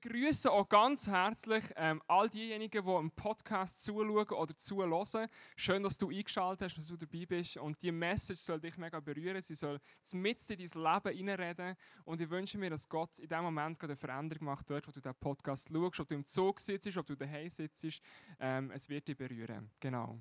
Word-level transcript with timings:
begrüße 0.00 0.50
auch 0.50 0.68
ganz 0.68 1.06
herzlich 1.06 1.62
ähm, 1.76 2.02
all 2.08 2.28
diejenigen, 2.28 2.84
die 2.84 2.92
im 2.92 3.12
Podcast 3.12 3.84
zuschauen 3.84 4.28
oder 4.28 4.56
zuhören. 4.56 5.28
Schön, 5.54 5.84
dass 5.84 5.96
du 5.96 6.10
eingeschaltet 6.10 6.66
hast, 6.66 6.78
dass 6.78 6.88
du 6.88 6.96
dabei 6.96 7.24
bist. 7.26 7.58
Und 7.58 7.80
die 7.80 7.92
Message 7.92 8.40
soll 8.40 8.60
dich 8.60 8.76
mega 8.76 8.98
berühren. 8.98 9.40
Sie 9.40 9.54
soll 9.54 9.78
mit 10.12 10.50
in 10.50 10.58
dein 10.58 10.82
Leben 10.82 11.16
hineinreden. 11.16 11.76
Und 12.04 12.20
ich 12.20 12.28
wünsche 12.28 12.58
mir, 12.58 12.70
dass 12.70 12.88
Gott 12.88 13.20
in 13.20 13.28
dem 13.28 13.44
Moment 13.44 13.80
eine 13.84 13.94
Veränderung 13.94 14.46
macht, 14.46 14.68
dort, 14.68 14.88
wo 14.88 14.90
du 14.90 15.00
den 15.00 15.14
Podcast 15.14 15.68
schaust, 15.72 16.00
ob 16.00 16.08
du 16.08 16.14
im 16.16 16.26
Zug 16.26 16.58
sitzt, 16.58 16.96
ob 16.96 17.06
du 17.06 17.14
daheim 17.14 17.48
sitzt. 17.48 18.02
Ähm, 18.40 18.72
es 18.72 18.88
wird 18.88 19.06
dich 19.06 19.16
berühren. 19.16 19.70
Genau. 19.78 20.18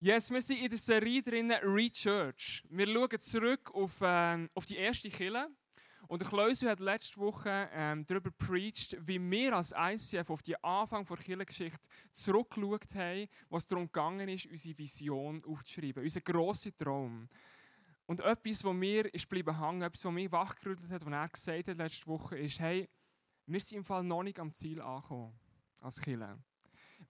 Yes, 0.00 0.30
wir 0.30 0.40
sind 0.40 0.62
in 0.62 0.70
der 0.70 0.78
Serie 0.78 1.22
drin, 1.22 1.52
Rechurch. 1.52 2.64
Wir 2.70 2.86
schauen 2.86 3.20
zurück 3.20 3.70
auf, 3.74 3.98
ähm, 4.00 4.48
auf 4.54 4.64
die 4.64 4.78
erste 4.78 5.10
Kille. 5.10 5.50
Und 6.10 6.22
der 6.22 6.28
Kleusel 6.28 6.68
hat 6.68 6.80
letzte 6.80 7.20
Woche 7.20 7.70
ähm, 7.72 8.04
darüber 8.04 8.32
preached, 8.32 8.96
wie 9.06 9.20
wir 9.30 9.54
als 9.54 9.72
ICF 9.72 10.28
auf 10.28 10.42
die 10.42 10.60
Anfang 10.60 11.06
der 11.06 11.16
Kirchengeschichte 11.16 11.88
zurückgeschaut 12.10 12.96
haben, 12.96 13.28
was 13.48 13.64
darum 13.64 13.86
gegangen 13.86 14.28
ist, 14.28 14.46
unsere 14.46 14.76
Vision 14.76 15.40
aufzuschreiben, 15.44 16.02
unseren 16.02 16.24
grossen 16.24 16.76
Traum. 16.76 17.28
Und 18.06 18.22
etwas, 18.22 18.64
was 18.64 18.74
mir 18.74 19.14
ist 19.14 19.28
bleiben 19.28 19.56
hängen, 19.56 19.82
etwas, 19.82 20.04
was 20.04 20.12
mich 20.12 20.32
wachgerüttelt 20.32 20.90
hat, 20.90 21.06
was 21.06 21.12
er 21.12 21.28
gesagt 21.28 21.68
hat 21.68 21.76
letzte 21.76 22.06
Woche, 22.08 22.38
ist, 22.38 22.58
hey, 22.58 22.88
wir 23.46 23.60
sind 23.60 23.78
im 23.78 23.84
Fall 23.84 24.02
noch 24.02 24.24
nicht 24.24 24.40
am 24.40 24.52
Ziel 24.52 24.80
angekommen 24.80 25.38
als 25.78 26.00
Kirche. 26.00 26.36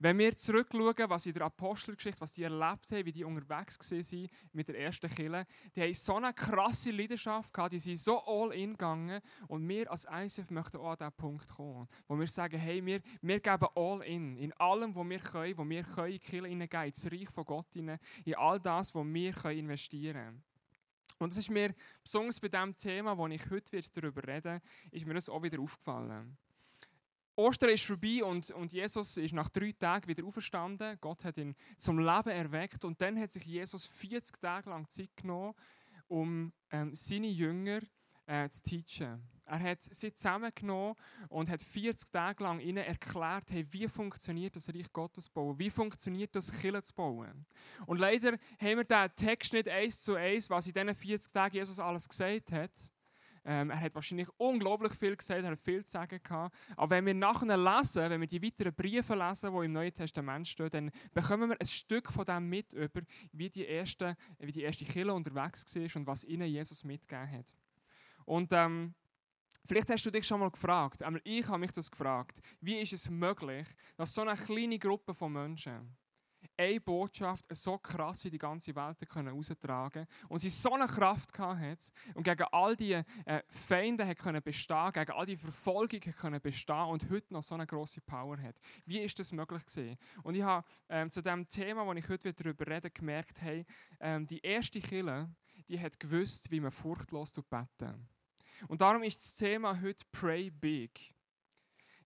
Wenn 0.03 0.17
wir 0.17 0.35
zurückschauen, 0.35 1.09
was 1.09 1.27
in 1.27 1.33
der 1.33 1.43
Apostelgeschichte, 1.43 2.21
was 2.21 2.33
die 2.33 2.41
erlebt 2.41 2.91
haben, 2.91 3.05
wie 3.05 3.11
die 3.11 3.23
unterwegs 3.23 3.79
waren 3.91 4.29
mit 4.51 4.67
der 4.67 4.79
ersten 4.79 5.07
Kille, 5.07 5.45
die 5.75 5.81
haben 5.83 5.93
so 5.93 6.15
eine 6.15 6.33
krasse 6.33 6.89
Leidenschaft 6.89 7.53
gehabt, 7.53 7.73
die 7.73 7.77
sind 7.77 7.99
so 7.99 8.19
all 8.25 8.51
in 8.51 8.71
gegangen 8.71 9.21
und 9.47 9.69
wir 9.69 9.91
als 9.91 10.07
ICF 10.11 10.49
möchten 10.49 10.77
auch 10.77 10.89
an 10.89 10.97
diesen 10.97 11.11
Punkt 11.11 11.47
kommen, 11.49 11.87
wo 12.07 12.17
wir 12.17 12.25
sagen, 12.25 12.57
hey, 12.57 12.83
wir, 12.83 12.99
wir 13.21 13.39
geben 13.39 13.67
all 13.75 14.01
in, 14.01 14.37
in 14.37 14.51
allem, 14.53 14.95
was 14.95 15.07
wir 15.07 15.19
können, 15.19 15.57
wo 15.59 15.69
wir 15.69 15.83
können 15.83 16.07
in 16.07 16.13
die 16.13 16.19
Kille 16.19 16.47
hineingehen, 16.47 16.85
ins 16.85 17.05
Reich 17.05 17.29
von 17.29 17.45
Gott 17.45 17.67
hinein, 17.71 17.99
in 18.25 18.33
all 18.33 18.59
das, 18.59 18.95
was 18.95 19.05
wir 19.05 19.33
können 19.33 19.59
investieren 19.59 20.15
können. 20.15 20.43
Und 21.19 21.31
es 21.31 21.37
ist 21.37 21.51
mir 21.51 21.75
besonders 22.01 22.39
bei 22.39 22.47
dem 22.47 22.75
Thema, 22.75 23.15
wo 23.15 23.27
ich 23.27 23.47
heute 23.51 23.79
darüber 23.93 24.23
werde, 24.25 24.63
ist 24.89 25.05
mir 25.05 25.13
das 25.13 25.29
auch 25.29 25.43
wieder 25.43 25.59
aufgefallen. 25.59 26.39
Ostern 27.35 27.69
ist 27.69 27.85
vorbei 27.85 28.23
und, 28.23 28.51
und 28.51 28.73
Jesus 28.73 29.17
ist 29.17 29.33
nach 29.33 29.49
drei 29.49 29.71
Tagen 29.71 30.07
wieder 30.07 30.25
auferstanden. 30.25 30.97
Gott 30.99 31.23
hat 31.23 31.37
ihn 31.37 31.55
zum 31.77 31.99
Leben 31.99 32.29
erweckt 32.29 32.83
und 32.83 32.99
dann 33.01 33.19
hat 33.19 33.31
sich 33.31 33.45
Jesus 33.45 33.87
40 33.87 34.39
Tage 34.39 34.69
lang 34.69 34.89
Zeit 34.89 35.15
genommen, 35.15 35.53
um 36.07 36.51
ähm, 36.71 36.93
seine 36.93 37.27
Jünger 37.27 37.81
äh, 38.25 38.49
zu 38.49 38.61
teachen. 38.63 39.21
Er 39.45 39.59
hat 39.59 39.81
sie 39.81 40.13
zusammengenommen 40.13 40.95
und 41.27 41.49
hat 41.49 41.61
40 41.61 42.09
Tage 42.11 42.43
lang 42.43 42.59
ihnen 42.59 42.85
erklärt, 42.85 43.51
hey, 43.51 43.65
wie 43.69 43.87
funktioniert 43.87 44.55
das 44.55 44.69
Reich 44.69 44.91
Gottes 44.93 45.27
bauen, 45.27 45.59
wie 45.59 45.69
funktioniert 45.69 46.35
das 46.35 46.51
Kirche 46.51 46.83
zu 46.83 46.93
bauen. 46.93 47.45
Und 47.85 47.99
leider 47.99 48.37
haben 48.59 48.77
wir 48.77 48.83
den 48.85 49.15
Text 49.15 49.51
nicht 49.51 49.67
eins 49.67 50.03
zu 50.03 50.15
eins, 50.15 50.49
was 50.49 50.67
in 50.67 50.73
diesen 50.73 50.95
40 50.95 51.33
Tagen 51.33 51.55
Jesus 51.55 51.79
alles 51.79 52.07
gesagt 52.07 52.51
hat. 52.53 52.71
Ähm, 53.43 53.71
er 53.71 53.79
hat 53.79 53.95
wahrscheinlich 53.95 54.27
unglaublich 54.37 54.93
viel 54.93 55.15
gesagt, 55.15 55.43
er 55.43 55.51
hat 55.51 55.59
viel 55.59 55.83
zu 55.83 55.91
sagen 55.91 56.19
gehabt. 56.21 56.55
Aber 56.75 56.89
wenn 56.91 57.05
wir 57.05 57.13
nachher 57.13 57.57
lesen, 57.57 58.09
wenn 58.09 58.21
wir 58.21 58.27
die 58.27 58.41
weiteren 58.41 58.73
Briefe 58.73 59.15
lesen, 59.15 59.53
die 59.53 59.65
im 59.65 59.73
Neuen 59.73 59.93
Testament 59.93 60.47
stehen, 60.47 60.69
dann 60.69 60.91
bekommen 61.13 61.49
wir 61.49 61.59
ein 61.59 61.65
Stück 61.65 62.11
von 62.11 62.25
dem 62.25 62.49
mit 62.49 62.73
über, 62.73 63.01
wie 63.31 63.49
die 63.49 63.65
erste, 63.65 64.15
wie 64.39 64.51
die 64.51 64.61
erste 64.61 64.85
Kirche 64.85 65.13
unterwegs 65.13 65.65
war 65.75 65.95
und 65.95 66.07
was 66.07 66.23
ihnen 66.23 66.47
Jesus 66.47 66.83
mitgegeben 66.83 67.31
hat. 67.31 67.55
Und 68.25 68.53
ähm, 68.53 68.93
Vielleicht 69.63 69.89
hast 69.91 70.05
du 70.05 70.09
dich 70.09 70.25
schon 70.25 70.39
mal 70.39 70.49
gefragt, 70.49 71.03
einmal 71.03 71.21
ich 71.23 71.47
habe 71.47 71.59
mich 71.59 71.71
das 71.71 71.91
gefragt, 71.91 72.41
wie 72.61 72.79
ist 72.79 72.93
es 72.93 73.09
möglich, 73.09 73.67
dass 73.95 74.13
so 74.13 74.21
eine 74.21 74.33
kleine 74.33 74.79
Gruppe 74.79 75.13
von 75.13 75.31
Menschen 75.31 75.95
eine 76.61 76.79
Botschaft 76.79 77.45
so 77.55 77.77
krass 77.77 78.25
in 78.25 78.31
die 78.31 78.37
ganze 78.37 78.75
Welt 78.75 78.97
heraustragen 79.01 80.05
und 80.29 80.39
sie 80.39 80.49
so 80.49 80.73
eine 80.73 80.87
Kraft 80.87 81.37
hat 81.37 81.91
und 82.13 82.23
gegen 82.23 82.43
all 82.51 82.75
die 82.75 82.93
äh, 82.93 83.03
Feinde 83.47 84.05
hat 84.05 84.19
können 84.19 84.41
bestehen, 84.41 84.91
gegen 84.93 85.11
all 85.11 85.25
die 85.25 85.37
Verfolgung 85.37 85.99
können 85.99 86.41
bestehen 86.41 86.85
und 86.85 87.09
heute 87.09 87.33
noch 87.33 87.43
so 87.43 87.55
eine 87.55 87.65
große 87.65 88.01
Power 88.01 88.37
hat. 88.41 88.55
Wie 88.85 88.99
ist 88.99 89.17
das 89.19 89.31
möglich 89.31 89.65
gewesen? 89.65 89.97
Und 90.23 90.35
ich 90.35 90.43
habe 90.43 90.65
ähm, 90.89 91.09
zu 91.09 91.21
dem 91.21 91.47
Thema, 91.47 91.85
wo 91.85 91.93
ich 91.93 92.07
heute 92.07 92.33
darüber 92.33 92.67
rede, 92.67 92.91
gemerkt, 92.91 93.41
hey, 93.41 93.65
ähm, 93.99 94.27
die 94.27 94.39
erste 94.39 94.79
Kille, 94.79 95.29
die 95.67 95.79
hat 95.79 95.99
gewusst, 95.99 96.51
wie 96.51 96.59
man 96.59 96.71
furchtlos 96.71 97.31
beten. 97.31 98.07
Und 98.67 98.81
darum 98.81 99.01
ist 99.03 99.19
das 99.19 99.35
Thema 99.35 99.81
heute 99.81 100.05
Pray 100.11 100.51
Big. 100.51 101.15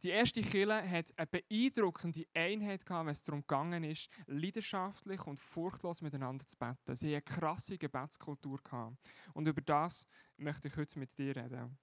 Die 0.05 0.11
erste 0.11 0.43
Kille 0.43 0.88
hat 0.88 1.11
eine 1.17 1.25
beeindruckende 1.25 2.27
Einheit 2.35 2.85
gehabt, 2.85 3.07
wenn 3.07 3.11
es 3.11 3.23
darum 3.23 3.41
gegangen 3.41 3.83
ist, 3.83 4.07
leidenschaftlich 4.27 5.25
und 5.25 5.39
furchtlos 5.39 6.03
miteinander 6.03 6.45
zu 6.45 6.55
beten. 6.57 6.95
Sie 6.95 7.16
hatten 7.16 7.27
eine 7.27 7.39
krasse 7.39 7.79
Gebetskultur 7.79 8.59
gehabt. 8.63 8.97
Und 9.33 9.47
über 9.47 9.61
das 9.61 10.05
möchte 10.38 10.67
ich 10.67 10.77
heute 10.77 10.99
mit 10.99 11.17
dir 11.17 11.35
reden. 11.35 11.79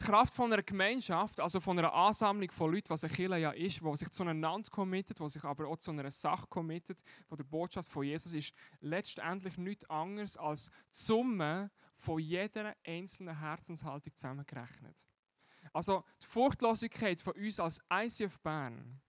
Die 0.00 0.04
Kraft 0.04 0.36
von 0.36 0.52
einer 0.52 0.62
Gemeinschaft, 0.62 1.40
also 1.40 1.58
von 1.58 1.76
einer 1.76 1.92
Ansammlung 1.92 2.52
von 2.52 2.70
Leuten, 2.70 2.90
was 2.90 3.02
eine 3.02 3.14
Kirche 3.14 3.38
ja 3.38 3.50
ist, 3.50 3.80
die 3.80 3.96
sich 3.96 4.10
zueinander 4.10 4.70
committet, 4.70 5.18
die 5.18 5.28
sich 5.28 5.42
aber 5.42 5.66
auch 5.66 5.78
zu 5.78 5.90
einer 5.90 6.08
Sache 6.12 6.46
committet, 6.46 7.02
von 7.26 7.36
der 7.36 7.44
Botschaft 7.44 7.90
von 7.90 8.04
Jesus, 8.04 8.32
ist 8.32 8.54
letztendlich 8.78 9.58
nichts 9.58 9.90
anderes 9.90 10.36
als 10.36 10.66
die 10.68 11.02
Summe 11.02 11.72
von 11.96 12.20
jeder 12.20 12.76
einzelnen 12.86 13.40
Herzenshaltung 13.40 14.14
zusammengerechnet. 14.14 15.09
Also 15.72 16.04
die 16.22 16.26
Furchtlosigkeit 16.26 17.20
von 17.20 17.34
uns 17.34 17.60
als 17.60 17.80
ICF 17.92 18.40
Bern 18.40 19.00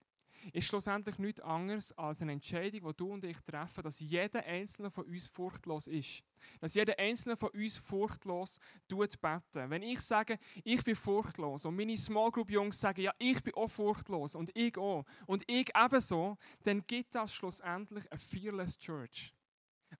ist 0.53 0.67
schlussendlich 0.67 1.17
nichts 1.19 1.39
anderes 1.41 1.95
als 1.97 2.21
eine 2.21 2.33
Entscheidung, 2.33 2.89
die 2.89 2.97
du 2.97 3.13
und 3.13 3.23
ich 3.23 3.37
treffen, 3.41 3.83
dass 3.83 3.99
jeder 3.99 4.43
Einzelne 4.43 4.89
von 4.89 5.05
uns 5.05 5.27
furchtlos 5.27 5.87
ist. 5.87 6.23
Dass 6.59 6.73
jeder 6.73 6.97
Einzelne 6.97 7.37
von 7.37 7.49
uns 7.49 7.77
furchtlos 7.77 8.59
tut 8.87 9.21
beten. 9.21 9.69
Wenn 9.69 9.83
ich 9.83 10.01
sage, 10.01 10.39
ich 10.63 10.83
bin 10.83 10.95
furchtlos 10.95 11.65
und 11.65 11.75
meine 11.75 11.97
Small 11.97 12.31
Group 12.31 12.49
Jungs 12.49 12.79
sagen, 12.79 13.01
ja, 13.01 13.13
ich 13.19 13.41
bin 13.43 13.53
auch 13.53 13.69
furchtlos 13.69 14.35
und 14.35 14.49
ich 14.55 14.77
auch 14.77 15.05
und 15.27 15.43
ich 15.47 15.71
ebenso, 15.75 16.37
dann 16.63 16.85
gibt 16.87 17.13
das 17.15 17.33
schlussendlich 17.33 18.11
eine 18.11 18.19
Fearless 18.19 18.79
Church. 18.79 19.33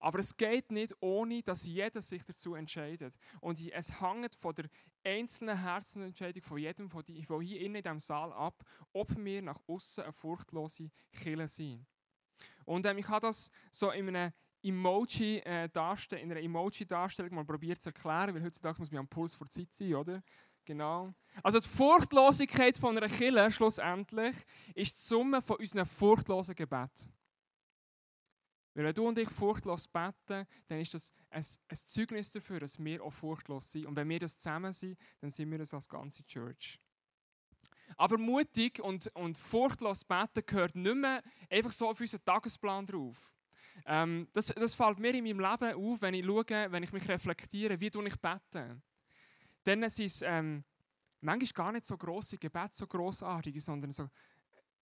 Aber 0.02 0.20
es 0.20 0.36
geht 0.36 0.72
nicht, 0.72 0.94
ohne 1.00 1.42
dass 1.44 1.64
jeder 1.64 2.02
sich 2.02 2.26
dazu 2.26 2.56
entscheidet. 2.56 3.18
Und 3.40 3.60
es 3.72 4.02
hängt 4.02 4.36
von 4.36 4.56
der 4.56 4.66
einzelnen 5.04 5.58
Herzenentscheidung 5.58 6.44
von 6.44 6.58
jedem 6.58 6.90
von 6.90 7.04
hier 7.06 7.62
in 7.62 7.76
diesem 7.76 8.00
Saal 8.00 8.34
ab, 8.34 8.64
ob 8.94 9.16
wir 9.16 9.42
nach 9.42 9.60
außen 9.68 10.04
eine 10.04 10.14
furchtlose 10.14 10.92
Kille 11.14 11.48
sind. 11.48 11.86
Und 12.66 12.86
ähm, 12.86 12.98
ich 12.98 13.08
habe 13.08 13.28
das 13.28 13.52
so 13.72 13.92
in 13.92 14.08
einer 14.10 14.34
Emoji 14.64 15.40
äh, 15.40 15.66
in 15.66 16.32
einer 16.32 16.40
Emoji-Darstellung 16.40 17.34
mal 17.34 17.46
probiert 17.46 17.82
zu 17.82 17.90
erklären, 17.90 18.34
weil 18.36 18.44
heutzutage 18.44 18.80
muss 18.80 18.92
man 18.92 19.00
am 19.00 19.08
Puls 19.08 19.36
vor 19.36 19.48
Zeit 19.48 19.74
sein, 19.74 19.96
oder? 19.96 20.24
Genau. 20.66 21.14
Also 21.42 21.60
die 21.60 21.68
Furchtlosigkeit 21.68 22.78
von 22.78 22.96
einer 22.96 23.10
Kille 23.10 23.52
schlussendlich 23.52 24.36
ist 24.76 24.98
die 24.98 25.02
Summe 25.02 25.42
von 25.42 25.58
unseren 25.58 25.86
furchtlosen 25.86 26.56
Gebeten. 26.56 27.12
Weil 28.74 28.86
wenn 28.86 28.94
du 28.94 29.08
und 29.08 29.18
ich 29.18 29.30
furchtlos 29.30 29.88
beten, 29.88 30.48
dann 30.68 30.80
ist 30.80 30.94
das 30.94 31.12
ein, 31.30 31.46
ein 31.68 31.76
Zeugnis 31.76 32.32
dafür, 32.32 32.60
dass 32.60 32.80
wir 32.80 33.04
auch 33.04 33.12
furchtlos 33.12 33.72
sind. 33.72 33.86
Und 33.86 33.96
wenn 33.96 34.08
wir 34.08 34.20
das 34.20 34.38
zusammen 34.38 34.72
sind, 34.72 34.98
dann 35.20 35.30
sind 35.30 35.52
wir 35.52 35.58
das 35.58 35.74
als 35.74 35.90
ganze 35.90 36.24
Church. 36.26 36.80
Aber 37.98 38.18
mutig 38.18 38.80
und, 38.80 39.08
und 39.16 39.38
furchtlos 39.38 40.06
beten 40.06 40.44
gehört 40.46 40.76
nicht 40.76 40.96
mehr 40.96 41.22
einfach 41.50 41.72
so 41.72 41.90
auf 41.90 42.00
unseren 42.00 42.24
Tagesplan 42.24 42.86
drauf. 42.86 43.36
Ähm, 43.86 44.28
das, 44.34 44.48
das 44.48 44.76
fällt 44.76 45.00
mir 45.00 45.14
in 45.14 45.24
meinem 45.24 45.40
Leben 45.40 45.74
auf, 45.74 46.02
wenn 46.02 46.14
ich 46.14 46.26
schaue, 46.26 46.72
wenn 46.72 46.84
ich 46.84 46.92
mich 46.92 47.08
reflektiere, 47.08 47.80
wie 47.80 47.88
ich 47.88 48.22
bete. 48.22 48.82
Dann 49.64 49.90
sind 49.90 50.06
es 50.06 50.22
ähm, 50.22 50.64
manchmal 51.20 51.52
gar 51.54 51.72
nicht 51.72 51.86
so 51.86 51.98
grosse 51.98 52.38
Gebete, 52.38 52.76
so 52.76 52.88
grossartige, 52.88 53.62
sondern 53.62 53.92
so, 53.92 54.10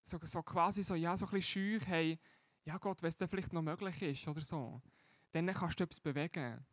so, 0.04 0.20
so 0.24 0.44
quasi 0.44 0.84
so, 0.84 0.96
ja, 0.96 1.16
so 1.18 1.26
ein 1.26 1.32
bisschen 1.32 1.80
scheu, 1.80 1.86
hey, 1.86 2.20
ja 2.68 2.78
Gott, 2.78 3.02
wenn 3.02 3.10
es 3.10 3.18
dann 3.18 3.30
vielleicht 3.30 3.54
noch 3.54 3.62
möglich 3.62 4.02
ist 4.02 4.28
oder 4.28 4.42
so, 4.42 4.82
dann 5.32 5.48
kannst 5.48 5.80
du 5.80 5.86
etwas 5.86 6.02
bewegen. 6.02 6.66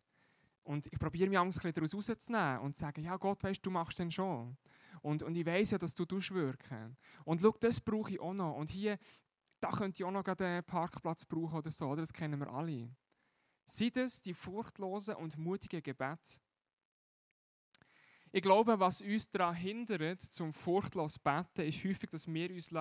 Und 0.64 0.86
ich 0.88 0.98
probiere 0.98 1.28
mich 1.28 1.38
Angst 1.38 1.62
daraus 1.62 1.94
rauszunehmen 1.94 2.58
und 2.60 2.74
zu 2.74 2.80
sagen, 2.80 3.04
ja 3.04 3.16
Gott, 3.16 3.44
weißt 3.44 3.64
du, 3.64 3.70
machst 3.70 3.98
den 3.98 4.10
schon. 4.10 4.56
Und, 5.02 5.22
und 5.22 5.36
ich 5.36 5.46
weiß 5.46 5.72
ja, 5.72 5.78
dass 5.78 5.94
du 5.94 6.04
wirken 6.04 6.96
Und 7.24 7.42
schau, 7.42 7.54
das 7.60 7.80
brauche 7.80 8.10
ich 8.10 8.20
auch 8.20 8.34
noch. 8.34 8.56
Und 8.56 8.70
hier, 8.70 8.98
da 9.60 9.70
könnte 9.70 10.02
ich 10.02 10.04
auch 10.04 10.10
noch 10.10 10.24
einen 10.24 10.64
Parkplatz 10.64 11.24
brauchen 11.24 11.58
oder 11.58 11.70
so, 11.70 11.88
oder? 11.88 12.02
das 12.02 12.12
kennen 12.12 12.40
wir 12.40 12.48
alle. 12.48 12.90
Sind 13.66 13.96
es 13.96 14.20
die 14.20 14.34
furchtlosen 14.34 15.14
und 15.14 15.38
mutigen 15.38 15.82
Gebete? 15.82 16.40
Ich 18.32 18.42
glaube, 18.42 18.80
was 18.80 19.00
uns 19.00 19.30
daran 19.30 19.54
hindert, 19.54 20.20
zum 20.22 20.52
furchtlos 20.52 21.20
beten, 21.20 21.68
ist 21.68 21.84
häufig, 21.84 22.10
dass 22.10 22.26
wir 22.26 22.50
uns 22.50 22.72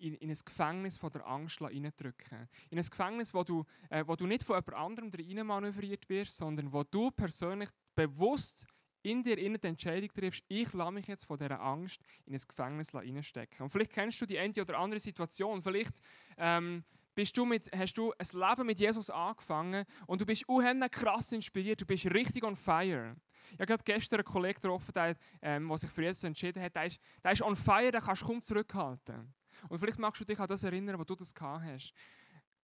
in, 0.00 0.14
in 0.14 0.30
ein 0.30 0.38
Gefängnis 0.44 0.96
von 0.96 1.10
der 1.12 1.26
Angst 1.26 1.60
reindrücken. 1.60 2.48
In 2.70 2.78
ein 2.78 2.86
Gefängnis, 2.86 3.34
wo 3.34 3.44
du, 3.44 3.64
äh, 3.90 4.04
wo 4.06 4.16
du 4.16 4.26
nicht 4.26 4.42
von 4.42 4.56
jemand 4.56 4.74
anderem 4.74 5.10
rein 5.10 5.46
manövriert 5.46 6.08
wirst, 6.08 6.36
sondern 6.36 6.72
wo 6.72 6.82
du 6.82 7.10
persönlich 7.10 7.68
bewusst 7.94 8.66
in 9.02 9.22
dir 9.22 9.38
innen 9.38 9.60
die 9.60 9.66
Entscheidung 9.66 10.10
triffst, 10.12 10.44
ich 10.48 10.72
lasse 10.72 10.92
mich 10.92 11.06
jetzt 11.06 11.24
von 11.24 11.38
dieser 11.38 11.60
Angst 11.60 12.02
in 12.26 12.34
ein 12.34 12.40
Gefängnis 12.46 12.94
reinstecken. 12.94 13.62
Und 13.62 13.70
vielleicht 13.70 13.92
kennst 13.92 14.20
du 14.20 14.26
die 14.26 14.38
eine 14.38 14.52
oder 14.60 14.78
andere 14.78 15.00
Situation. 15.00 15.62
Vielleicht 15.62 16.00
ähm, 16.36 16.84
bist 17.14 17.36
du 17.36 17.44
mit, 17.44 17.70
hast 17.74 17.94
du 17.94 18.12
ein 18.12 18.26
Leben 18.40 18.66
mit 18.66 18.80
Jesus 18.80 19.10
angefangen 19.10 19.84
und 20.06 20.20
du 20.20 20.26
bist 20.26 20.48
unheimlich 20.48 20.90
krass 20.90 21.32
inspiriert, 21.32 21.80
du 21.80 21.86
bist 21.86 22.06
richtig 22.06 22.44
on 22.44 22.56
fire. 22.56 23.16
Ich 23.58 23.60
habe 23.60 23.82
gestern 23.84 24.20
einen 24.20 24.24
Kollegen 24.24 24.60
getroffen, 24.60 24.92
der, 24.94 25.16
ähm, 25.42 25.68
der 25.68 25.78
sich 25.78 25.90
für 25.90 26.02
Jesus 26.02 26.24
entschieden 26.24 26.62
hat, 26.62 26.76
der 26.76 26.86
ist, 26.86 27.00
der 27.24 27.32
ist 27.32 27.42
on 27.42 27.56
fire, 27.56 27.90
den 27.90 28.00
kannst 28.00 28.22
du 28.22 28.26
kaum 28.26 28.42
zurückhalten. 28.42 29.34
Und 29.68 29.78
vielleicht 29.78 29.98
magst 29.98 30.20
du 30.20 30.24
dich 30.24 30.38
an 30.38 30.48
das 30.48 30.62
erinnern, 30.62 30.98
wo 30.98 31.04
du 31.04 31.14
das 31.14 31.34
gehabt 31.34 31.64
hast. 31.64 31.92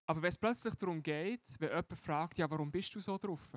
Aber 0.06 0.22
wenn 0.22 0.30
es 0.30 0.38
plötzlich 0.38 0.76
darum 0.76 1.02
geht, 1.02 1.60
wenn 1.60 1.70
jemand 1.70 1.98
fragt, 1.98 2.38
ja, 2.38 2.50
warum 2.50 2.72
bist 2.72 2.94
du 2.96 3.00
so 3.00 3.18
drauf? 3.18 3.52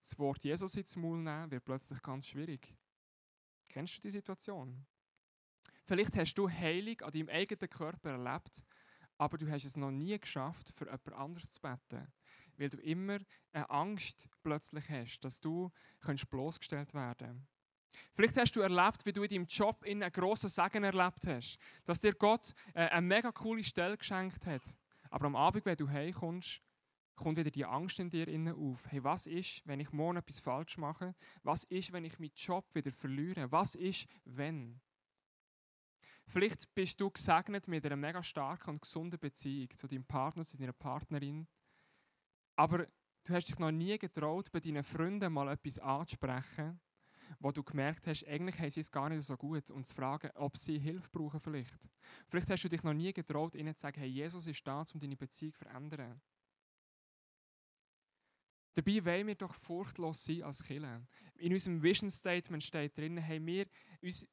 Das 0.00 0.18
Wort 0.18 0.44
Jesus 0.44 0.76
ins 0.76 0.96
Maul 0.96 1.18
nehmen, 1.18 1.50
wird 1.50 1.64
plötzlich 1.64 2.02
ganz 2.02 2.26
schwierig. 2.26 2.74
Kennst 3.68 3.96
du 3.96 4.00
die 4.02 4.10
Situation? 4.10 4.84
Vielleicht 5.84 6.16
hast 6.16 6.34
du 6.34 6.48
Heilung 6.48 7.00
an 7.02 7.12
deinem 7.12 7.28
eigenen 7.28 7.70
Körper 7.70 8.10
erlebt, 8.10 8.64
aber 9.16 9.38
du 9.38 9.50
hast 9.50 9.64
es 9.64 9.76
noch 9.76 9.90
nie 9.90 10.18
geschafft, 10.18 10.72
für 10.74 10.84
jemand 10.84 11.12
anderes 11.12 11.52
zu 11.52 11.60
beten. 11.60 12.12
Weil 12.56 12.68
du 12.68 12.78
immer 12.78 13.18
eine 13.52 13.70
Angst 13.70 14.28
plötzlich 14.42 14.88
hast, 14.88 15.20
dass 15.20 15.40
du 15.40 15.70
bloßgestellt 16.28 16.94
werden 16.94 17.26
kannst. 17.26 17.53
Vielleicht 18.14 18.36
hast 18.36 18.56
du 18.56 18.60
erlebt, 18.60 19.04
wie 19.06 19.12
du 19.12 19.22
in 19.22 19.28
deinem 19.28 19.46
Job 19.46 19.84
einen 19.84 20.10
grossen 20.10 20.50
Segen 20.50 20.84
erlebt 20.84 21.26
hast. 21.26 21.58
Dass 21.84 22.00
dir 22.00 22.14
Gott 22.14 22.54
äh, 22.74 22.88
eine 22.88 23.06
mega 23.06 23.32
coole 23.32 23.64
Stelle 23.64 23.96
geschenkt 23.96 24.46
hat. 24.46 24.76
Aber 25.10 25.26
am 25.26 25.36
Abend, 25.36 25.64
wenn 25.64 25.76
du 25.76 25.88
heimkommst, 25.88 26.60
kommt 27.16 27.38
wieder 27.38 27.50
die 27.50 27.64
Angst 27.64 28.00
in 28.00 28.10
dir 28.10 28.26
auf. 28.56 28.86
Hey, 28.90 29.02
was 29.04 29.26
ist, 29.26 29.66
wenn 29.66 29.80
ich 29.80 29.92
morgen 29.92 30.18
etwas 30.18 30.40
falsch 30.40 30.78
mache? 30.78 31.14
Was 31.42 31.64
ist, 31.64 31.92
wenn 31.92 32.04
ich 32.04 32.18
meinen 32.18 32.32
Job 32.34 32.66
wieder 32.74 32.92
verliere? 32.92 33.50
Was 33.52 33.74
ist, 33.74 34.08
wenn? 34.24 34.80
Vielleicht 36.26 36.74
bist 36.74 37.00
du 37.00 37.10
gesegnet 37.10 37.68
mit 37.68 37.84
einer 37.84 37.96
mega 37.96 38.22
starken 38.22 38.70
und 38.70 38.82
gesunden 38.82 39.20
Beziehung 39.20 39.68
zu 39.76 39.86
deinem 39.86 40.04
Partner, 40.04 40.44
zu 40.44 40.56
deiner 40.56 40.72
Partnerin. 40.72 41.46
Aber 42.56 42.86
du 43.24 43.34
hast 43.34 43.48
dich 43.48 43.58
noch 43.58 43.70
nie 43.70 43.98
getraut, 43.98 44.50
bei 44.50 44.60
deinen 44.60 44.84
Freunden 44.84 45.32
mal 45.32 45.48
etwas 45.48 45.78
anzusprechen, 45.78 46.80
wo 47.38 47.52
du 47.52 47.62
gemerkt 47.62 48.06
hast, 48.06 48.26
eigentlich 48.26 48.58
haben 48.58 48.70
sie 48.70 48.80
es 48.80 48.90
gar 48.90 49.08
nicht 49.08 49.22
so 49.22 49.36
gut 49.36 49.70
und 49.70 49.86
zu 49.86 49.94
fragen, 49.94 50.30
ob 50.34 50.56
sie 50.56 50.78
Hilfe 50.78 51.08
brauchen 51.10 51.40
vielleicht. 51.40 51.90
Vielleicht 52.28 52.50
hast 52.50 52.64
du 52.64 52.68
dich 52.68 52.82
noch 52.82 52.94
nie 52.94 53.12
getraut, 53.12 53.54
ihnen 53.54 53.74
zu 53.74 53.82
sagen, 53.82 54.00
hey, 54.00 54.08
Jesus 54.08 54.46
ist 54.46 54.66
da, 54.66 54.84
um 54.92 55.00
deine 55.00 55.16
Beziehung 55.16 55.52
zu 55.52 55.58
verändern. 55.58 56.20
Dabei 58.74 59.04
wollen 59.04 59.28
wir 59.28 59.34
doch 59.36 59.54
furchtlos 59.54 60.24
sein 60.24 60.42
als 60.42 60.62
Killer. 60.62 61.06
In 61.36 61.52
unserem 61.52 61.80
Vision 61.80 62.10
Statement 62.10 62.62
steht 62.62 62.98
drin, 62.98 63.18
hey, 63.18 63.44
wir, 63.44 63.66
uns, 64.02 64.26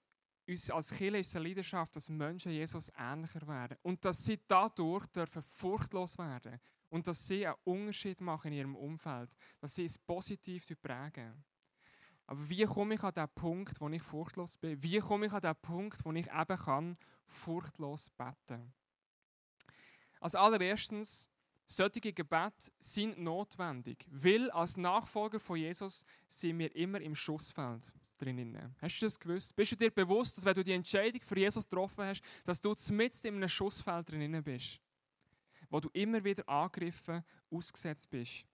uns 0.47 0.69
als 0.71 0.89
Kirche 0.89 1.19
ist 1.19 1.35
eine 1.35 1.47
Leidenschaft, 1.47 1.95
dass 1.95 2.09
Menschen 2.09 2.51
Jesus 2.51 2.91
ähnlicher 2.97 3.47
werden. 3.47 3.77
Und 3.83 4.03
dass 4.03 4.17
sie 4.23 4.39
dadurch 4.47 5.05
dürfen 5.07 5.43
furchtlos 5.43 6.17
werden. 6.17 6.59
Und 6.89 7.07
dass 7.07 7.27
sie 7.27 7.45
einen 7.45 7.55
Unterschied 7.63 8.19
machen 8.19 8.47
in 8.47 8.57
ihrem 8.57 8.75
Umfeld. 8.75 9.29
Dass 9.59 9.75
sie 9.75 9.85
es 9.85 9.99
positiv 9.99 10.65
prägen. 10.81 11.45
Aber 12.31 12.47
wie 12.47 12.63
komme 12.63 12.95
ich 12.95 13.03
an 13.03 13.13
den 13.13 13.27
Punkt, 13.27 13.81
wo 13.81 13.89
ich 13.89 14.01
furchtlos 14.01 14.55
bin? 14.55 14.81
Wie 14.81 14.99
komme 14.99 15.25
ich 15.25 15.33
an 15.33 15.41
den 15.41 15.55
Punkt, 15.57 16.05
wo 16.05 16.13
ich 16.13 16.27
eben 16.31 16.57
kann 16.57 16.95
furchtlos 17.27 18.09
beten? 18.11 18.73
Als 20.21 20.35
allererstens, 20.35 21.29
solche 21.65 21.99
Gebete 21.99 22.71
sind 22.79 23.19
notwendig, 23.19 24.07
weil 24.09 24.49
als 24.51 24.77
Nachfolger 24.77 25.41
von 25.41 25.57
Jesus 25.57 26.05
sind 26.29 26.57
wir 26.59 26.73
immer 26.73 27.01
im 27.01 27.15
Schussfeld 27.15 27.93
drinnen. 28.15 28.77
Hast 28.81 29.01
du 29.01 29.07
das 29.07 29.19
gewusst? 29.19 29.53
Bist 29.53 29.73
du 29.73 29.75
dir 29.75 29.91
bewusst, 29.91 30.37
dass 30.37 30.45
wenn 30.45 30.55
du 30.55 30.63
die 30.63 30.71
Entscheidung 30.71 31.19
für 31.23 31.37
Jesus 31.37 31.65
getroffen 31.65 32.05
hast, 32.05 32.21
dass 32.45 32.61
du 32.61 32.73
mitten 32.91 33.27
in 33.27 33.35
einem 33.35 33.49
Schussfeld 33.49 34.09
drinnen 34.09 34.41
bist, 34.41 34.79
wo 35.69 35.81
du 35.81 35.89
immer 35.91 36.23
wieder 36.23 36.47
angegriffen, 36.47 37.25
ausgesetzt 37.49 38.09
bist? 38.09 38.45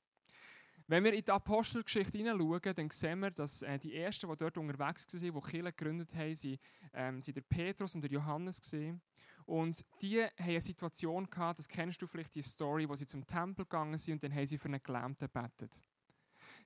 Wenn 0.90 1.04
wir 1.04 1.14
in 1.14 1.24
die 1.24 1.32
Apostelgeschichte 1.32 2.18
hineinschauen, 2.18 2.74
dann 2.76 2.90
sehen 2.90 3.20
wir, 3.20 3.32
dass 3.32 3.62
äh, 3.62 3.78
die 3.78 3.94
Ersten, 3.94 4.30
die 4.30 4.38
dort 4.38 4.58
unterwegs 4.58 5.06
waren, 5.14 5.22
die 5.22 5.52
Kirche 5.52 5.74
gegründet 5.74 6.16
haben, 6.16 6.36
sind, 6.36 6.60
ähm, 6.94 7.22
sind 7.22 7.36
der 7.36 7.42
Petrus 7.42 7.94
und 7.94 8.02
der 8.02 8.12
Johannes. 8.12 8.62
Gewesen. 8.62 9.02
Und 9.46 9.84
die 10.02 10.24
haben 10.24 10.32
eine 10.38 10.62
Situation 10.62 11.30
gehabt, 11.30 11.60
das 11.60 11.68
kennst 11.68 12.02
du 12.02 12.08
vielleicht, 12.08 12.36
die 12.36 12.42
Story, 12.42 12.88
wo 12.88 12.96
sie 12.96 13.06
zum 13.06 13.26
Tempel 13.28 13.66
gegangen 13.66 13.98
sind 13.98 14.16
und 14.16 14.24
dann 14.24 14.34
haben 14.34 14.46
sie 14.46 14.58
für 14.58 14.70
einen 14.70 14.82
Gelähmten 14.82 15.28
gebetet. 15.28 15.84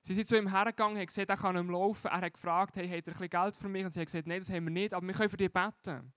Sie 0.00 0.14
sind 0.14 0.26
zu 0.26 0.36
ihm 0.36 0.50
hergegangen, 0.50 0.98
haben 0.98 1.06
gesagt, 1.06 1.30
er 1.30 1.36
kann 1.36 1.54
nicht 1.54 1.64
mehr 1.64 1.72
laufen. 1.72 2.08
Er 2.08 2.20
hat 2.20 2.32
gefragt, 2.32 2.76
hey, 2.76 2.88
habt 2.88 2.92
ihr 2.92 2.98
ein 2.98 3.04
bisschen 3.04 3.30
Geld 3.30 3.56
für 3.56 3.68
mich? 3.68 3.84
Und 3.84 3.90
sie 3.92 4.00
haben 4.00 4.06
gesagt, 4.06 4.26
nein, 4.26 4.40
das 4.40 4.50
haben 4.50 4.64
wir 4.64 4.70
nicht, 4.70 4.94
aber 4.94 5.06
wir 5.06 5.14
können 5.14 5.30
für 5.30 5.36
dich 5.36 5.52
beten. 5.52 6.12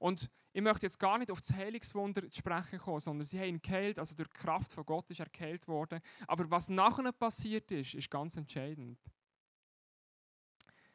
Und 0.00 0.30
ich 0.52 0.62
möchte 0.62 0.86
jetzt 0.86 0.98
gar 0.98 1.18
nicht 1.18 1.30
auf 1.30 1.40
das 1.40 1.52
Heilungswunder 1.52 2.22
sprechen 2.32 2.78
kommen, 2.78 3.00
sondern 3.00 3.24
sie 3.24 3.38
haben 3.38 3.48
ihn 3.48 3.62
geheilt, 3.62 3.98
also 3.98 4.16
durch 4.16 4.28
die 4.28 4.38
Kraft 4.38 4.72
von 4.72 4.84
Gott 4.84 5.08
ist 5.10 5.20
er 5.20 5.28
geheilt 5.28 5.68
worden. 5.68 6.00
Aber 6.26 6.50
was 6.50 6.70
nachher 6.70 7.12
passiert 7.12 7.70
ist, 7.70 7.94
ist 7.94 8.10
ganz 8.10 8.36
entscheidend. 8.36 8.98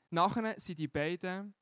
Nachher 0.09 0.59
sind 0.59 0.79
die 0.79 0.87
beiden 0.87 1.53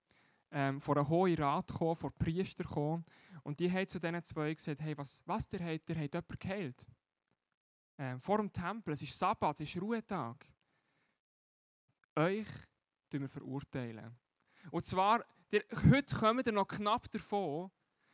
ähm, 0.52 0.80
vor 0.80 0.96
einen 0.96 1.10
hohen 1.10 1.36
Rat 1.36 1.68
gekommen, 1.68 1.96
vor 1.98 2.12
Priester 2.12 2.64
gekommen, 2.64 3.06
und 3.44 3.60
die 3.60 3.70
haben 3.70 3.88
zu 3.88 4.00
diesen 4.00 4.24
zwei 4.24 4.54
gesagt, 4.54 4.80
hey, 4.80 4.98
was, 4.98 5.22
was 5.26 5.50
der 5.50 5.66
hat, 5.66 5.90
der 5.90 5.98
hat 5.98 6.14
jemanden 6.14 6.40
geheilt. 6.40 6.88
Ähm, 7.98 8.22
vor 8.22 8.38
dem 8.38 8.54
Tempel, 8.54 8.94
es 8.94 9.02
ist 9.02 9.20
Sabbat, 9.20 9.60
es 9.60 9.76
ist 9.76 9.82
Ruhetag. 9.82 10.46
Euch 12.16 12.48
wir 13.12 13.30
verurteilen. 13.30 14.18
Und 14.72 14.86
zwar 14.86 15.24
der, 15.54 15.64
heute 15.92 16.16
kommen 16.16 16.44
wir 16.44 16.52
noch 16.52 16.68
knapp 16.68 17.10
davon, 17.12 17.70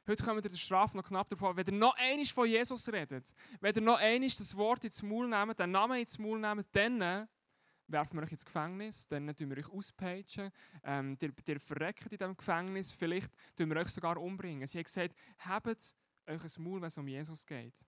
heute 0.06 0.24
kommen 0.24 0.44
wir 0.44 0.50
der 0.50 0.58
Strafe 0.58 0.98
noch 0.98 1.08
knapp 1.08 1.30
davon, 1.30 1.56
wenn 1.56 1.66
ihr 1.68 1.74
noch 1.74 1.96
einmal 1.96 2.26
von 2.26 2.48
Jesus 2.48 2.92
redet, 2.92 3.34
wenn 3.62 3.74
ihr 3.74 3.82
noch 3.82 3.98
einmal 3.98 4.28
das 4.30 4.56
Wort 4.58 4.84
ins 4.84 5.02
Maul 5.02 5.30
nehmt, 5.30 5.58
den 5.58 5.72
Namen 5.72 6.00
ins 6.00 6.20
Maul 6.20 6.38
nehmt, 6.38 6.68
dann 6.74 7.30
werfen 7.88 8.20
wir 8.20 8.24
euch 8.24 8.34
ins 8.34 8.44
Gefängnis, 8.44 9.08
dann 9.08 9.34
tun 9.34 9.50
wir 9.50 9.58
euch 9.58 9.72
auspeitschen, 9.72 10.52
ähm, 10.84 11.18
ihr, 11.22 11.32
ihr 11.48 11.60
verreckt 11.62 12.12
in 12.12 12.18
diesem 12.18 12.36
Gefängnis, 12.36 12.92
vielleicht 12.92 13.32
tun 13.56 13.70
wir 13.70 13.78
euch 13.78 13.90
sogar 13.90 14.18
umbringen. 14.18 14.68
Sie 14.68 14.78
haben 14.78 14.84
gesagt, 14.84 15.16
habt 15.40 15.66
euch 15.66 15.96
ein 16.28 16.64
Maul, 16.64 16.82
wenn 16.82 16.90
es 16.90 16.98
um 16.98 17.08
Jesus 17.08 17.46
geht. 17.46 17.86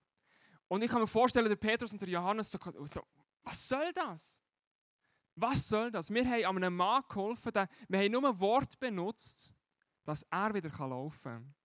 Und 0.69 0.81
ich 0.81 0.89
kann 0.89 1.01
mir 1.01 1.07
vorstellen, 1.07 1.49
der 1.49 1.57
Petrus 1.57 1.91
und 1.91 2.01
der 2.01 2.07
Johannes 2.09 2.49
so, 2.49 2.57
so 2.85 3.01
was 3.43 3.67
soll 3.67 3.91
das? 3.93 4.41
Was 5.41 5.67
soll 5.69 5.89
das? 5.89 6.11
Wir 6.11 6.23
haben 6.23 6.57
einem 6.57 6.75
Mann 6.75 7.01
geholfen, 7.09 7.51
wir 7.87 7.99
haben 7.99 8.11
nur 8.11 8.29
ein 8.29 8.39
Wort 8.39 8.79
benutzt, 8.79 9.55
dass 10.03 10.21
er 10.29 10.53
wieder 10.53 10.69
laufen 10.87 11.23
kann. 11.23 11.55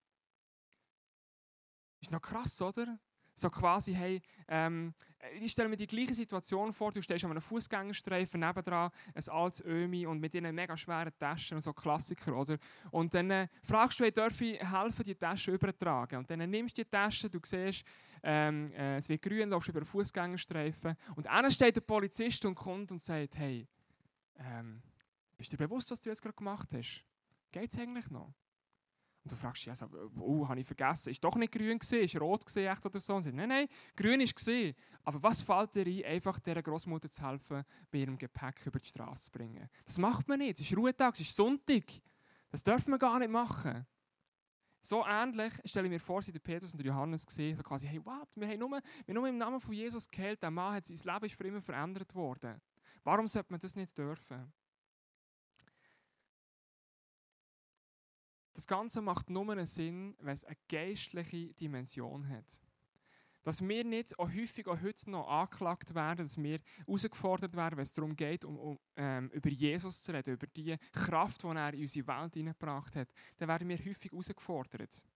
Ist 2.00 2.10
noch 2.10 2.22
krass, 2.22 2.62
oder? 2.62 2.98
So 3.38 3.50
quasi, 3.50 3.92
hey, 3.92 4.22
ähm, 4.48 4.94
ich 5.40 5.52
stelle 5.52 5.68
mir 5.68 5.76
die 5.76 5.86
gleiche 5.86 6.14
Situation 6.14 6.72
vor, 6.72 6.90
du 6.90 7.02
stehst 7.02 7.22
an 7.26 7.32
einem 7.32 7.42
Fußgängerstreifen 7.42 8.40
nebendran, 8.40 8.90
ein 9.14 9.28
altes 9.28 9.60
Ömi 9.62 10.06
und 10.06 10.20
mit 10.20 10.34
ihren 10.34 10.54
mega 10.54 10.74
schweren 10.74 11.12
Taschen, 11.18 11.60
so 11.60 11.74
Klassiker, 11.74 12.34
oder? 12.34 12.56
Und 12.90 13.12
dann 13.12 13.30
äh, 13.30 13.48
fragst 13.62 14.00
du, 14.00 14.04
hey, 14.04 14.12
darf 14.12 14.40
ich 14.40 14.58
helfen, 14.58 15.04
die 15.04 15.14
Tasche 15.14 15.52
übertragen? 15.52 16.16
Und 16.16 16.30
dann 16.30 16.48
nimmst 16.48 16.78
du 16.78 16.82
die 16.82 16.88
Tasche, 16.88 17.28
du 17.28 17.38
siehst, 17.44 17.84
ähm, 18.22 18.72
äh, 18.72 18.96
es 18.96 19.08
wird 19.10 19.20
grün, 19.20 19.50
läufst 19.50 19.68
über 19.68 19.80
einen 19.80 19.86
Fußgängerstreifen 19.86 20.96
und 21.14 21.26
einer 21.26 21.50
steht 21.50 21.76
der 21.76 21.82
Polizist 21.82 22.42
und 22.46 22.54
kommt 22.54 22.90
und 22.90 23.02
sagt, 23.02 23.36
hey, 23.36 23.68
ähm, 24.38 24.82
bist 25.36 25.52
du 25.52 25.58
dir 25.58 25.68
bewusst, 25.68 25.90
was 25.90 26.00
du 26.00 26.08
jetzt 26.08 26.22
gerade 26.22 26.36
gemacht 26.36 26.70
hast? 26.72 27.04
Geht 27.52 27.70
es 27.70 27.78
eigentlich 27.78 28.08
noch? 28.08 28.32
Und 29.26 29.32
du 29.32 29.34
fragst 29.34 29.62
dich, 29.62 29.70
also, 29.70 29.88
oh, 30.20 30.46
habe 30.46 30.60
ich 30.60 30.66
vergessen, 30.68 31.10
ist 31.10 31.24
doch 31.24 31.34
nicht 31.34 31.50
grün 31.50 31.80
gesehen, 31.80 32.04
ist 32.04 32.20
rot 32.20 32.46
gesehen 32.46 32.70
echt 32.70 32.86
oder 32.86 33.00
so? 33.00 33.16
Und 33.16 33.24
sie 33.24 33.32
nein, 33.32 33.48
nein, 33.48 33.66
grün 33.96 34.20
ist 34.20 34.36
gesehen. 34.36 34.72
Aber 35.02 35.20
was 35.20 35.40
fällt 35.40 35.74
dir 35.74 35.84
ein, 35.84 36.04
einfach 36.04 36.38
dieser 36.38 36.62
Großmutter 36.62 37.10
zu 37.10 37.26
helfen, 37.26 37.64
bei 37.90 37.98
ihrem 37.98 38.16
Gepäck 38.16 38.64
über 38.66 38.78
die 38.78 38.86
Straße 38.86 39.24
zu 39.24 39.32
bringen? 39.32 39.68
Das 39.84 39.98
macht 39.98 40.28
man 40.28 40.38
nicht. 40.38 40.60
Es 40.60 40.70
ist 40.70 40.78
Ruhetag, 40.78 41.14
es 41.14 41.22
ist 41.22 41.34
Sonntag. 41.34 41.82
Das 42.52 42.62
dürfen 42.62 42.92
wir 42.92 42.98
gar 43.00 43.18
nicht 43.18 43.32
machen. 43.32 43.84
So 44.80 45.04
ähnlich 45.04 45.52
stelle 45.64 45.86
ich 45.86 45.90
mir 45.90 45.98
vor, 45.98 46.22
sie 46.22 46.30
der 46.30 46.38
Petrus 46.38 46.72
und 46.72 46.78
der 46.78 46.86
Johannes 46.86 47.26
gesehen, 47.26 47.56
so 47.56 47.64
quasi, 47.64 47.88
hey, 47.88 48.00
what? 48.06 48.28
Wir 48.36 48.46
haben 48.46 48.60
nur, 48.60 48.70
wir 48.70 48.76
haben 49.08 49.14
nur 49.14 49.26
im 49.26 49.38
Namen 49.38 49.58
von 49.58 49.72
Jesus 49.74 50.08
geheilt, 50.08 50.40
der 50.40 50.52
Mann 50.52 50.74
hat 50.74 50.86
sein 50.86 51.14
Leben 51.14 51.26
ist 51.26 51.34
für 51.34 51.48
immer 51.48 51.60
verändert 51.60 52.14
worden. 52.14 52.60
Warum 53.02 53.26
sollte 53.26 53.50
man 53.50 53.58
das 53.58 53.74
nicht 53.74 53.98
dürfen? 53.98 54.52
Das 58.56 58.66
Ganze 58.66 59.02
macht 59.02 59.28
nur 59.28 59.52
einen 59.52 59.66
Sinn, 59.66 60.16
wenn 60.18 60.32
es 60.32 60.46
eine 60.46 60.56
geistliche 60.66 61.52
Dimension 61.52 62.26
hat. 62.26 62.62
Dass 63.42 63.60
wir 63.60 63.84
nicht 63.84 64.18
auch 64.18 64.30
häufig 64.30 64.66
auch 64.66 64.80
heute 64.80 65.10
noch 65.10 65.28
angeklagt 65.28 65.94
werden, 65.94 66.24
dass 66.24 66.42
wir 66.42 66.60
herausgefordert 66.86 67.54
werden, 67.54 67.76
wenn 67.76 67.82
es 67.82 67.92
darum 67.92 68.16
geht, 68.16 68.46
um, 68.46 68.58
um 68.58 68.78
ähm, 68.96 69.28
über 69.28 69.50
Jesus 69.50 70.02
zu 70.02 70.14
reden, 70.14 70.32
über 70.32 70.46
die 70.46 70.74
Kraft, 70.90 71.42
die 71.42 71.48
er 71.48 71.74
in 71.74 71.82
unsere 71.82 72.06
Welt 72.06 72.32
hineingebracht 72.32 72.96
hat, 72.96 73.08
dann 73.36 73.48
werden 73.48 73.68
wir 73.68 73.76
häufig 73.76 74.10
herausgefordert. 74.10 75.06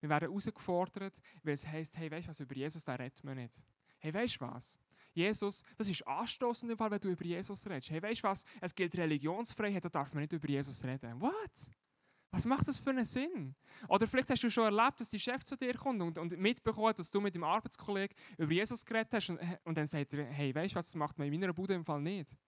Wir 0.00 0.10
werden 0.10 0.28
herausgefordert, 0.28 1.18
weil 1.42 1.54
es 1.54 1.66
heisst, 1.66 1.96
hey, 1.96 2.10
weißt 2.10 2.26
du 2.26 2.28
was, 2.28 2.40
über 2.40 2.54
Jesus 2.54 2.84
da 2.84 2.96
redet 2.96 3.24
man 3.24 3.38
nicht. 3.38 3.64
Hey, 3.98 4.12
weißt 4.12 4.36
du 4.36 4.40
was? 4.42 4.78
Jesus, 5.14 5.64
das 5.78 5.88
ist 5.88 6.06
anstoßend, 6.06 6.78
wenn 6.78 7.00
du 7.00 7.08
über 7.08 7.24
Jesus 7.24 7.66
redest. 7.66 7.90
Hey, 7.90 8.02
weißt 8.02 8.22
du 8.22 8.28
was? 8.28 8.44
Es 8.60 8.74
gilt 8.74 8.94
Religionsfreiheit, 8.94 9.86
da 9.86 9.88
darf 9.88 10.12
man 10.12 10.20
nicht 10.20 10.34
über 10.34 10.48
Jesus 10.48 10.84
reden. 10.84 11.18
What? 11.18 11.70
Was 12.32 12.44
macht 12.44 12.68
das 12.68 12.78
für 12.78 12.90
einen 12.90 13.04
Sinn? 13.04 13.56
Oder 13.88 14.06
vielleicht 14.06 14.30
hast 14.30 14.42
du 14.42 14.50
schon 14.50 14.64
erlebt, 14.64 15.00
dass 15.00 15.10
die 15.10 15.18
Chef 15.18 15.42
zu 15.42 15.56
dir 15.56 15.74
kommt 15.74 16.00
und, 16.00 16.16
und 16.16 16.38
mitbekommt, 16.38 16.98
dass 16.98 17.10
du 17.10 17.20
mit 17.20 17.34
dem 17.34 17.42
Arbeitskollegen 17.42 18.16
über 18.38 18.52
Jesus 18.52 18.84
geredet 18.84 19.12
hast 19.12 19.30
und, 19.30 19.40
und 19.64 19.76
dann 19.76 19.86
sagt 19.86 20.14
er, 20.14 20.24
hey, 20.26 20.54
weißt 20.54 20.74
du 20.74 20.78
was, 20.78 20.86
das 20.86 20.94
macht 20.94 21.18
man 21.18 21.26
in 21.26 21.40
meiner 21.40 21.52
Bude 21.52 21.74
im 21.74 21.84
Fall 21.84 22.00
nicht. 22.00 22.38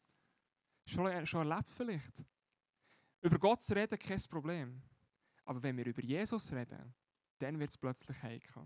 Schon, 0.87 1.27
schon 1.27 1.51
erlebt 1.51 1.69
vielleicht. 1.71 2.25
Über 3.23 3.39
Gott 3.39 3.63
zu 3.63 3.75
reden, 3.75 3.99
kein 3.99 4.23
Problem. 4.29 4.83
Aber 5.45 5.63
wenn 5.63 5.77
wir 5.77 5.87
über 5.87 6.03
Jesus 6.03 6.53
reden, 6.53 6.95
dann 7.39 7.59
wird 7.59 7.71
es 7.71 7.79
plötzlich 7.79 8.23
heikel. 8.23 8.65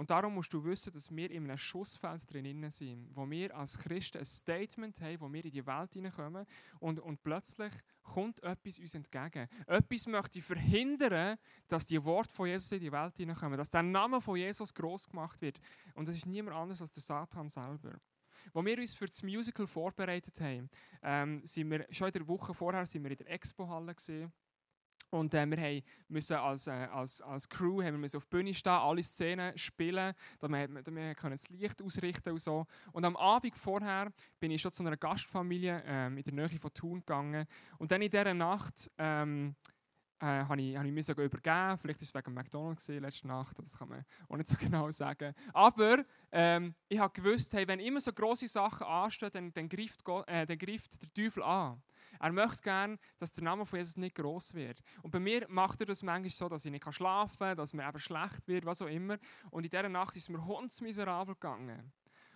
Und 0.00 0.08
darum 0.08 0.32
musst 0.32 0.50
du 0.54 0.64
wissen, 0.64 0.94
dass 0.94 1.14
wir 1.14 1.30
in 1.30 1.44
einem 1.44 1.58
Schussfeld 1.58 2.32
drin 2.32 2.70
sind, 2.70 3.14
wo 3.14 3.28
wir 3.28 3.54
als 3.54 3.76
Christen 3.76 4.16
ein 4.16 4.24
Statement 4.24 4.98
haben, 4.98 5.20
wo 5.20 5.30
wir 5.30 5.44
in 5.44 5.50
die 5.50 5.66
Welt 5.66 5.92
hineinkommen 5.92 6.46
und, 6.78 7.00
und 7.00 7.22
plötzlich 7.22 7.70
kommt 8.02 8.42
etwas 8.42 8.78
uns 8.78 8.94
entgegen. 8.94 9.46
Etwas 9.66 10.06
möchte 10.06 10.40
verhindern, 10.40 11.36
dass 11.68 11.84
die 11.84 12.02
Worte 12.02 12.32
von 12.32 12.48
Jesus 12.48 12.72
in 12.72 12.80
die 12.80 12.90
Welt 12.90 13.14
hineinkommen, 13.18 13.58
dass 13.58 13.68
der 13.68 13.82
Name 13.82 14.22
von 14.22 14.36
Jesus 14.36 14.72
groß 14.72 15.06
gemacht 15.06 15.42
wird. 15.42 15.60
Und 15.92 16.08
das 16.08 16.16
ist 16.16 16.24
niemand 16.24 16.56
anders 16.56 16.80
als 16.80 16.92
der 16.92 17.02
Satan 17.02 17.50
selber. 17.50 18.00
Als 18.54 18.64
wir 18.64 18.78
uns 18.78 18.94
für 18.94 19.04
das 19.04 19.22
Musical 19.22 19.66
vorbereitet 19.66 20.40
haben, 20.40 20.70
ähm, 21.02 21.42
sind 21.44 21.70
wir 21.70 21.86
schon 21.90 22.06
in 22.06 22.14
der 22.14 22.26
Woche 22.26 22.54
vorher 22.54 22.86
sind 22.86 23.04
wir 23.04 23.10
in 23.10 23.18
der 23.18 23.30
Expo-Halle 23.30 23.94
gesehen 23.94 24.32
und 25.10 25.34
äh, 25.34 25.46
wir 25.46 25.82
müssen 26.08 26.36
als, 26.36 26.66
äh, 26.66 26.70
als, 26.70 27.20
als 27.20 27.48
Crew 27.48 27.82
haben 27.82 28.00
wir 28.00 28.06
auf 28.16 28.26
der 28.26 28.38
Bühne 28.38 28.54
stehen, 28.54 28.72
alle 28.72 29.02
Szenen 29.02 29.58
spielen, 29.58 30.14
damit 30.38 30.70
wir, 30.70 30.94
wir 30.94 31.14
können 31.14 31.32
das 31.32 31.48
Licht 31.50 31.82
ausrichten 31.82 32.30
und 32.30 32.40
so. 32.40 32.66
Und 32.92 33.04
am 33.04 33.16
Abend 33.16 33.56
vorher 33.56 34.12
bin 34.38 34.50
ich 34.50 34.62
schon 34.62 34.72
zu 34.72 34.84
einer 34.84 34.96
Gastfamilie 34.96 35.82
ähm, 35.84 36.16
in 36.16 36.24
der 36.24 36.34
Nähe 36.34 36.58
von 36.58 36.72
Thun 36.72 37.00
gegangen. 37.00 37.46
Und 37.78 37.90
dann 37.90 38.02
in 38.02 38.10
dieser 38.10 38.34
Nacht 38.34 38.90
ähm, 38.98 39.56
äh, 40.20 40.44
habe 40.44 40.60
ich, 40.60 40.76
hab 40.76 40.84
ich 40.84 40.92
müssen 40.92 41.12
übergeben. 41.12 41.78
Vielleicht 41.78 42.00
war 42.00 42.02
es 42.02 42.14
wegen 42.14 42.34
McDonalds 42.34 42.88
letzte 42.88 43.26
Nacht, 43.26 43.58
das 43.58 43.78
kann 43.78 43.88
man 43.88 44.04
auch 44.28 44.36
nicht 44.36 44.48
so 44.48 44.56
genau 44.60 44.90
sagen. 44.90 45.34
Aber 45.52 46.04
ähm, 46.30 46.74
ich 46.88 46.98
habe 46.98 47.12
gewusst, 47.12 47.52
hey, 47.54 47.66
wenn 47.66 47.80
immer 47.80 48.00
so 48.00 48.12
große 48.12 48.48
Sachen 48.48 48.86
anstehen, 48.86 49.30
dann, 49.32 49.52
dann, 49.52 49.68
greift 49.68 50.04
Gott, 50.04 50.28
äh, 50.28 50.46
dann 50.46 50.58
greift 50.58 51.02
der 51.02 51.12
Teufel 51.12 51.42
an. 51.42 51.82
Er 52.18 52.32
möchte 52.32 52.62
gerne, 52.62 52.98
dass 53.18 53.32
der 53.32 53.44
Name 53.44 53.64
von 53.64 53.78
Jesus 53.78 53.96
nicht 53.96 54.16
groß 54.16 54.54
wird. 54.54 54.82
Und 55.02 55.10
bei 55.10 55.20
mir 55.20 55.46
macht 55.48 55.80
er 55.80 55.86
das 55.86 56.02
manchmal 56.02 56.30
so, 56.30 56.48
dass 56.48 56.64
ich 56.64 56.70
nicht 56.70 56.92
schlafen 56.92 57.38
kann, 57.38 57.56
dass 57.56 57.72
mir 57.72 57.88
eben 57.88 57.98
schlecht 57.98 58.46
wird, 58.46 58.66
was 58.66 58.82
auch 58.82 58.88
immer. 58.88 59.16
Und 59.50 59.64
in 59.64 59.70
dieser 59.70 59.88
Nacht 59.88 60.16
ist 60.16 60.28
mir 60.28 60.44
hundsmiserabel 60.44 61.34
gegangen. 61.34 61.92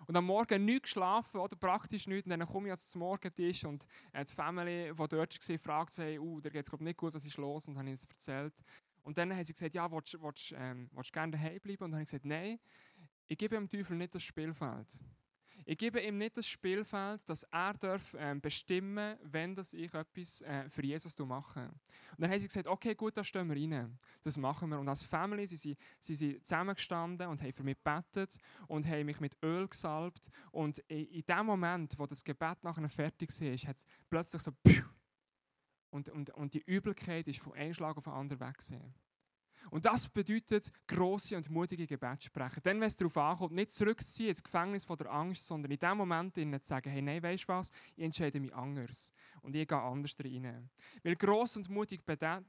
Und 0.07 0.17
am 0.17 0.27
Morgen 0.27 0.65
nicht 0.65 0.85
geschlafen, 0.85 1.41
oder 1.41 1.57
praktisch 1.57 2.07
nicht. 2.07 2.27
Und 2.27 2.31
dann 2.31 2.47
komme 2.47 2.69
ich 2.69 2.73
jetzt 2.73 2.91
zum 2.91 3.01
Morgentisch 3.01 3.65
und 3.65 3.87
äh, 4.13 4.25
die 4.25 4.33
Familie, 4.33 4.93
die 4.93 5.09
dort 5.09 5.49
war, 5.49 5.59
fragt 5.59 5.93
so, 5.93 6.03
hey, 6.03 6.19
uh, 6.19 6.41
da 6.41 6.49
geht 6.49 6.67
es 6.67 6.81
nicht 6.81 6.97
gut, 6.97 7.15
was 7.15 7.25
ist 7.25 7.37
los? 7.37 7.69
Und 7.69 7.75
dann 7.75 7.87
habe 7.87 7.95
ich 7.95 8.01
es 8.01 8.07
erzählt. 8.07 8.55
Und 9.03 9.19
dann 9.19 9.35
haben 9.35 9.45
sie 9.45 9.53
gesagt, 9.53 9.75
ja, 9.75 9.91
willst, 9.91 10.21
willst, 10.21 10.55
ähm, 10.57 10.89
willst 10.93 11.11
du 11.11 11.13
gerne 11.13 11.33
daheim 11.33 11.61
bleiben? 11.61 11.85
Und 11.85 11.91
dann 11.91 12.01
habe 12.01 12.03
ich 12.03 12.11
gesagt, 12.11 12.25
nein, 12.25 12.59
ich 13.27 13.39
gebe 13.39 13.55
dem 13.55 13.69
Teufel 13.69 13.97
nicht 13.97 14.15
das 14.15 14.23
Spielfeld. 14.23 15.01
Ich 15.66 15.78
gebe 15.78 16.00
ihm 16.00 16.18
nicht 16.18 16.37
das 16.37 16.47
Spielfeld, 16.47 17.28
dass 17.28 17.42
er 17.44 17.75
darf, 17.75 18.14
ähm, 18.18 18.40
bestimmen 18.40 19.16
wenn 19.23 19.54
das 19.54 19.73
ich 19.73 19.92
etwas 19.94 20.42
äh, 20.42 20.68
für 20.68 20.85
Jesus 20.85 21.18
mache. 21.18 21.61
Und 21.61 22.18
dann 22.18 22.30
haben 22.30 22.38
sie 22.38 22.49
gesagt, 22.49 22.66
okay, 22.66 22.94
gut, 22.94 23.16
da 23.16 23.25
stehen 23.25 23.49
wir 23.49 23.56
rein. 23.56 23.99
Das 24.23 24.37
machen 24.37 24.68
wir. 24.68 24.78
Und 24.78 24.88
als 24.88 25.02
Family 25.02 25.47
sind 25.47 25.59
sie, 25.59 25.76
sie 26.00 26.14
sind 26.14 26.47
zusammengestanden 26.47 27.28
und 27.28 27.40
haben 27.42 27.52
für 27.52 27.62
mich 27.62 27.76
gebetet 27.83 28.38
und 28.68 28.87
haben 28.87 29.06
mich 29.06 29.21
mit 29.21 29.37
Öl 29.42 29.66
gesalbt. 29.66 30.30
Und 30.50 30.78
in, 30.80 31.25
dem 31.25 31.47
Moment, 31.47 31.99
wo 31.99 32.06
das 32.06 32.23
Gebet 32.23 32.62
nachher 32.62 32.88
fertig 32.88 33.30
war, 33.40 33.68
hat 33.68 33.76
es 33.76 33.87
plötzlich 34.11 34.42
so 34.42 34.52
und, 35.90 36.09
und, 36.11 36.30
und 36.30 36.54
die 36.54 36.62
Übelkeit 36.66 37.28
ist 37.28 37.38
von 37.38 37.54
einem 37.54 37.73
Schlag 37.73 37.97
auf 37.97 38.04
den 38.04 38.12
anderen 38.12 38.40
weg. 38.40 38.59
Und 39.71 39.87
das 39.87 40.09
bedeutet 40.09 40.71
große 40.87 41.37
und 41.37 41.50
mutige 41.50 41.87
Gebete 41.87 42.25
sprechen. 42.25 42.61
Dann, 42.62 42.80
wenn 42.80 42.87
es 42.87 42.97
darauf 42.97 43.16
ankommt, 43.16 43.52
nicht 43.52 43.71
zurückzuziehen 43.71 44.30
ins 44.30 44.42
Gefängnis 44.42 44.85
von 44.85 44.97
der 44.97 45.11
Angst, 45.11 45.47
sondern 45.47 45.71
in 45.73 45.78
dem 45.78 45.97
Moment 45.97 46.35
zu 46.35 46.68
sagen, 46.68 46.90
hey, 46.90 47.02
nein, 47.02 47.23
weißt 47.23 47.44
du 47.44 47.49
was, 47.49 47.71
ich 47.97 48.04
entscheide 48.04 48.40
mich 48.40 48.54
anders 48.54 49.12
und 49.42 49.54
ich 49.54 49.66
gehe 49.66 49.78
anders 49.78 50.16
rein. 50.18 50.71
Weil 51.02 51.16
gross 51.16 51.56
und 51.56 51.68
mutig 51.68 52.04
beten 52.04 52.44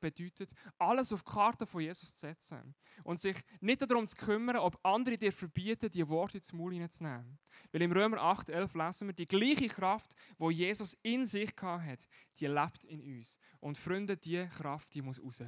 bedeutet, 0.00 0.52
alles 0.78 1.12
auf 1.12 1.22
die 1.22 1.32
Karte 1.32 1.66
von 1.66 1.80
Jesus 1.80 2.14
zu 2.14 2.20
setzen 2.20 2.74
und 3.04 3.18
sich 3.18 3.36
nicht 3.60 3.82
darum 3.82 4.06
zu 4.06 4.16
kümmern, 4.16 4.56
ob 4.56 4.78
andere 4.84 5.16
dir 5.16 5.32
verbieten, 5.32 5.90
die 5.90 6.08
Worte 6.08 6.38
ins 6.38 6.52
Maul 6.52 6.72
hineinzunehmen. 6.72 7.38
Weil 7.72 7.82
im 7.82 7.92
Römer 7.92 8.18
8, 8.18 8.50
11 8.50 8.74
lesen 8.74 9.08
wir, 9.08 9.14
die 9.14 9.26
gleiche 9.26 9.68
Kraft, 9.68 10.14
die 10.38 10.52
Jesus 10.52 10.96
in 11.02 11.24
sich 11.24 11.54
hatte, 11.60 12.06
die 12.38 12.46
lebt 12.46 12.84
in 12.84 13.00
uns. 13.00 13.38
Und 13.60 13.78
Freunde, 13.78 14.16
diese 14.16 14.48
Kraft, 14.48 14.94
die 14.94 15.02
muss 15.02 15.22
raus. 15.22 15.44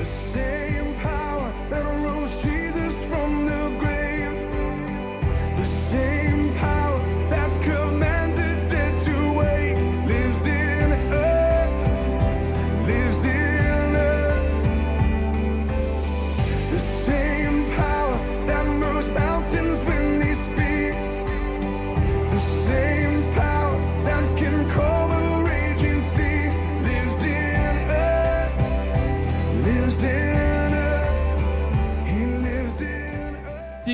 The 0.00 0.04
same 0.04 0.96
power 0.96 1.52
that 1.70 1.99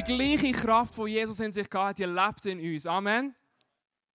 gleiche 0.06 0.52
Kraft, 0.52 0.96
die 0.98 1.10
Jesus 1.10 1.40
in 1.40 1.52
sich 1.52 1.68
hat, 1.72 1.98
die 1.98 2.04
lebt 2.04 2.46
in 2.46 2.60
uns. 2.60 2.86
Amen. 2.86 3.34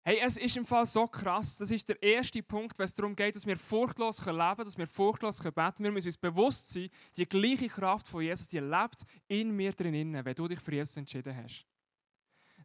Hey, 0.03 0.20
es 0.24 0.38
ist 0.38 0.56
im 0.56 0.65
Fall 0.65 0.86
so 0.86 1.06
krass. 1.06 1.58
Das 1.58 1.70
ist 1.70 1.89
der 1.89 2.01
erste 2.01 2.41
Punkt, 2.41 2.77
wenn 2.79 2.86
es 2.86 2.94
darum 2.94 3.15
geht, 3.15 3.36
dass 3.36 3.46
wir 3.46 3.58
furchtlos 3.58 4.25
leben 4.25 4.38
können, 4.38 4.58
dass 4.65 4.77
wir 4.77 4.88
furchtlos 4.88 5.39
beten. 5.39 5.84
Wir 5.84 5.91
müssen 5.91 6.08
uns 6.08 6.17
bewusst 6.17 6.70
sein, 6.70 6.89
die 7.15 7.27
gleiche 7.27 7.67
Kraft 7.67 8.08
von 8.08 8.22
Jesus, 8.22 8.48
die 8.48 8.60
lebt 8.60 9.03
in 9.27 9.51
mir 9.51 9.74
drinnen, 9.74 10.24
wenn 10.24 10.36
du 10.36 10.48
dich 10.48 10.60
für 10.60 10.74
Jesus 10.74 10.96
entschieden 10.98 11.36
hast. 11.36 11.65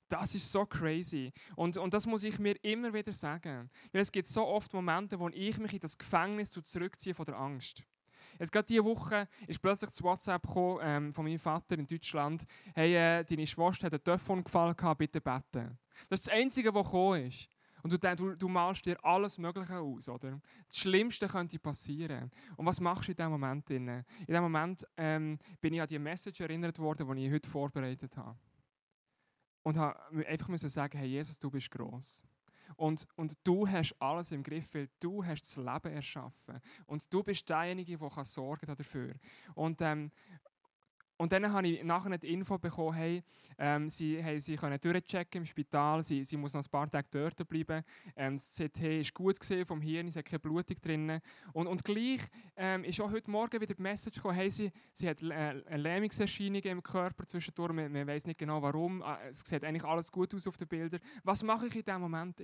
Das 0.09 0.35
ist 0.35 0.53
so 0.53 0.67
crazy. 0.67 1.33
Und, 1.57 1.77
und 1.77 1.95
das 1.95 2.07
muss 2.07 2.23
ich 2.23 2.39
mir 2.39 2.55
immer 2.63 2.93
wieder 2.93 3.13
sagen. 3.13 3.71
Weil 3.93 4.03
es 4.03 4.13
gibt 4.13 4.29
so 4.29 4.47
oft 4.47 4.73
Momente, 4.73 5.19
wo 5.19 5.29
ich 5.31 5.59
mich 5.59 5.73
in 5.73 5.81
das 5.81 5.97
Gefängnis 5.97 6.51
zurückziehe 6.51 7.15
von 7.15 7.25
der 7.25 7.39
Angst. 7.39 7.83
Jetzt 8.43 8.51
gerade 8.51 8.67
diese 8.67 8.85
Woche 8.85 9.29
ist 9.47 9.63
plötzlich 9.63 9.91
das 9.91 10.03
WhatsApp 10.03 10.43
gekommen, 10.43 10.81
ähm, 10.83 11.13
von 11.13 11.25
meinem 11.25 11.39
Vater 11.39 11.79
in 11.79 11.87
Deutschland. 11.87 12.45
Hey, 12.75 12.97
äh, 12.97 13.23
deine 13.23 13.47
Schwester 13.47 13.87
hat 13.87 13.95
ein 13.95 14.03
Telefon 14.03 14.43
gefallen, 14.43 14.75
bitte 14.99 15.21
beten. 15.21 15.79
Das 16.09 16.19
ist 16.19 16.27
das 16.27 16.35
Einzige, 16.35 16.75
was 16.75 16.85
gekommen 16.85 17.27
ist. 17.27 17.49
Und 17.85 17.93
du, 17.93 18.17
du, 18.17 18.35
du 18.35 18.49
malst 18.49 18.85
dir 18.85 18.97
alles 19.05 19.39
Mögliche 19.39 19.79
aus, 19.79 20.09
oder? 20.09 20.41
Das 20.67 20.77
Schlimmste 20.77 21.29
könnte 21.29 21.57
passieren. 21.61 22.33
Und 22.57 22.67
was 22.67 22.81
machst 22.81 23.07
du 23.07 23.13
in 23.13 23.17
diesem 23.17 23.31
Moment? 23.31 23.71
In 23.71 24.05
diesem 24.27 24.43
Moment 24.43 24.89
ähm, 24.97 25.39
bin 25.61 25.75
ich 25.75 25.81
an 25.81 25.87
die 25.87 26.01
Message 26.01 26.41
erinnert 26.41 26.81
worden, 26.81 27.15
die 27.15 27.27
ich 27.27 27.33
heute 27.33 27.49
vorbereitet 27.49 28.17
habe. 28.17 28.37
Und 29.63 29.77
habe 29.77 30.27
einfach 30.27 30.59
sagen, 30.59 30.99
hey 30.99 31.07
Jesus, 31.07 31.39
du 31.39 31.49
bist 31.49 31.71
gross. 31.71 32.25
Und, 32.77 33.07
und 33.17 33.35
du 33.45 33.69
hast 33.69 33.95
alles 34.01 34.33
im 34.33 34.43
Griff, 34.43 34.75
weil 34.75 34.89
du 35.01 35.25
hast 35.25 35.43
das 35.43 35.57
Leben 35.57 35.95
erschaffen. 35.95 36.61
Und 36.87 37.13
du 37.13 37.23
bist 37.23 37.49
derjenige, 37.49 37.99
der 37.99 38.25
sorgen 38.25 38.75
dafür. 38.75 39.15
Und 39.55 39.81
ähm, 39.81 40.11
und 41.23 41.31
dann 41.31 41.53
habe 41.53 41.69
ich 41.69 41.85
nachher 41.85 42.19
die 42.19 42.33
Info 42.33 42.59
bekommen, 42.59 42.95
hey, 42.95 43.23
ähm, 43.57 43.89
sie, 43.89 44.21
hey, 44.21 44.41
sie 44.41 44.57
können 44.57 44.77
durchchecken 44.81 45.43
im 45.43 45.47
Spital, 45.47 46.03
sie, 46.03 46.25
sie 46.25 46.37
muss 46.37 46.53
noch 46.53 46.65
ein 46.65 46.69
paar 46.69 46.91
Tage 46.91 47.07
dort 47.13 47.49
bleiben. 47.49 47.85
Ähm, 48.17 48.35
das 48.35 48.57
CT 48.57 48.83
ist 48.83 49.15
gut 49.15 49.39
gesehen 49.39 49.65
vom 49.65 49.81
Hirn, 49.81 50.09
es 50.09 50.17
hat 50.17 50.25
keine 50.25 50.41
Blutung 50.41 50.81
drin. 50.81 51.21
Und, 51.53 51.69
und 51.69 51.85
gleich 51.85 52.23
ähm, 52.57 52.83
ist 52.83 53.01
auch 53.01 53.13
heute 53.13 53.31
Morgen 53.31 53.61
wieder 53.61 53.73
die 53.73 53.81
Message 53.81 54.17
gekommen, 54.17 54.35
hey, 54.35 54.51
sie, 54.51 54.73
sie 54.93 55.09
hat 55.09 55.23
äh, 55.23 55.77
Lähmungserscheinungen 55.77 56.65
im 56.65 56.83
Körper 56.83 57.25
zwischendurch, 57.25 57.73
man, 57.73 57.93
man 57.93 58.05
weiß 58.05 58.27
nicht 58.27 58.41
genau 58.41 58.61
warum, 58.61 59.01
ah, 59.03 59.21
es 59.29 59.43
sieht 59.47 59.63
eigentlich 59.63 59.85
alles 59.85 60.11
gut 60.11 60.35
aus 60.35 60.49
auf 60.49 60.57
den 60.57 60.67
Bildern. 60.67 60.99
Was 61.23 61.45
mache 61.45 61.69
ich 61.69 61.77
in 61.77 61.85
diesem 61.85 62.01
Moment? 62.01 62.41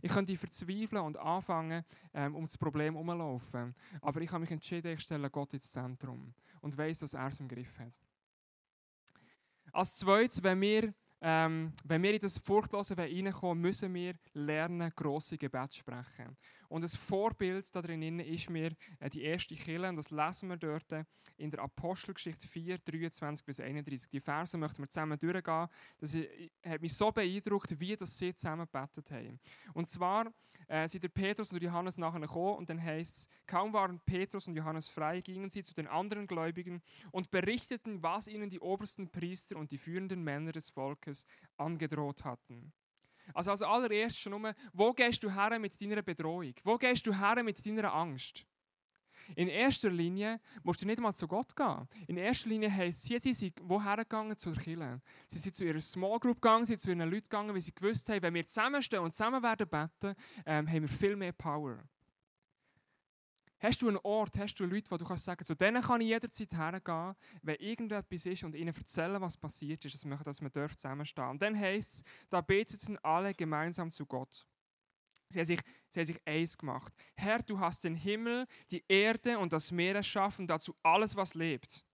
Ich 0.00 0.10
könnte 0.10 0.34
verzweifeln 0.38 1.02
und 1.02 1.18
anfangen, 1.18 1.84
ähm, 2.14 2.34
um 2.34 2.46
das 2.46 2.56
Problem 2.56 2.94
herumlaufen. 2.94 3.74
Aber 4.00 4.22
ich 4.22 4.32
habe 4.32 4.40
mich 4.40 4.50
entschieden, 4.50 4.94
ich 4.94 5.00
stelle 5.00 5.28
Gott 5.28 5.52
ins 5.52 5.70
Zentrum 5.70 6.32
und 6.62 6.78
weiß, 6.78 7.00
dass 7.00 7.12
er 7.12 7.28
es 7.28 7.40
im 7.40 7.48
Griff 7.48 7.78
hat. 7.78 8.05
Als 9.76 9.96
zweites, 9.96 10.42
wenn 10.42 10.60
wir 10.60 10.94
ähm, 11.20 11.72
wenn 11.84 12.02
wir 12.02 12.14
in 12.14 12.20
das 12.20 12.38
Furchtlose 12.38 12.96
reinkommen 12.96 13.60
müssen 13.60 13.92
wir 13.94 14.14
lernen, 14.34 14.92
grosse 14.94 15.38
Gebete 15.38 15.70
zu 15.70 15.78
sprechen. 15.78 16.36
Und 16.68 16.82
ein 16.82 16.88
Vorbild 16.88 17.74
da 17.74 17.82
drin 17.82 18.20
ist 18.20 18.50
mir 18.50 18.76
äh, 19.00 19.10
die 19.10 19.22
erste 19.22 19.54
Kille, 19.54 19.88
und 19.88 19.96
das 19.96 20.10
lesen 20.10 20.48
wir 20.48 20.56
dort 20.56 20.86
in 21.36 21.50
der 21.50 21.60
Apostelgeschichte 21.60 22.48
4, 22.48 22.78
23 22.78 23.44
bis 23.44 23.60
31. 23.60 24.10
Die 24.10 24.20
Verse 24.20 24.56
möchten 24.56 24.82
wir 24.82 24.88
zusammen 24.88 25.18
durchgehen. 25.18 25.68
Das 25.98 26.16
hat 26.64 26.80
mich 26.80 26.94
so 26.94 27.10
beeindruckt, 27.12 27.78
wie 27.78 27.96
das 27.96 28.18
sie 28.18 28.34
zusammen 28.34 28.66
gebetet 28.70 29.10
haben. 29.10 29.38
Und 29.74 29.88
zwar 29.88 30.32
äh, 30.68 30.88
sind 30.88 31.04
der 31.04 31.08
Petrus 31.08 31.52
und 31.52 31.62
Johannes 31.62 31.98
nachher 31.98 32.20
gekommen 32.20 32.56
und 32.56 32.70
dann 32.70 32.82
heißt 32.82 33.18
es, 33.18 33.28
kaum 33.46 33.72
waren 33.72 34.00
Petrus 34.00 34.46
und 34.46 34.56
Johannes 34.56 34.88
frei, 34.88 35.20
gingen 35.20 35.50
sie 35.50 35.62
zu 35.62 35.74
den 35.74 35.86
anderen 35.86 36.26
Gläubigen 36.26 36.82
und 37.10 37.30
berichteten, 37.30 38.02
was 38.02 38.28
ihnen 38.28 38.50
die 38.50 38.60
obersten 38.60 39.10
Priester 39.10 39.56
und 39.56 39.70
die 39.70 39.78
führenden 39.78 40.22
Männer 40.22 40.52
des 40.52 40.70
Volkes 40.70 41.26
angedroht 41.56 42.24
hatten. 42.24 42.72
Also 43.34 43.50
als 43.50 43.62
allererstes 43.62 44.20
schon 44.20 44.40
nur, 44.40 44.54
wo 44.72 44.92
gehst 44.92 45.22
du 45.22 45.30
her 45.30 45.58
mit 45.58 45.80
deiner 45.80 46.02
Bedrohung? 46.02 46.54
Wo 46.64 46.76
gehst 46.76 47.06
du 47.06 47.12
her 47.12 47.42
mit 47.42 47.64
deiner 47.64 47.92
Angst? 47.92 48.46
In 49.34 49.48
erster 49.48 49.90
Linie 49.90 50.40
musst 50.62 50.82
du 50.82 50.86
nicht 50.86 51.00
mal 51.00 51.12
zu 51.12 51.26
Gott 51.26 51.56
gehen. 51.56 51.88
In 52.06 52.16
erster 52.16 52.48
Linie 52.48 52.70
heisst 52.72 53.10
es, 53.10 53.22
sie 53.22 53.34
sind 53.34 53.54
woher 53.62 53.96
gegangen 53.96 54.36
zur 54.36 54.54
Kirche. 54.54 55.00
Sie 55.26 55.38
sind 55.38 55.56
zu 55.56 55.64
ihrer 55.64 55.80
Small 55.80 56.20
Group 56.20 56.40
gegangen, 56.40 56.64
sie 56.64 56.72
sind 56.72 56.80
zu 56.80 56.90
ihren 56.90 57.10
Leuten 57.10 57.24
gegangen, 57.24 57.52
weil 57.52 57.60
sie 57.60 57.74
gewusst 57.74 58.08
haben, 58.08 58.22
wenn 58.22 58.34
wir 58.34 58.46
zusammenstehen 58.46 59.02
und 59.02 59.12
zusammen 59.12 59.42
werden 59.42 59.68
beten, 59.68 60.14
ähm, 60.44 60.68
haben 60.68 60.82
wir 60.82 60.88
viel 60.88 61.16
mehr 61.16 61.32
Power. 61.32 61.78
Hast 63.58 63.80
du 63.80 63.88
einen 63.88 63.98
Ort, 64.02 64.38
hast 64.38 64.54
du 64.56 64.66
Leute, 64.66 64.90
wo 64.90 64.98
du 64.98 65.06
kannst 65.06 65.24
sagen, 65.24 65.44
zu 65.44 65.54
denen 65.54 65.82
kann 65.82 66.00
ich 66.00 66.08
jederzeit 66.08 66.52
hergehen, 66.52 67.14
wenn 67.42 67.56
irgendetwas 67.56 68.26
ist 68.26 68.44
und 68.44 68.54
ihnen 68.54 68.74
erzählen, 68.74 69.20
was 69.20 69.36
passiert 69.36 69.84
ist, 69.84 69.94
dass 69.94 70.04
wir, 70.04 70.76
zusammenstehen 70.76 71.28
Und 71.30 71.40
dann 71.40 71.58
heisst 71.58 71.94
es, 71.94 72.04
da 72.28 72.40
beten 72.42 72.98
alle 73.02 73.32
gemeinsam 73.34 73.90
zu 73.90 74.04
Gott. 74.04 74.46
Sie 75.28 75.38
haben, 75.38 75.46
sich, 75.46 75.60
sie 75.88 76.00
haben 76.00 76.06
sich 76.06 76.20
eins 76.26 76.56
gemacht. 76.56 76.92
Herr, 77.16 77.42
du 77.42 77.58
hast 77.58 77.82
den 77.82 77.96
Himmel, 77.96 78.46
die 78.70 78.84
Erde 78.86 79.38
und 79.38 79.52
das 79.52 79.72
Meer 79.72 79.96
erschaffen, 79.96 80.46
dazu 80.46 80.76
alles, 80.82 81.16
was 81.16 81.34
lebt. 81.34 81.84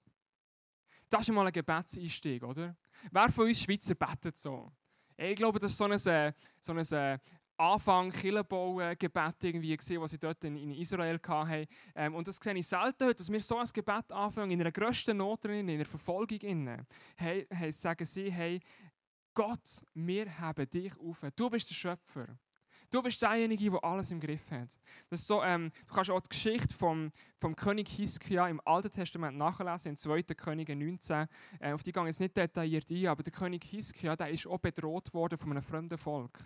Das 1.09 1.29
ist 1.29 1.35
mal 1.35 1.47
ein 1.47 1.53
Gebetseinstieg, 1.53 2.43
oder? 2.43 2.77
Wer 3.11 3.31
von 3.31 3.47
uns 3.47 3.61
Schweizer 3.61 3.95
betet 3.95 4.37
so? 4.37 4.73
Ich 5.17 5.37
glaube, 5.37 5.59
das 5.59 5.73
ist 5.73 5.79
so 5.79 5.85
ein, 5.85 6.35
so 6.61 6.73
ein 6.73 7.21
Anfang 7.63 8.11
Kirchenbau-Gebet 8.11 9.45
irgendwie 9.45 9.77
was 10.01 10.11
sie 10.11 10.19
dort 10.19 10.43
in, 10.45 10.57
Israel 10.73 11.21
hatten. 11.27 11.67
Ähm, 11.95 12.15
und 12.15 12.27
das 12.27 12.39
sehe 12.43 12.55
ich 12.55 12.67
selten 12.67 13.05
heute, 13.05 13.15
dass 13.15 13.31
wir 13.31 13.41
so 13.41 13.57
ein 13.57 13.69
Gebet 13.73 14.11
anfangen, 14.11 14.51
in 14.51 14.61
einer 14.61 14.73
grössten 14.73 15.17
Not 15.17 15.45
in 15.45 15.71
einer 15.71 15.85
Verfolgung 15.85 16.39
hey, 17.51 17.71
sagen 17.71 18.05
sie, 18.05 18.31
hey, 18.31 18.61
Gott, 19.35 19.85
wir 19.95 20.39
haben 20.39 20.69
dich 20.69 20.93
auf. 20.99 21.23
Du 21.37 21.49
bist 21.49 21.71
der 21.71 21.75
Schöpfer. 21.75 22.27
Du 22.93 23.01
bist 23.01 23.23
derjenige, 23.23 23.71
der 23.71 23.83
alles 23.83 24.11
im 24.11 24.21
Griff 24.21 24.51
hat. 24.51 24.69
Das 25.09 25.21
ist 25.21 25.27
so, 25.27 25.43
ähm, 25.43 25.73
du 25.87 25.95
kannst 25.95 26.11
auch 26.11 26.21
die 26.21 26.29
Geschichte 26.29 26.75
vom, 26.75 27.11
vom 27.39 27.57
König 27.57 27.89
Hiskia 27.89 28.47
im 28.49 28.61
Alten 28.67 28.91
Testament 28.91 29.39
nachlesen, 29.39 29.93
in 29.93 29.97
2. 29.97 30.23
Könige 30.35 30.77
19. 30.77 31.27
Äh, 31.59 31.73
auf 31.73 31.83
die 31.83 31.91
gehe 31.91 32.03
ich 32.03 32.09
jetzt 32.09 32.21
nicht 32.21 32.37
detailliert 32.37 32.91
ein, 32.91 33.07
aber 33.07 33.23
der 33.23 33.33
König 33.33 33.65
Hiskia, 33.65 34.15
der 34.15 34.29
ist 34.29 34.47
auch 34.47 34.59
bedroht 34.59 35.15
worden 35.15 35.39
von 35.39 35.53
einem 35.53 35.63
fremden 35.63 35.97
Volk. 35.97 36.39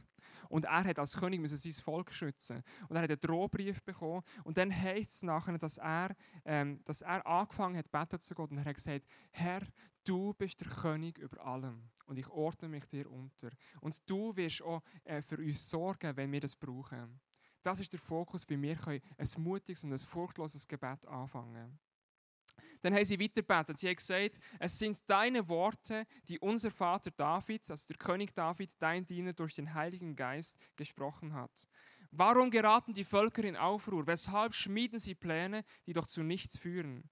Und 0.49 0.67
er 0.67 0.85
hat 0.85 1.01
als 1.01 1.17
König 1.17 1.41
sein 1.49 1.73
Volk 1.73 2.13
schützen. 2.13 2.63
Und 2.89 2.95
er 2.95 3.03
hat 3.03 3.11
einen 3.11 3.21
Drohbrief 3.21 3.83
bekommen. 3.83 4.23
Und 4.45 4.57
dann 4.57 4.71
heißt 4.71 5.11
es 5.11 5.23
nachher, 5.25 5.59
dass 5.59 5.79
er, 5.79 6.15
ähm, 6.45 6.81
dass 6.85 7.03
er 7.03 7.27
angefangen 7.27 7.77
hat, 7.77 7.91
beten 7.91 8.21
zu 8.21 8.37
Gott. 8.37 8.53
Und 8.53 8.59
er 8.59 8.67
hat 8.67 8.77
gesagt, 8.77 9.05
Herr, 9.33 9.63
du 10.05 10.33
bist 10.35 10.61
der 10.61 10.69
König 10.69 11.19
über 11.19 11.45
allem 11.45 11.91
und 12.07 12.19
ich 12.19 12.29
ordne 12.29 12.69
mich 12.69 12.87
dir 12.87 13.11
unter. 13.11 13.51
Und 13.81 14.01
du 14.09 14.35
wirst 14.37 14.63
auch 14.63 14.83
äh, 15.05 15.23
für 15.23 15.39
uns 15.39 15.69
sorgen, 15.69 16.17
wenn 16.17 16.33
wir 16.33 16.41
das 16.41 16.57
brauchen. 16.57 17.21
Das 17.63 17.81
ist 17.81 17.93
der 17.93 18.01
Fokus, 18.01 18.49
wie 18.49 18.61
wir 18.61 18.79
ein 18.87 19.29
mutiges 19.39 19.83
und 19.85 19.93
ein 19.93 19.99
furchtloses 19.99 20.69
Gebet 20.69 21.05
anfangen 21.07 21.79
Dann 22.81 22.95
haben 22.95 23.05
sie 23.05 23.19
weitergebetet. 23.19 23.79
Sie 23.79 23.89
haben 23.89 23.97
gesagt, 23.97 24.39
es 24.61 24.79
sind 24.79 24.99
deine 25.07 25.49
Worte, 25.49 26.07
die 26.29 26.39
unser 26.39 26.71
Vater 26.71 27.11
David, 27.11 27.69
also 27.69 27.87
der 27.89 27.97
König 27.97 28.35
David, 28.35 28.71
dein 28.79 29.05
Diener 29.05 29.33
durch 29.33 29.57
den 29.57 29.75
Heiligen 29.75 30.15
Geist 30.15 30.59
gesprochen 30.77 31.35
hat. 31.35 31.69
Warum 32.13 32.51
geraten 32.51 32.95
die 32.95 33.05
Völker 33.05 33.43
in 33.43 33.57
Aufruhr? 33.57 34.07
Weshalb 34.07 34.55
schmieden 34.55 34.99
sie 34.99 35.15
Pläne, 35.15 35.65
die 35.87 35.93
doch 35.93 36.07
zu 36.07 36.23
nichts 36.23 36.57
führen? 36.57 37.11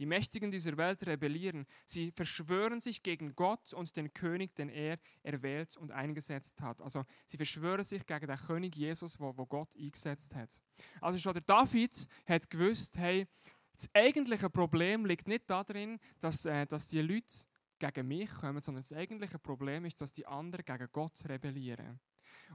Die 0.00 0.06
Mächtigen 0.06 0.50
dieser 0.50 0.78
Welt 0.78 1.06
rebellieren. 1.06 1.66
Sie 1.84 2.10
verschwören 2.10 2.80
sich 2.80 3.02
gegen 3.02 3.36
Gott 3.36 3.74
und 3.74 3.94
den 3.98 4.12
König, 4.14 4.54
den 4.56 4.70
er 4.70 4.98
erwählt 5.22 5.76
und 5.76 5.92
eingesetzt 5.92 6.62
hat. 6.62 6.80
Also 6.80 7.04
sie 7.26 7.36
verschwören 7.36 7.84
sich 7.84 8.06
gegen 8.06 8.26
den 8.26 8.36
König 8.38 8.74
Jesus, 8.74 9.20
wo, 9.20 9.36
wo 9.36 9.44
Gott 9.44 9.76
eingesetzt 9.76 10.34
hat. 10.34 10.62
Also 11.02 11.18
schon 11.18 11.34
der 11.34 11.42
David 11.42 12.08
hat 12.26 12.48
gewusst, 12.48 12.96
hey, 12.96 13.26
das 13.74 13.90
eigentliche 13.94 14.48
Problem 14.48 15.04
liegt 15.04 15.28
nicht 15.28 15.50
darin, 15.50 16.00
dass, 16.18 16.46
äh, 16.46 16.66
dass 16.66 16.88
die 16.88 17.02
Leute 17.02 17.44
gegen 17.78 18.08
mich 18.08 18.30
kommen, 18.30 18.62
sondern 18.62 18.82
das 18.82 18.94
eigentliche 18.94 19.38
Problem 19.38 19.84
ist, 19.84 20.00
dass 20.00 20.14
die 20.14 20.26
anderen 20.26 20.64
gegen 20.64 20.88
Gott 20.92 21.22
rebellieren. 21.28 22.00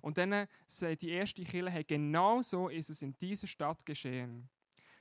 Und 0.01 0.17
dann 0.17 0.31
äh, 0.33 0.47
die 0.99 1.09
erste 1.09 1.43
Kirche, 1.43 1.69
hey, 1.69 1.83
genau 1.83 2.41
so 2.41 2.69
ist 2.69 2.89
es 2.89 3.03
in 3.03 3.13
dieser 3.19 3.45
Stadt 3.45 3.85
geschehen. 3.85 4.49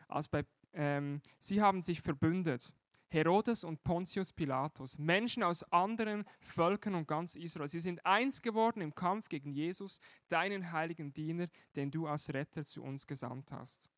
Als 0.09 0.29
bei 0.29 0.45
ähm, 0.75 1.21
sie 1.39 1.63
haben 1.63 1.81
sich 1.81 2.01
verbündet. 2.01 2.75
Herodes 3.09 3.63
und 3.63 3.85
Pontius 3.85 4.33
Pilatus, 4.33 4.99
Menschen 4.99 5.45
aus 5.45 5.63
anderen 5.73 6.25
Völkern 6.41 6.97
und 6.97 7.07
ganz 7.07 7.37
Israel. 7.37 7.69
Sie 7.69 7.79
sind 7.79 8.05
eins 8.05 8.43
geworden 8.43 8.81
im 8.81 8.93
Kampf 8.95 9.29
gegen 9.29 9.53
Jesus, 9.53 10.01
deinen 10.27 10.73
heiligen 10.73 11.13
Diener, 11.13 11.47
den 11.77 11.93
du 11.93 12.09
als 12.09 12.35
Retter 12.35 12.65
zu 12.65 12.83
uns 12.83 13.07
gesandt 13.07 13.53
hast. 13.53 13.89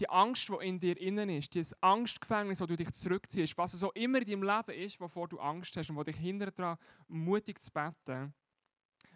Die 0.00 0.10
Angst, 0.10 0.48
die 0.48 0.66
in 0.66 0.78
dir 0.78 1.00
innen 1.00 1.30
ist, 1.30 1.54
dieses 1.54 1.80
Angstgefängnis, 1.82 2.60
wo 2.60 2.66
du 2.66 2.76
dich 2.76 2.92
zurückziehst, 2.92 3.56
was 3.56 3.74
es 3.74 3.82
auch 3.82 3.94
immer 3.94 4.18
in 4.18 4.26
deinem 4.26 4.42
Leben 4.42 4.78
ist, 4.78 5.00
wovor 5.00 5.28
du 5.28 5.38
Angst 5.38 5.76
hast 5.76 5.88
und 5.88 5.96
wo 5.96 6.02
dich 6.02 6.16
hindert 6.16 6.58
daran, 6.58 6.76
mutig 7.08 7.60
zu 7.60 7.70
beten, 7.70 8.34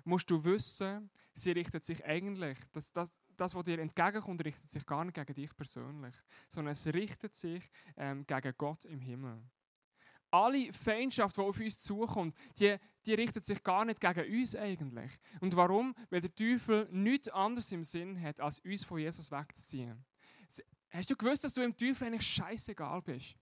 musst 0.04 0.30
du 0.30 0.42
wissen, 0.42 1.10
sie 1.34 1.50
richtet 1.50 1.84
sich 1.84 2.04
eigentlich, 2.04 2.56
das, 2.72 2.92
das, 2.92 3.10
das, 3.40 3.54
was 3.54 3.64
dir 3.64 3.78
entgegenkommt, 3.78 4.44
richtet 4.44 4.68
sich 4.68 4.84
gar 4.84 5.04
nicht 5.04 5.14
gegen 5.14 5.34
dich 5.34 5.56
persönlich, 5.56 6.14
sondern 6.48 6.72
es 6.72 6.86
richtet 6.86 7.34
sich 7.34 7.62
ähm, 7.96 8.26
gegen 8.26 8.54
Gott 8.56 8.84
im 8.84 9.00
Himmel. 9.00 9.40
Alle 10.30 10.72
Feindschaft, 10.72 11.36
die 11.36 11.40
auf 11.40 11.58
uns 11.58 11.78
zukommt, 11.78 12.36
die, 12.58 12.76
die 13.06 13.14
richtet 13.14 13.44
sich 13.44 13.62
gar 13.62 13.84
nicht 13.84 14.00
gegen 14.00 14.38
uns 14.38 14.54
eigentlich. 14.54 15.12
Und 15.40 15.56
warum? 15.56 15.94
Weil 16.10 16.20
der 16.20 16.34
Teufel 16.34 16.86
nichts 16.90 17.28
anderes 17.28 17.72
im 17.72 17.84
Sinn 17.84 18.20
hat, 18.20 18.40
als 18.40 18.58
uns 18.58 18.84
von 18.84 18.98
Jesus 18.98 19.30
wegzuziehen. 19.30 20.04
Hast 20.90 21.10
du 21.10 21.16
gewusst, 21.16 21.44
dass 21.44 21.54
du 21.54 21.62
im 21.62 21.76
Teufel 21.76 22.08
eigentlich 22.08 22.26
scheißegal 22.26 23.00
bist? 23.02 23.36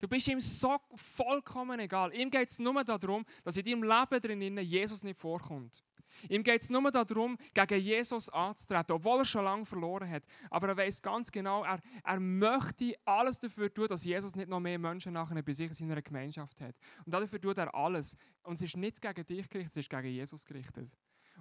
Du 0.00 0.08
bist 0.08 0.26
ihm 0.26 0.40
so 0.40 0.78
vollkommen 0.96 1.78
egal. 1.78 2.12
Ihm 2.12 2.28
geht 2.28 2.50
es 2.50 2.58
nur 2.58 2.82
darum, 2.82 3.24
dass 3.44 3.56
in 3.56 3.64
deinem 3.64 3.84
Leben 3.84 4.20
drin 4.20 4.58
Jesus 4.58 5.04
nicht 5.04 5.18
vorkommt. 5.18 5.84
Ihm 6.28 6.42
geht 6.42 6.62
es 6.62 6.70
nur 6.70 6.90
darum, 6.90 7.36
gegen 7.54 7.80
Jesus 7.80 8.28
anzutreten, 8.28 8.96
obwohl 8.96 9.20
er 9.20 9.24
schon 9.24 9.44
lange 9.44 9.64
verloren 9.64 10.08
hat. 10.08 10.24
Aber 10.50 10.68
er 10.68 10.76
weiß 10.76 11.02
ganz 11.02 11.30
genau, 11.30 11.64
er, 11.64 11.80
er 12.04 12.20
möchte 12.20 12.94
alles 13.04 13.38
dafür 13.38 13.72
tun, 13.72 13.88
dass 13.88 14.04
Jesus 14.04 14.36
nicht 14.36 14.48
noch 14.48 14.60
mehr 14.60 14.78
Menschen 14.78 15.12
nachher 15.12 15.42
bei 15.42 15.52
sich 15.52 15.68
in 15.68 15.74
seiner 15.74 16.02
Gemeinschaft 16.02 16.60
hat. 16.60 16.74
Und 17.04 17.12
dafür 17.12 17.40
tut 17.40 17.58
er 17.58 17.74
alles. 17.74 18.16
Und 18.42 18.54
es 18.54 18.62
ist 18.62 18.76
nicht 18.76 19.00
gegen 19.00 19.26
dich 19.26 19.48
gerichtet, 19.48 19.72
es 19.72 19.76
ist 19.78 19.90
gegen 19.90 20.08
Jesus 20.08 20.44
gerichtet. 20.44 20.88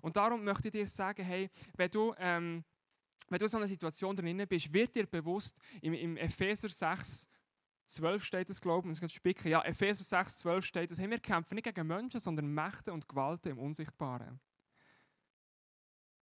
Und 0.02 0.16
darum 0.16 0.44
möchte 0.44 0.68
ich 0.68 0.72
dir 0.72 0.88
sagen, 0.88 1.24
hey, 1.24 1.50
wenn 1.76 1.92
du, 1.92 2.14
ähm, 2.18 2.64
wenn 3.30 3.40
du 3.40 3.46
in 3.46 3.50
so 3.50 3.58
einer 3.58 3.68
Situation 3.68 4.16
drin 4.16 4.44
bist, 4.48 4.74
wird 4.74 4.96
dir 4.96 5.06
bewusst, 5.06 5.58
im, 5.82 5.94
im 5.94 6.18
Epheser 6.18 6.70
6, 6.70 7.28
12 7.86 8.24
steht 8.24 8.50
es, 8.50 8.62
glaube 8.62 8.90
ich, 8.90 9.02
es 9.02 9.12
spicken. 9.12 9.50
Ja, 9.50 9.62
Epheser 9.64 10.04
6, 10.04 10.38
12 10.40 10.66
steht 10.66 10.92
es, 10.92 11.00
hey, 11.00 11.10
wir 11.10 11.20
kämpfen 11.20 11.56
nicht 11.56 11.66
gegen 11.66 11.88
Menschen, 11.88 12.20
sondern 12.20 12.48
Mächte 12.48 12.94
und 12.94 13.08
Gewalten 13.08 13.50
im 13.52 13.60
Unsichtbaren. 13.60 14.40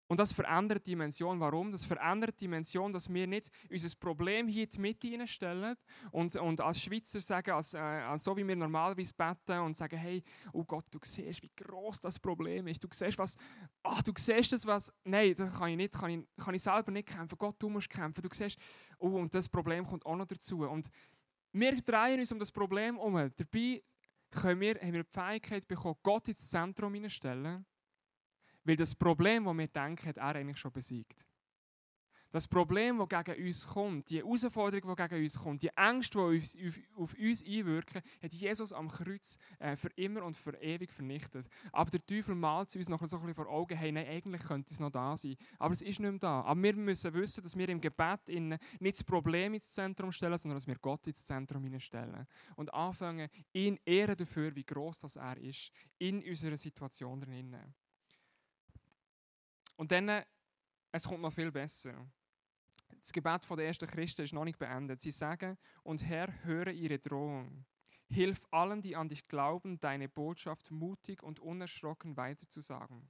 Und 0.08 0.20
das 0.20 0.32
verändert 0.32 0.86
die 0.86 0.92
Dimension. 0.92 1.40
Warum? 1.40 1.72
Das 1.72 1.84
verändert 1.84 2.36
die 2.40 2.46
Dimension, 2.46 2.92
dass 2.92 3.12
wir 3.12 3.26
nicht 3.26 3.50
unser 3.72 3.90
Problem 4.00 4.48
hier 4.48 4.66
in 4.66 4.70
die 4.70 4.80
Mitte 4.80 5.08
hineinstellen 5.08 5.76
und, 6.12 6.36
und 6.36 6.62
als 6.62 6.82
Schweizer 6.82 7.20
sagen, 7.20 7.52
als, 7.52 7.74
äh, 7.74 8.18
so 8.18 8.38
wie 8.38 8.48
wir 8.48 8.56
normalerweise 8.56 9.14
beten 9.16 9.60
und 9.62 9.76
sagen, 9.76 9.98
hey, 9.98 10.24
oh 10.54 10.64
Gott, 10.64 10.86
du 10.92 11.00
siehst, 11.02 11.42
wie 11.42 11.52
groß 11.56 12.02
das 12.02 12.20
Problem 12.20 12.68
ist. 12.68 12.84
Du 12.84 12.88
siehst, 12.92 13.18
was, 13.18 13.36
ach, 13.82 14.04
du 14.04 14.12
siehst 14.16 14.54
das, 14.54 14.66
was, 14.68 14.94
nein, 15.04 15.34
das 15.36 15.58
kann 15.58 15.70
ich 15.70 15.78
nicht, 15.78 15.94
kann 15.94 16.12
ich, 16.12 16.28
kann 16.38 16.54
ich 16.54 16.62
selber 16.62 16.92
nicht 16.92 17.08
kämpfen. 17.08 17.38
Gott, 17.40 17.56
du 17.58 17.70
musst 17.70 17.90
kämpfen. 17.90 18.22
Du 18.22 18.30
siehst, 18.32 18.60
oh, 19.00 19.18
und 19.18 19.34
das 19.34 19.50
Problem 19.50 19.88
kommt 19.88 20.06
auch 20.06 20.16
noch 20.16 20.28
dazu. 20.28 20.68
Und 20.68 20.92
wir 21.52 21.82
drehen 21.82 22.20
uns 22.20 22.32
um 22.32 22.38
das 22.38 22.52
Problem 22.52 23.00
um. 23.00 23.16
Dabei 23.16 23.82
können 24.30 24.62
wir, 24.62 24.76
haben 24.76 24.94
wir 24.94 25.04
die 25.04 25.12
Fähigkeit 25.12 25.68
bekommen, 25.68 25.96
Gott 26.04 26.28
ins 26.28 26.48
Zentrum 26.48 26.94
hineinstellen 26.94 27.66
weil 28.66 28.76
das 28.76 28.94
Problem, 28.94 29.46
das 29.46 29.58
wir 29.58 29.68
denken, 29.68 30.08
hat 30.10 30.18
er 30.18 30.36
eigentlich 30.36 30.58
schon 30.58 30.72
besiegt. 30.72 31.26
Das 32.36 32.50
Problem, 32.50 32.98
das 32.98 33.08
gegen 33.08 33.48
uns 33.48 33.66
kommt, 33.66 34.10
die 34.10 34.18
Herausforderung, 34.18 34.94
die 34.94 35.04
gegen 35.04 35.24
uns 35.24 35.40
kommt, 35.40 35.64
die 35.64 35.70
Ängste, 35.74 36.18
die 36.18 36.74
auf, 36.98 37.16
uns 37.18 37.46
einwirken, 37.46 38.02
hat 38.22 38.34
Jesus 38.34 38.74
am 38.74 38.90
Kreuz 38.90 39.38
äh, 39.58 39.78
für 39.78 39.88
immer 39.96 40.22
und 40.22 40.36
für 40.36 40.54
ewig 40.62 40.92
vernichtet. 40.92 41.48
Aber 41.72 41.90
der 41.90 42.06
Teufel 42.06 42.36
malt 42.36 42.76
uns 42.76 42.90
noch 42.90 43.00
so 43.08 43.16
ein 43.16 43.22
bisschen 43.22 43.36
vor 43.36 43.48
Augen, 43.48 43.78
hey, 43.78 43.90
nein, 43.90 44.08
eigentlich 44.08 44.44
könnte 44.44 44.74
es 44.74 44.82
noch 44.82 44.90
da 44.90 45.16
sein. 45.16 45.38
Aber 45.60 45.72
es 45.72 45.82
ist 45.82 46.02
nicht 46.02 46.12
mehr 46.12 46.20
da. 46.20 46.42
Aber 46.42 46.62
wir 46.62 46.76
müssen 46.76 47.14
wissen, 47.14 47.42
dass 47.42 47.56
wir 47.56 47.70
im 47.70 47.80
Gebet 47.80 48.28
nicht 48.28 48.98
das 48.98 49.04
Problem 49.06 49.54
ins 49.54 49.70
Zentrum 49.70 50.12
stellen, 50.12 50.38
sondern 50.38 50.58
dass 50.58 50.68
wir 50.68 50.76
Gott 50.80 51.08
ins 51.08 51.24
Zentrum 51.24 51.80
stellen. 51.80 52.28
Und 52.58 52.74
anfangen, 52.74 53.30
ihn 53.54 53.80
ehren 53.86 54.18
dafür, 54.18 54.54
wie 54.54 54.66
groß 54.66 55.00
das 55.00 55.16
er 55.16 55.38
ist, 55.38 55.72
in 56.00 56.22
unserer 56.22 56.58
Situation 56.58 57.22
drin. 57.22 57.56
Und 59.76 59.92
dann, 59.92 60.24
es 60.92 61.04
kommt 61.08 61.22
noch 61.22 61.34
viel 61.34 61.52
besser. 61.52 62.10
Das 63.00 63.12
Gebet 63.12 63.48
der 63.50 63.68
ersten 63.68 63.88
Christen 63.88 64.24
ist 64.24 64.34
noch 64.34 64.46
nicht 64.46 64.58
beendet. 64.58 65.00
Sie 65.00 65.12
sagen, 65.12 65.58
und 65.84 66.04
Herr, 66.06 66.44
höre 66.44 66.72
ihre 66.72 67.00
Drohung. 67.00 67.66
Hilf 68.08 68.46
allen, 68.52 68.82
die 68.82 68.96
an 68.96 69.10
dich 69.10 69.28
glauben, 69.28 69.80
deine 69.80 70.08
Botschaft 70.08 70.72
mutig 70.72 71.24
und 71.24 71.40
unerschrocken 71.40 72.16
weiterzusagen. 72.18 73.10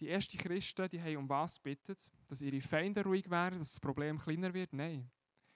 Die 0.00 0.08
ersten 0.08 0.38
Christen, 0.38 0.88
die 0.88 1.00
haben 1.00 1.16
um 1.16 1.28
was 1.28 1.60
bittet? 1.60 2.12
Dass 2.26 2.42
ihre 2.42 2.60
Feinde 2.60 3.04
ruhig 3.04 3.30
werden, 3.30 3.60
dass 3.60 3.70
das 3.70 3.80
Problem 3.80 4.18
kleiner 4.18 4.52
wird? 4.52 4.72
Nein. 4.72 5.10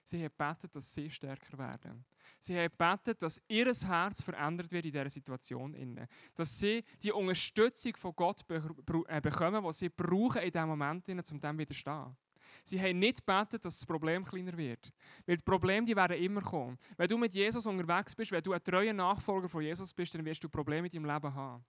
Sie 0.07 0.23
haben 0.23 0.33
betet, 0.37 0.73
dass 0.73 0.93
sie 0.93 1.09
stärker 1.09 1.57
werden. 1.57 2.05
Sie 2.39 2.57
haben 2.57 2.73
betet, 2.77 3.21
dass 3.21 3.41
ihr 3.49 3.65
Herz 3.65 4.21
verändert 4.21 4.71
wird 4.71 4.85
in 4.85 4.91
dieser 4.93 5.09
Situation. 5.09 6.07
Dass 6.33 6.57
sie 6.57 6.85
die 7.03 7.11
Unterstützung 7.11 7.97
von 7.97 8.15
Gott 8.15 8.45
äh, 8.49 9.21
bekommen, 9.21 9.65
die 9.65 9.73
sie 9.73 9.89
brauchen 9.89 10.41
in 10.41 10.51
diesem 10.51 10.69
Moment, 10.69 11.09
um 11.09 11.39
dem 11.39 11.57
widerstehen. 11.57 12.15
Sie 12.63 12.79
haben 12.81 12.99
nicht 12.99 13.25
gebetet, 13.25 13.65
dass 13.65 13.79
das 13.79 13.85
Problem 13.85 14.23
kleiner 14.23 14.55
wird. 14.55 14.93
Weil 15.25 15.35
die 15.35 15.43
Probleme 15.43 15.85
die 15.85 15.95
werden 15.95 16.17
immer 16.17 16.41
kommen. 16.41 16.77
Wenn 16.95 17.07
du 17.09 17.17
mit 17.17 17.33
Jesus 17.33 17.65
unterwegs 17.65 18.15
bist, 18.15 18.31
wenn 18.31 18.43
du 18.43 18.53
ein 18.53 18.63
treuer 18.63 18.93
Nachfolger 18.93 19.49
von 19.49 19.61
Jesus 19.61 19.93
bist, 19.93 20.15
dann 20.15 20.23
wirst 20.23 20.41
du 20.41 20.47
Probleme 20.47 20.87
in 20.87 21.03
deinem 21.03 21.13
Leben 21.13 21.33
haben. 21.35 21.65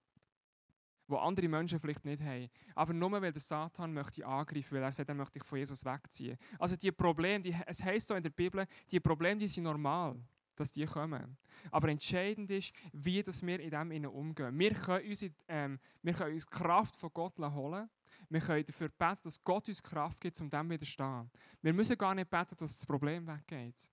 Die 1.09 1.14
andere 1.14 1.49
Menschen 1.49 1.81
vielleicht 1.81 2.05
nicht 2.05 2.23
haben. 2.23 2.51
Aber 2.75 2.92
nur 2.92 3.11
weil 3.12 3.33
der 3.33 3.40
Satan 3.40 3.92
möchte 3.94 4.27
angreifen, 4.27 4.77
weil 4.77 4.83
er 4.83 4.92
sagt, 4.92 5.09
er 5.09 5.14
möchte 5.14 5.38
dich 5.38 5.44
von 5.44 5.59
Jesus 5.59 5.85
wegziehen. 5.85 6.37
Also 6.59 6.77
die 6.77 6.92
Probleme, 6.92 7.42
die, 7.42 7.57
es 7.66 7.83
heisst 7.83 8.09
so 8.09 8.14
in 8.14 8.23
der 8.23 8.31
Bibel, 8.31 8.66
die 8.90 9.01
Probleme 9.01 9.38
die 9.38 9.47
sind 9.47 9.64
normal 9.64 10.16
dass 10.57 10.73
die 10.73 10.87
kommen. 10.87 11.37
Aber 11.71 11.88
entscheidend 11.88 12.51
ist, 12.51 12.73
wie 12.92 13.23
dass 13.23 13.47
wir 13.47 13.61
in 13.61 13.71
dem 13.71 14.07
umgehen. 14.07 14.59
Wir 14.59 14.73
können, 14.73 15.09
unsere, 15.09 15.33
ähm, 15.47 15.79
wir 16.03 16.12
können 16.12 16.35
uns 16.35 16.49
Kraft 16.49 16.97
von 16.97 17.11
Gott 17.14 17.38
holen 17.38 17.88
wir 18.29 18.40
können 18.40 18.64
dafür 18.64 18.88
beten, 18.88 19.21
dass 19.23 19.42
Gott 19.42 19.68
uns 19.68 19.83
Kraft 19.83 20.21
gibt, 20.21 20.40
um 20.40 20.51
dem 20.51 20.71
widerstehen. 20.71 21.31
Wir 21.62 21.73
müssen 21.73 21.97
gar 21.97 22.14
nicht 22.14 22.31
beten, 22.31 22.57
dass 22.59 22.77
das 22.77 22.87
Problem 22.87 23.27
weggeht. 23.27 23.90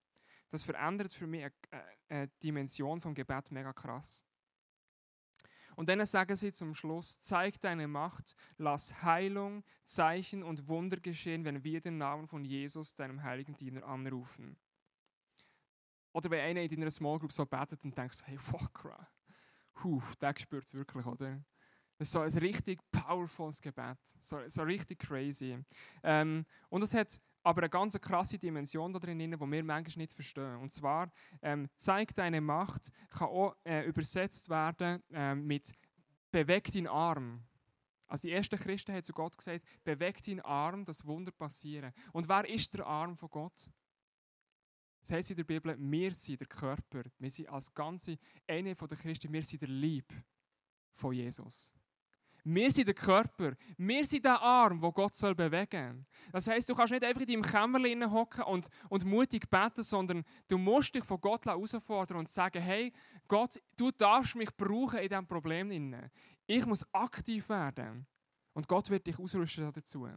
Das 0.49 0.63
verändert 0.63 1.13
für 1.13 1.27
mich 1.27 1.49
eine, 2.09 2.27
Dimension 2.43 2.99
vom 2.99 3.13
Gebet 3.13 3.51
mega 3.51 3.73
krass. 3.73 4.25
Und 5.75 5.89
dann 5.89 6.05
sagen 6.05 6.35
sie 6.35 6.51
zum 6.51 6.73
Schluss, 6.73 7.19
zeig 7.19 7.59
deine 7.59 7.87
Macht, 7.87 8.35
lass 8.57 9.03
Heilung, 9.03 9.63
Zeichen 9.83 10.43
und 10.43 10.67
Wunder 10.67 10.97
geschehen, 10.97 11.45
wenn 11.45 11.63
wir 11.63 11.81
den 11.81 11.97
Namen 11.97 12.27
von 12.27 12.45
Jesus, 12.45 12.95
deinem 12.95 13.23
heiligen 13.23 13.55
Diener, 13.55 13.85
anrufen. 13.85 14.57
Oder 16.13 16.29
wenn 16.29 16.39
einer 16.39 16.61
in 16.61 16.69
deiner 16.69 16.91
Small 16.91 17.19
Group 17.19 17.33
so 17.33 17.45
betet 17.45 17.83
und 17.83 17.97
denkst, 17.97 18.19
hey, 18.23 18.37
fuck, 18.37 18.85
huh, 19.83 20.01
der 20.21 20.33
spürt 20.37 20.65
es 20.65 20.73
wirklich, 20.73 21.05
oder? 21.05 21.41
Das 21.97 22.09
ist 22.09 22.11
so 22.11 22.19
ein 22.19 22.31
richtig 22.31 22.79
powerfules 22.91 23.61
Gebet. 23.61 23.97
So, 24.19 24.39
so 24.47 24.63
richtig 24.63 24.99
crazy. 24.99 25.57
Ähm, 26.03 26.45
und 26.69 26.83
es 26.83 26.93
hat 26.93 27.21
aber 27.45 27.61
eine 27.61 27.69
ganz 27.69 27.99
krasse 28.01 28.39
Dimension 28.39 28.91
da 28.91 28.99
drin, 28.99 29.19
die 29.19 29.29
wir 29.29 29.45
manchmal 29.45 29.83
nicht 29.97 30.13
verstehen. 30.13 30.57
Und 30.57 30.71
zwar, 30.71 31.11
ähm, 31.43 31.69
zeig 31.75 32.13
deine 32.15 32.41
Macht, 32.41 32.91
kann 33.09 33.27
auch 33.27 33.55
äh, 33.63 33.85
übersetzt 33.85 34.49
werden 34.49 35.03
äh, 35.11 35.35
mit 35.35 35.71
beweg 36.31 36.71
deinen 36.71 36.87
Arm. 36.87 37.45
Also 38.07 38.27
die 38.27 38.33
ersten 38.33 38.57
Christen 38.57 38.93
haben 38.93 39.03
zu 39.03 39.13
Gott 39.13 39.37
gesagt, 39.37 39.63
beweg 39.83 40.23
deinen 40.23 40.41
Arm, 40.41 40.85
das 40.85 41.05
Wunder 41.05 41.31
passieren. 41.31 41.93
Und 42.13 42.27
wer 42.27 42.49
ist 42.49 42.73
der 42.73 42.85
Arm 42.85 43.15
von 43.15 43.29
Gott? 43.29 43.69
Das 45.01 45.11
heißt 45.11 45.29
in 45.29 45.37
der 45.37 45.43
Bibel, 45.43 45.77
wir 45.77 46.13
sind 46.15 46.39
der 46.39 46.47
Körper. 46.47 47.03
Wir 47.19 47.29
sind 47.29 47.47
als 47.49 47.71
ganze, 47.71 48.17
eine 48.47 48.75
von 48.75 48.87
den 48.87 48.97
Christen, 48.97 49.31
wir 49.31 49.43
sind 49.43 49.61
der 49.61 49.69
Lieb 49.69 50.11
von 50.93 51.13
Jesus. 51.13 51.75
Wir 52.47 52.71
sind 52.71 52.87
der 52.87 52.93
Körper. 52.93 53.57
Wir 53.75 54.05
sind 54.05 54.23
der 54.23 54.39
Arm, 54.39 54.79
wo 54.79 54.91
Gott 54.91 55.15
soll 55.15 55.33
bewegen 55.33 56.05
Das 56.31 56.47
heißt, 56.47 56.69
du 56.69 56.75
kannst 56.75 56.93
nicht 56.93 57.03
einfach 57.03 57.21
in 57.21 57.27
deinem 57.27 57.41
Kämmerlein 57.41 58.11
hocken 58.11 58.43
und, 58.43 58.69
und 58.87 59.03
mutig 59.03 59.49
beten, 59.49 59.81
sondern 59.81 60.23
du 60.47 60.59
musst 60.59 60.93
dich 60.93 61.03
von 61.03 61.19
Gott 61.19 61.47
herausfordern 61.47 62.17
und 62.17 62.29
sagen: 62.29 62.61
Hey, 62.61 62.93
Gott, 63.27 63.59
du 63.75 63.89
darfst 63.89 64.35
mich 64.35 64.55
brauchen 64.55 64.99
in 64.99 65.09
diesem 65.09 65.25
Problem. 65.25 66.11
Ich 66.45 66.65
muss 66.67 66.85
aktiv 66.93 67.49
werden. 67.49 68.05
Und 68.53 68.67
Gott 68.67 68.91
wird 68.91 69.07
dich 69.07 69.17
ausrüsten 69.17 69.73
dazu. 69.73 70.07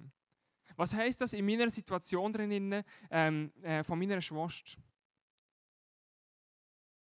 Was 0.77 0.95
heißt 0.95 1.23
das 1.23 1.33
in 1.33 1.47
meiner 1.47 1.71
Situation 1.71 2.31
drin, 2.31 2.85
ähm, 3.11 3.53
äh, 3.63 3.83
von 3.83 3.99
meiner 3.99 4.21
Schwester? 4.21 4.79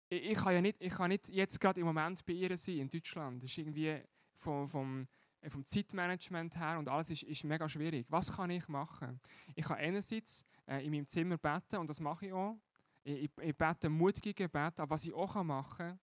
Ich, 0.09 0.23
ich, 0.23 0.39
kann 0.39 0.55
ja 0.55 0.61
nicht, 0.61 0.77
ich 0.79 0.95
kann 0.95 1.09
nicht 1.09 1.29
jetzt 1.29 1.61
gerade 1.61 1.81
im 1.81 1.87
Moment 1.87 2.25
bei 2.25 2.33
ihr 2.33 2.57
sein 2.57 2.79
in 2.79 2.89
Deutschland. 2.89 3.43
Das 3.43 3.51
ist 3.51 3.59
irgendwie 3.59 4.01
vom, 4.41 4.69
vom, 4.69 5.07
äh, 5.41 5.51
vom 5.51 5.65
Zeitmanagement 5.65 6.57
her 6.59 6.79
und 6.79 6.89
alles 6.89 7.11
ist, 7.11 7.23
ist 7.23 7.45
mega 7.45 7.69
schwierig. 7.69 8.07
Was 8.09 8.35
kann 8.35 8.51
ich 8.51 8.67
machen? 8.69 9.21
Ich 9.55 9.65
kann 9.65 9.79
einerseits 9.79 10.45
äh, 10.67 10.85
in 10.85 10.91
meinem 10.91 11.07
Zimmer 11.07 11.39
beten 11.39 11.77
und 11.77 11.89
das 11.89 12.01
mache 12.01 12.27
ich 12.27 12.33
auch. 12.33 12.59
Ich, 13.03 13.25
ich, 13.25 13.31
ich 13.43 13.57
bete 13.57 13.89
mutige 13.89 14.35
Gebete, 14.35 14.83
aber 14.83 14.91
was 14.91 15.05
ich 15.05 15.15
auch 15.15 15.43
machen 15.43 15.77
kann, 15.77 16.01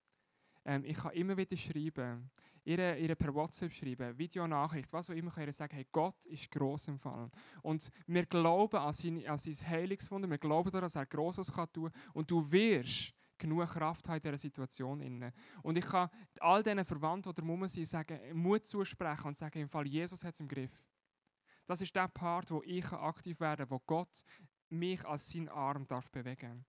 ähm, 0.66 0.84
ich 0.86 0.98
kann 0.98 1.12
immer 1.14 1.38
wieder 1.38 1.56
schreiben, 1.56 2.30
ihre, 2.64 2.98
ihre 2.98 3.16
per 3.16 3.34
WhatsApp 3.34 3.72
schreiben, 3.72 4.18
Videonachricht, 4.18 4.92
was 4.92 5.10
auch 5.10 5.16
immer, 5.16 5.32
kann 5.32 5.48
ich 5.48 5.56
sagen, 5.56 5.74
hey, 5.74 5.88
Gott 5.92 6.26
ist 6.26 6.52
gross 6.52 6.88
im 6.90 7.00
Fall. 7.00 7.32
Und 7.62 7.90
wir 8.06 8.26
glauben 8.26 8.78
an 8.78 8.94
sein, 8.94 9.26
an 9.26 9.38
sein 9.38 9.70
Heilungswunder, 9.70 10.30
wir 10.30 10.38
glauben 10.38 10.70
daran, 10.70 10.84
dass 10.84 10.96
er 10.96 11.06
Grosses 11.06 11.52
kann 11.52 11.72
tun 11.72 11.92
und 12.14 12.30
du 12.30 12.52
wirst 12.52 13.14
genug 13.38 13.68
Kraft 13.68 14.08
haben 14.08 14.18
in 14.18 14.22
dieser 14.22 14.38
Situation. 14.38 15.34
Und 15.62 15.78
ich 15.78 15.86
kann 15.86 16.10
all 16.40 16.64
diesen 16.64 16.86
Verwandten 16.86 17.30
oder 17.30 17.44
Mummen 17.44 17.70
sein, 17.70 17.86
sagen, 17.86 18.20
Mut 18.34 18.66
zusprechen 18.66 19.28
und 19.28 19.38
sagen, 19.38 19.60
im 19.60 19.70
Fall 19.70 19.88
Jesus 19.88 20.24
hat 20.24 20.34
es 20.34 20.40
im 20.40 20.48
Griff. 20.48 20.84
Das 21.66 21.82
ist 21.82 21.96
der 21.96 22.08
Part, 22.08 22.50
wo 22.52 22.62
ich 22.64 22.92
aktiv 22.92 23.40
werden 23.40 23.68
kann, 23.68 23.72
wo 23.72 23.80
Gott 23.86 24.24
mich 24.70 25.06
als 25.06 25.30
sein 25.30 25.50
Arm 25.50 25.86
darf 25.88 26.10
bewegen 26.12 26.66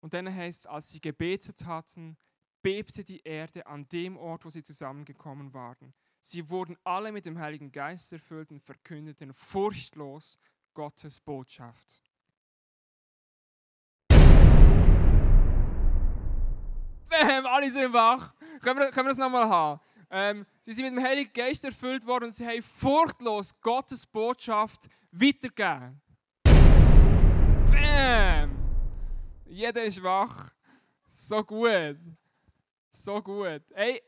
Und 0.00 0.14
dann 0.14 0.32
heißt 0.32 0.60
es, 0.60 0.66
als 0.66 0.90
sie 0.90 1.00
gebetet 1.00 1.64
hatten, 1.64 2.16
bebte 2.62 3.02
die 3.04 3.20
Erde 3.22 3.66
an 3.66 3.88
dem 3.88 4.16
Ort, 4.16 4.44
wo 4.44 4.50
sie 4.50 4.62
zusammengekommen 4.62 5.52
waren. 5.52 5.94
Sie 6.20 6.48
wurden 6.50 6.76
alle 6.84 7.12
mit 7.12 7.24
dem 7.24 7.38
Heiligen 7.38 7.70
Geist 7.70 8.12
erfüllt 8.12 8.50
und 8.50 8.62
verkündeten 8.62 9.32
furchtlos 9.32 10.38
Gottes 10.74 11.20
Botschaft. 11.20 12.05
Bam, 17.08 17.46
alle 17.46 17.70
sind 17.70 17.92
wach. 17.92 18.34
Können 18.62 18.80
wir, 18.80 18.90
können 18.90 19.06
wir 19.06 19.10
das 19.10 19.18
nochmal 19.18 19.48
haben? 19.48 19.80
Ähm, 20.10 20.46
sie 20.60 20.72
sind 20.72 20.84
mit 20.84 20.94
dem 20.94 21.02
Heiligen 21.02 21.32
Geist 21.32 21.64
erfüllt 21.64 22.06
worden 22.06 22.24
und 22.24 22.32
sie 22.32 22.46
haben 22.46 22.62
furchtlos 22.62 23.58
Gottes 23.60 24.06
Botschaft 24.06 24.88
weitergegeben. 25.10 26.00
Bam! 27.70 28.56
Jeder 29.44 29.84
ist 29.84 30.02
wach. 30.02 30.52
So 31.06 31.42
gut. 31.42 31.98
So 32.90 33.22
gut. 33.22 33.62
Hey, 33.74 34.02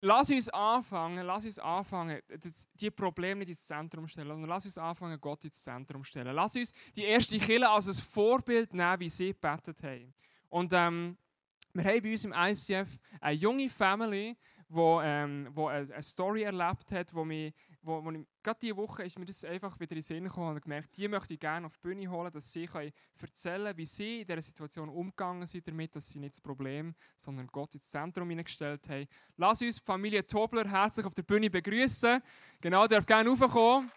lass 0.00 0.30
uns 0.30 0.48
anfangen, 0.48 1.26
lass 1.26 1.44
uns 1.44 1.58
anfangen, 1.58 2.20
die 2.74 2.90
Probleme 2.90 3.40
nicht 3.40 3.50
ins 3.50 3.62
Zentrum 3.62 4.08
stellen, 4.08 4.28
sondern 4.28 4.48
lass 4.48 4.64
uns 4.64 4.78
anfangen, 4.78 5.20
Gott 5.20 5.44
ins 5.44 5.62
Zentrum 5.62 6.04
stellen. 6.04 6.34
Lass 6.34 6.56
uns 6.56 6.72
die 6.96 7.04
erste 7.04 7.38
Kille 7.38 7.68
als 7.68 7.88
ein 7.88 7.94
Vorbild 7.94 8.72
nehmen, 8.74 9.00
wie 9.00 9.08
sie 9.08 9.28
gebetet 9.28 9.82
haben. 9.82 10.12
Und 10.48 10.72
ähm, 10.72 11.16
wir 11.74 11.84
haben 11.84 12.02
bei 12.02 12.10
uns 12.10 12.24
im 12.24 12.32
ICF 12.32 12.98
eine 13.20 13.36
junge 13.36 13.68
Family, 13.68 14.36
die 14.68 14.98
ähm, 15.02 15.48
wo 15.52 15.66
eine 15.66 16.02
Story 16.02 16.42
erlebt 16.42 16.92
hat, 16.92 17.12
wo, 17.12 17.24
mich, 17.24 17.52
wo, 17.82 18.04
wo 18.04 18.10
gerade 18.42 18.58
diese 18.60 18.76
Woche 18.76 19.02
ist 19.02 19.18
mir 19.18 19.24
das 19.24 19.44
einfach 19.44 19.78
wieder 19.80 19.92
in 19.92 19.96
den 19.96 20.02
Sinn 20.02 20.24
gekommen 20.24 20.54
und 20.54 20.62
gemerkt, 20.62 20.96
die 20.96 21.08
möchte 21.08 21.34
ich 21.34 21.40
gerne 21.40 21.66
auf 21.66 21.76
die 21.76 21.88
Bühne 21.88 22.08
holen, 22.08 22.30
dass 22.30 22.52
sie 22.52 22.66
können 22.66 22.92
erzählen 23.20 23.76
wie 23.76 23.86
sie 23.86 24.20
in 24.20 24.26
dieser 24.26 24.42
Situation 24.42 24.88
umgegangen 24.88 25.46
sind 25.46 25.66
damit, 25.66 25.96
dass 25.96 26.08
sie 26.08 26.20
nicht 26.20 26.34
das 26.34 26.40
Problem, 26.40 26.94
sondern 27.16 27.48
Gott 27.48 27.74
ins 27.74 27.90
Zentrum 27.90 28.28
hineingestellt 28.28 28.88
haben. 28.88 29.06
Lass 29.36 29.60
uns 29.60 29.80
Familie 29.80 30.24
Tobler 30.24 30.68
herzlich 30.68 31.04
auf 31.04 31.14
der 31.14 31.22
Bühne 31.22 31.50
begrüßen. 31.50 32.22
Genau, 32.60 32.86
darf 32.86 33.06
gerne 33.06 33.28
raufkommen. 33.28 33.90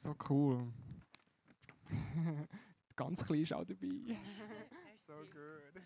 So 0.00 0.16
cool. 0.30 0.72
Ganz 2.96 3.22
klein 3.22 3.42
ist 3.42 3.52
auch 3.52 3.66
dabei. 3.66 3.86
so 4.96 5.12
good. 5.30 5.82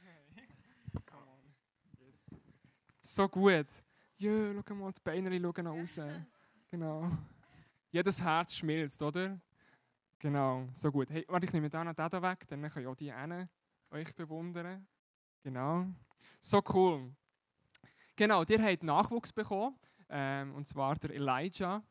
Come 1.05 1.43
So 3.01 3.29
gut. 3.29 3.67
Ja, 4.19 4.31
schau 4.69 4.75
mal, 4.77 4.93
die 4.93 5.01
Beine 5.03 5.41
schauen 5.41 5.65
noch 5.65 5.75
raus. 5.75 6.01
Genau. 6.71 7.11
Jedes 7.91 8.23
Herz 8.23 8.55
schmilzt, 8.55 9.03
oder? 9.03 9.41
Genau, 10.21 10.69
so 10.73 10.93
gut. 10.93 11.11
Hey, 11.11 11.25
warte, 11.27 11.47
ich 11.47 11.53
nehme 11.53 11.69
da 11.69 11.83
noch 11.83 11.93
den 11.93 12.09
da 12.09 12.23
weg, 12.23 12.47
dann 12.47 12.63
könnt 12.71 12.87
ihr 12.87 12.91
auch 12.91 12.95
die 12.95 13.11
einen 13.11 13.49
euch 13.91 14.15
bewundern. 14.15 14.87
Genau. 15.43 15.89
So 16.41 16.63
cool. 16.73 17.13
Genau, 18.15 18.45
ihr 18.45 18.63
habt 18.63 18.85
Nachwuchs 18.85 19.33
bekommen, 19.33 19.77
ähm, 20.09 20.55
und 20.55 20.69
zwar 20.69 20.95
der 20.95 21.11
Elijah. 21.11 21.83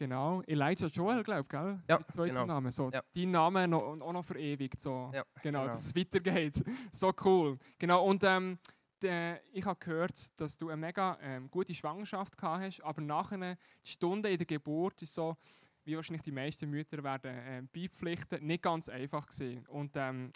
Genau, 0.00 0.40
Elijah 0.46 0.86
Joel, 0.86 1.22
glaube 1.22 1.42
ich, 1.42 1.48
gell? 1.48 1.78
Ja, 1.86 1.98
genau. 1.98 2.46
Name. 2.46 2.72
So, 2.72 2.88
Ja. 2.90 3.02
Dein 3.14 3.30
Name 3.32 3.68
noch, 3.68 3.82
auch 3.82 4.12
noch 4.14 4.24
verewigt. 4.24 4.80
So. 4.80 5.10
Ja, 5.12 5.24
genau, 5.42 5.60
genau. 5.60 5.66
dass 5.66 5.84
es 5.84 5.94
weitergeht. 5.94 6.54
So 6.90 7.12
cool. 7.22 7.58
Genau, 7.78 8.06
und 8.06 8.24
ähm, 8.24 8.58
der, 9.02 9.42
ich 9.52 9.66
habe 9.66 9.78
gehört, 9.78 10.40
dass 10.40 10.56
du 10.56 10.70
eine 10.70 10.78
mega 10.78 11.18
ähm, 11.20 11.50
gute 11.50 11.74
Schwangerschaft 11.74 12.38
gehabt 12.38 12.64
hast, 12.64 12.80
aber 12.80 13.02
nachher 13.02 13.56
die 13.84 13.90
Stunde 13.90 14.30
in 14.30 14.38
der 14.38 14.46
Geburt 14.46 15.02
ist 15.02 15.12
so, 15.12 15.36
wie 15.84 15.96
wahrscheinlich 15.96 16.22
die 16.22 16.32
meisten 16.32 16.70
Mütter 16.70 17.04
werden 17.04 17.38
ähm, 17.44 17.68
beipflichten, 17.70 18.46
nicht 18.46 18.62
ganz 18.62 18.88
einfach 18.88 19.26
gewesen. 19.26 19.66
Und 19.66 19.92
ähm, 19.96 20.32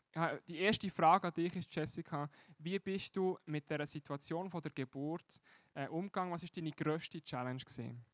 die 0.46 0.58
erste 0.58 0.90
Frage 0.90 1.28
an 1.28 1.34
dich 1.34 1.56
ist, 1.56 1.74
Jessica, 1.74 2.28
wie 2.58 2.78
bist 2.78 3.16
du 3.16 3.38
mit 3.46 3.70
der 3.70 3.86
Situation 3.86 4.50
von 4.50 4.60
der 4.60 4.72
Geburt 4.72 5.40
äh, 5.72 5.88
umgegangen? 5.88 6.34
Was 6.34 6.42
ist 6.42 6.54
deine 6.54 6.70
grösste 6.70 7.22
Challenge 7.22 7.60
gewesen? 7.64 8.04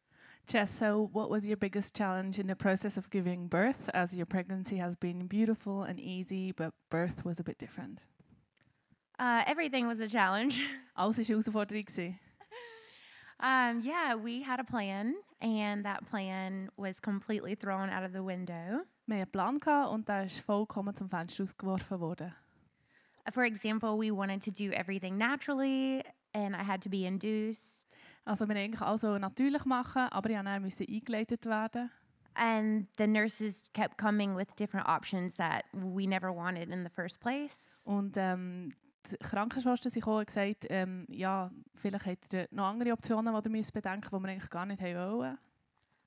Jess, 0.47 0.71
so 0.71 1.09
what 1.13 1.31
was 1.31 1.47
your 1.47 1.57
biggest 1.57 1.95
challenge 1.95 2.39
in 2.39 2.49
the 2.49 2.57
process 2.57 2.97
of 2.97 3.09
giving 3.11 3.47
birth, 3.47 3.89
as 3.95 4.17
your 4.17 4.27
pregnancy 4.27 4.79
has 4.79 4.97
been 4.97 5.27
beautiful 5.29 5.83
and 5.85 6.01
easy, 6.01 6.51
but 6.53 6.73
birth 6.91 7.25
was 7.25 7.39
a 7.39 7.45
bit 7.45 7.57
different? 7.59 8.05
Uh, 9.19 9.43
everything 9.47 9.87
was 9.87 10.01
a 10.01 10.09
challenge. 10.09 10.61
Alles 10.97 11.19
eine 11.19 11.25
Herausforderung. 11.27 11.85
gewesen. 11.87 12.19
Um, 13.39 13.81
yeah, 13.83 14.17
we 14.17 14.43
had 14.43 14.61
a 14.61 14.65
plan, 14.65 15.15
and 15.41 15.85
that 15.85 16.05
plan 16.11 16.69
was 16.77 17.01
completely 17.01 17.55
thrown 17.55 17.89
out 17.89 18.03
of 18.03 18.13
the 18.13 18.23
window. 18.23 18.81
Wir 19.07 19.21
hatten 19.21 19.33
Plan 19.33 19.59
gehabt 19.59 19.93
und 19.93 20.07
der 20.09 20.25
ist 20.25 20.41
vollkommen 20.41 20.95
zum 20.95 21.09
Fenster 21.09 21.45
ausgeworfen 21.45 22.01
worden. 22.01 22.33
For 23.33 23.45
example, 23.45 23.97
we 23.97 24.11
wanted 24.11 24.43
to 24.43 24.51
do 24.51 24.73
everything 24.73 25.17
naturally, 25.17 26.03
and 26.35 26.55
I 26.57 26.63
had 26.65 26.83
to 26.83 26.89
be 26.91 27.07
induced. 27.07 27.80
Also 28.25 28.49
wir 28.49 28.57
eigentlich 28.57 28.81
alles 28.81 29.03
natürlich 29.03 29.65
machen, 29.65 30.09
aber 30.11 30.31
ich 30.31 30.37
dann 30.37 30.63
musste 30.63 30.87
eingeleitet 30.89 31.47
werden. 31.47 31.91
And 32.35 32.87
the 32.97 33.07
nurses 33.07 33.65
kept 33.73 33.99
coming 33.99 34.37
with 34.37 34.47
different 34.57 34.87
options 34.87 35.35
that 35.35 35.65
we 35.73 36.07
never 36.07 36.33
wanted 36.33 36.71
in 36.71 36.85
the 36.85 36.91
first 36.91 37.21
place. 37.21 37.83
Und 37.85 38.17
ähm, 38.17 38.73
die 39.11 39.17
Krankenschwestern 39.17 39.91
sind 39.91 40.03
gekommen 40.03 40.21
und 40.21 40.27
gesagt, 40.27 40.67
ähm, 40.71 41.07
ja, 41.09 41.51
vielleicht 41.75 42.07
habt 42.07 42.33
ihr 42.33 42.47
noch 42.51 42.67
andere 42.67 42.93
Optionen, 42.93 43.35
die 43.35 43.49
ihr 43.49 43.51
müsst 43.51 43.73
bedenken 43.73 44.01
müsst, 44.01 44.13
die 44.13 44.27
wir 44.27 44.33
eigentlich 44.33 44.51
gar 44.51 44.67
nicht 44.67 44.81
haben 44.81 45.19
wollen. 45.19 45.39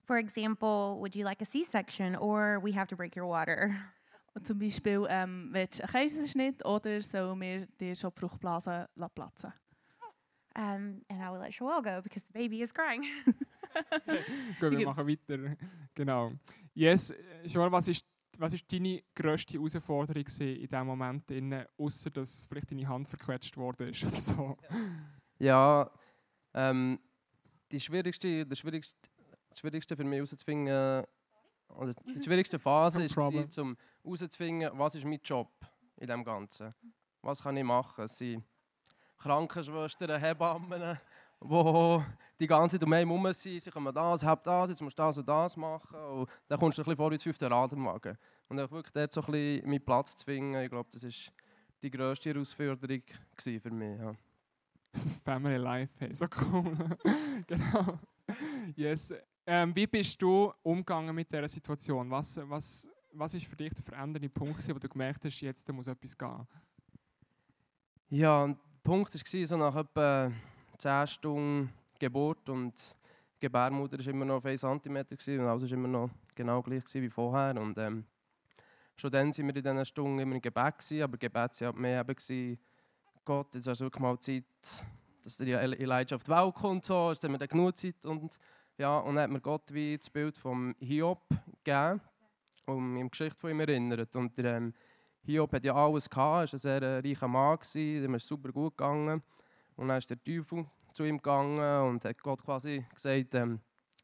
For 0.05 0.17
example, 0.17 0.97
would 0.99 1.15
you 1.15 1.23
like 1.23 1.41
a 1.41 1.45
C 1.45 1.63
section 1.63 2.15
or 2.17 2.59
we 2.63 2.73
have 2.75 2.87
to 2.87 2.95
break 2.95 3.15
your 3.15 3.29
water? 3.29 3.71
Und 4.33 4.47
zum 4.47 4.59
Beispiel, 4.59 5.05
ähm, 5.09 5.49
willst 5.51 5.79
du 5.79 5.83
einen 5.83 5.91
Kaiserschnitt 5.91 6.65
oder 6.65 7.01
sollen 7.01 7.39
wir 7.39 7.67
dir 7.79 7.95
schon 7.95 8.11
die 8.11 8.19
Fruchtblase 8.19 8.89
platzen 9.13 9.53
Um, 10.55 11.01
and 11.09 11.19
I 11.21 11.29
would 11.31 11.41
let 11.41 11.51
Joelle 11.51 11.81
go 11.83 12.01
because 12.01 12.25
the 12.27 12.33
baby 12.33 12.61
is 12.61 12.71
crying. 12.73 13.03
Gut, 14.59 14.71
wir 14.71 14.79
Ich- 14.79 14.85
machen 14.85 15.07
weiter. 15.07 15.55
Genau. 15.95 16.31
Yes, 16.75 17.13
Joel, 17.43 17.71
was 17.71 17.87
ist, 17.87 18.05
was 18.37 18.53
ist 18.53 18.71
deine 18.71 19.01
grösste 19.15 19.53
Herausforderung 19.57 20.23
in 20.25 20.67
diesem 20.67 20.85
Moment, 20.87 21.23
außer 21.77 22.09
dass 22.11 22.45
vielleicht 22.45 22.69
deine 22.71 22.87
Hand 22.87 23.07
verquetscht 23.09 23.57
worden 23.57 23.89
ist 23.89 24.03
oder 24.03 24.11
so? 24.19 24.57
Ja, 25.39 25.89
ähm, 26.53 26.99
die 27.71 27.79
schwierigste, 27.79 28.45
der 28.45 28.55
schwierigste, 28.55 29.09
das 29.49 29.59
Schwierigste 29.59 29.95
für 29.95 30.03
mich 30.03 30.17
herauszufinden, 30.17 30.67
äh, 30.67 31.03
oder 31.69 31.93
die 32.05 32.21
schwierigste 32.21 32.59
Phase 32.59 32.99
No 32.99 33.05
ist, 33.05 33.57
um 33.57 33.75
herauszufinden, 34.03 34.69
was 34.73 34.93
ist 34.95 35.05
mein 35.05 35.19
Job 35.23 35.49
in 35.97 36.07
dem 36.07 36.23
Ganzen. 36.23 36.69
Was 37.23 37.41
kann 37.41 37.57
ich 37.57 37.63
machen? 37.63 38.07
Sind 38.07 38.43
Krankenschwestern, 39.23 40.19
Hebammen, 40.19 40.99
die 41.41 42.03
die 42.41 42.47
ganze 42.47 42.77
Zeit 42.77 42.85
um 42.85 42.91
einen 42.91 43.07
herum 43.07 43.31
sind. 43.31 43.61
Sie 43.61 43.71
kommen 43.71 43.93
das, 43.93 44.23
hab 44.23 44.43
das, 44.43 44.69
jetzt 44.69 44.81
musst 44.81 44.99
du 44.99 45.03
das 45.03 45.17
und 45.17 45.27
das 45.27 45.55
machen. 45.55 45.97
Und 45.97 46.29
dann 46.49 46.59
kommst 46.59 46.77
du 46.77 46.81
ein 46.81 46.85
bisschen 46.85 46.97
vor 46.97 47.09
wie 47.09 47.15
das 47.15 47.23
fünfte 47.23 47.49
Rad 47.49 47.71
Wagen. 47.71 48.17
Und 48.49 48.59
auch 48.59 48.69
wirklich 48.69 48.91
dort 48.91 49.13
so 49.13 49.21
ein 49.21 49.31
bisschen 49.31 49.69
meinen 49.69 49.85
Platz 49.85 50.17
zu 50.17 50.25
finden, 50.25 50.61
ich 50.61 50.69
glaube, 50.69 50.89
das 50.91 51.05
ist 51.05 51.31
die 51.81 51.89
grösste 51.89 52.31
Herausforderung 52.31 53.01
für 53.37 53.71
mich. 53.71 53.99
Ja. 53.99 54.13
Family 55.23 55.57
Life, 55.57 55.93
hey, 55.99 56.13
so 56.13 56.25
cool. 56.41 56.77
genau. 57.47 57.99
Yes. 58.75 59.13
Ähm, 59.45 59.73
wie 59.73 59.87
bist 59.87 60.21
du 60.21 60.51
umgegangen 60.63 61.15
mit 61.15 61.31
dieser 61.31 61.47
Situation? 61.47 62.11
Was, 62.11 62.39
was, 62.43 62.89
was 63.13 63.33
ist 63.33 63.45
für 63.45 63.55
dich 63.55 63.73
der 63.73 63.83
verändernde 63.83 64.29
Punkt, 64.29 64.67
wo 64.67 64.79
du 64.79 64.89
gemerkt 64.89 65.23
hast, 65.23 65.39
jetzt 65.39 65.71
muss 65.71 65.87
etwas 65.87 66.17
gehen? 66.17 66.47
Ja, 68.09 68.53
Punkt 68.83 69.13
war 69.13 69.45
so 69.47 69.55
nach 69.55 69.75
etwa 69.77 70.29
10 70.77 71.07
Stunden 71.07 71.73
Geburt 71.97 72.49
und 72.49 72.73
Gebärmutter 73.39 73.97
war 73.97 74.07
immer 74.07 74.25
noch 74.25 74.35
auf 74.35 74.45
1 74.45 74.59
cm 74.59 74.97
und 74.97 75.47
alles 75.47 75.63
war 75.63 75.71
immer 75.71 75.87
noch 75.87 76.09
genau 76.35 76.61
gleich 76.61 76.83
wie 76.93 77.09
vorher. 77.09 77.55
Und, 77.61 77.77
ähm, 77.77 78.03
schon 78.97 79.09
dann 79.09 79.27
waren 79.27 79.47
wir 79.47 79.55
in 79.55 79.63
diesen 79.63 79.85
Stunden 79.85 80.19
immer 80.19 80.35
im 80.35 80.41
Gebet, 80.41 81.01
aber 81.01 81.17
Gebet 81.17 81.61
war 81.61 81.67
halt 81.67 81.77
mehr 81.77 82.01
eben, 82.01 82.59
Gott, 83.23 83.55
jetzt 83.55 83.67
hast 83.67 83.79
du 83.79 83.85
wirklich 83.85 84.01
mal 84.01 84.19
Zeit, 84.19 84.43
dass 85.23 85.37
der 85.37 85.61
El- 85.61 85.75
Elijah 85.81 86.17
auf 86.17 86.23
die 86.25 86.31
Welt 86.31 86.53
kommt, 86.53 86.83
so, 86.83 87.09
jetzt 87.11 87.23
haben 87.23 87.31
wir 87.31 87.37
dann 87.37 87.47
genug 87.47 87.77
Zeit. 87.77 88.03
Und, 88.03 88.37
ja, 88.77 88.97
und 88.97 89.15
dann 89.15 89.23
hat 89.23 89.31
mir 89.31 89.39
Gott 89.39 89.73
wie 89.73 89.97
das 89.97 90.09
Bild 90.09 90.37
vom 90.37 90.75
Hiob 90.81 91.21
gegeben 91.63 92.01
und 92.65 92.93
mich 92.95 93.01
an 93.01 93.07
die 93.07 93.11
Geschichte 93.11 93.39
von 93.39 93.51
ihm 93.51 93.61
erinnert. 93.61 94.13
Und 94.17 94.37
ähm, 94.39 94.73
Hiob 95.25 95.53
hat 95.53 95.63
ja 95.63 95.73
alles 95.73 96.09
gehabt, 96.09 96.53
er 96.53 96.53
war 96.53 96.53
ein 96.53 96.59
sehr 96.59 96.81
äh, 96.81 96.99
reicher 96.99 97.27
Mann, 97.27 97.57
dem 97.73 98.15
ist 98.15 98.27
super 98.27 98.51
gut 98.51 98.77
gegangen. 98.77 99.23
Und 99.75 99.87
dann 99.87 99.97
ist 99.97 100.09
der 100.09 100.21
Teufel 100.21 100.65
zu 100.93 101.03
ihm 101.05 101.17
gegangen 101.17 101.89
und 101.89 102.05
hat 102.05 102.21
Gott 102.21 102.43
quasi 102.43 102.85
gesagt, 102.93 103.33
ähm, 103.33 103.59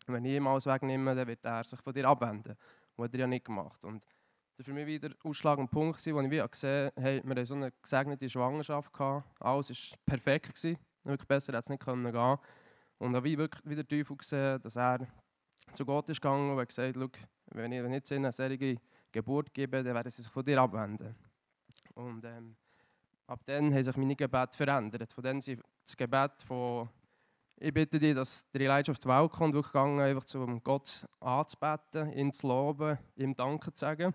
wenn 0.07 0.25
ich 0.25 0.35
ihm 0.35 0.47
alles 0.47 0.65
wegnehme, 0.65 1.13
dann 1.13 1.27
wird 1.27 1.45
er 1.45 1.63
sich 1.63 1.79
von 1.81 1.93
dir 1.93 2.07
abwenden. 2.07 2.55
Und 2.95 3.05
hat 3.05 3.13
er 3.13 3.19
ja 3.19 3.27
nicht 3.27 3.45
gemacht. 3.45 3.83
Und 3.83 4.03
das 4.57 4.67
war 4.67 4.73
für 4.73 4.73
mich 4.73 4.87
wieder 4.87 5.09
der 5.09 5.17
ausschlagende 5.23 5.69
Punkt, 5.69 6.05
wo 6.05 6.21
ich 6.21 6.31
wie 6.31 6.47
gesehen 6.49 6.91
habe, 6.95 7.01
hey, 7.01 7.21
wir 7.23 7.31
hatten 7.31 7.45
so 7.45 7.55
eine 7.55 7.71
gesegnete 7.81 8.29
Schwangerschaft. 8.29 8.91
Gehabt. 8.91 9.41
Alles 9.41 9.69
war 9.69 9.97
perfekt. 10.05 10.55
Gewesen. 10.55 10.77
Wirklich 11.03 11.27
besser 11.27 11.53
hätte 11.53 11.59
es 11.59 11.69
nicht 11.69 11.83
können 11.83 12.11
gehen 12.11 12.37
Und 12.97 13.15
habe 13.15 13.23
wie 13.23 13.37
wieder 13.37 13.49
der 13.63 13.87
Teufel 13.87 14.17
gesehen, 14.17 14.61
dass 14.61 14.75
er 14.75 15.07
zu 15.73 15.85
Gott 15.85 16.09
ist 16.09 16.21
gegangen 16.21 16.51
und 16.51 16.59
hat 16.59 16.67
gesagt, 16.67 16.95
«Schau, 16.95 17.07
wenn 17.51 17.71
ich 17.71 17.83
wenn 17.83 17.91
ich 17.91 17.97
jetzt 17.97 18.11
eine 18.11 18.31
solche 18.31 18.77
Geburt 19.11 19.53
gebe, 19.53 19.83
dann 19.83 19.95
werden 19.95 20.09
sie 20.09 20.21
sich 20.21 20.31
von 20.31 20.43
dir 20.43 20.61
abwenden. 20.61 21.15
Und 21.93 22.23
ähm, 22.25 22.55
ab 23.27 23.41
dann 23.45 23.73
haben 23.73 23.83
sich 23.83 23.97
meine 23.97 24.15
Gebete 24.15 24.55
verändert. 24.55 25.11
Von 25.13 25.23
dann 25.23 25.41
sind 25.41 25.61
das 25.85 25.97
Gebet 25.97 26.41
von 26.45 26.89
«Ich 27.57 27.73
bitte 27.73 27.99
dich, 27.99 28.15
dass 28.15 28.49
der 28.51 28.61
Elijah 28.61 28.91
auf 28.91 28.99
die 28.99 29.07
Welt 29.07 29.31
kommt», 29.31 29.53
wirklich 29.53 29.73
gegangen, 29.73 29.99
einfach 29.99 30.35
um 30.35 30.63
Gott 30.63 31.05
anzubeten, 31.19 32.13
ihn 32.13 32.33
zu 32.33 32.47
loben, 32.47 32.97
ihm 33.15 33.35
Danke 33.35 33.73
zu 33.73 33.79
sagen. 33.79 34.13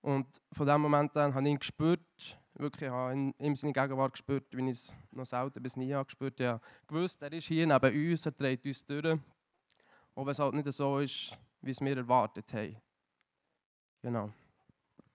Und 0.00 0.26
von 0.52 0.66
dem 0.66 0.80
Moment 0.80 1.16
an 1.16 1.34
habe 1.34 1.44
ich 1.44 1.50
ihn 1.50 1.58
gespürt, 1.58 2.38
wirklich, 2.54 2.88
ich 2.88 2.90
habe 2.90 3.12
in, 3.12 3.32
in 3.32 3.54
seine 3.54 3.72
Gegenwart 3.72 4.12
gespürt, 4.12 4.46
wie 4.52 4.70
ich 4.70 4.76
es 4.76 4.94
noch 5.10 5.26
selten 5.26 5.62
bis 5.62 5.76
nie 5.76 5.92
habe 5.92 6.06
gespürt. 6.06 6.40
Ich 6.40 6.46
habe 6.46 6.60
gewusst, 6.86 7.20
er 7.22 7.32
ist 7.32 7.46
hier 7.46 7.66
neben 7.66 8.10
uns, 8.10 8.24
er 8.24 8.36
trägt 8.36 8.64
uns 8.66 8.84
durch. 8.86 9.18
Wenn 10.14 10.28
es 10.28 10.38
halt 10.38 10.54
nicht 10.54 10.72
so 10.72 10.98
ist, 10.98 11.36
wie 11.60 11.70
es 11.70 11.80
wir 11.80 11.96
erwartet 11.96 12.52
haben. 12.54 12.76
Genau. 14.02 14.30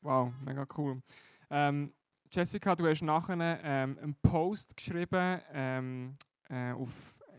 Wow, 0.01 0.31
mega 0.43 0.65
cool. 0.77 1.01
Ähm, 1.49 1.91
Jessica, 2.31 2.75
du 2.75 2.87
hast 2.87 3.01
nachher 3.01 3.59
ähm, 3.63 3.97
einen 4.01 4.15
Post 4.21 4.75
geschrieben 4.77 5.41
ähm, 5.51 6.13
äh, 6.49 6.71
auf 6.73 6.89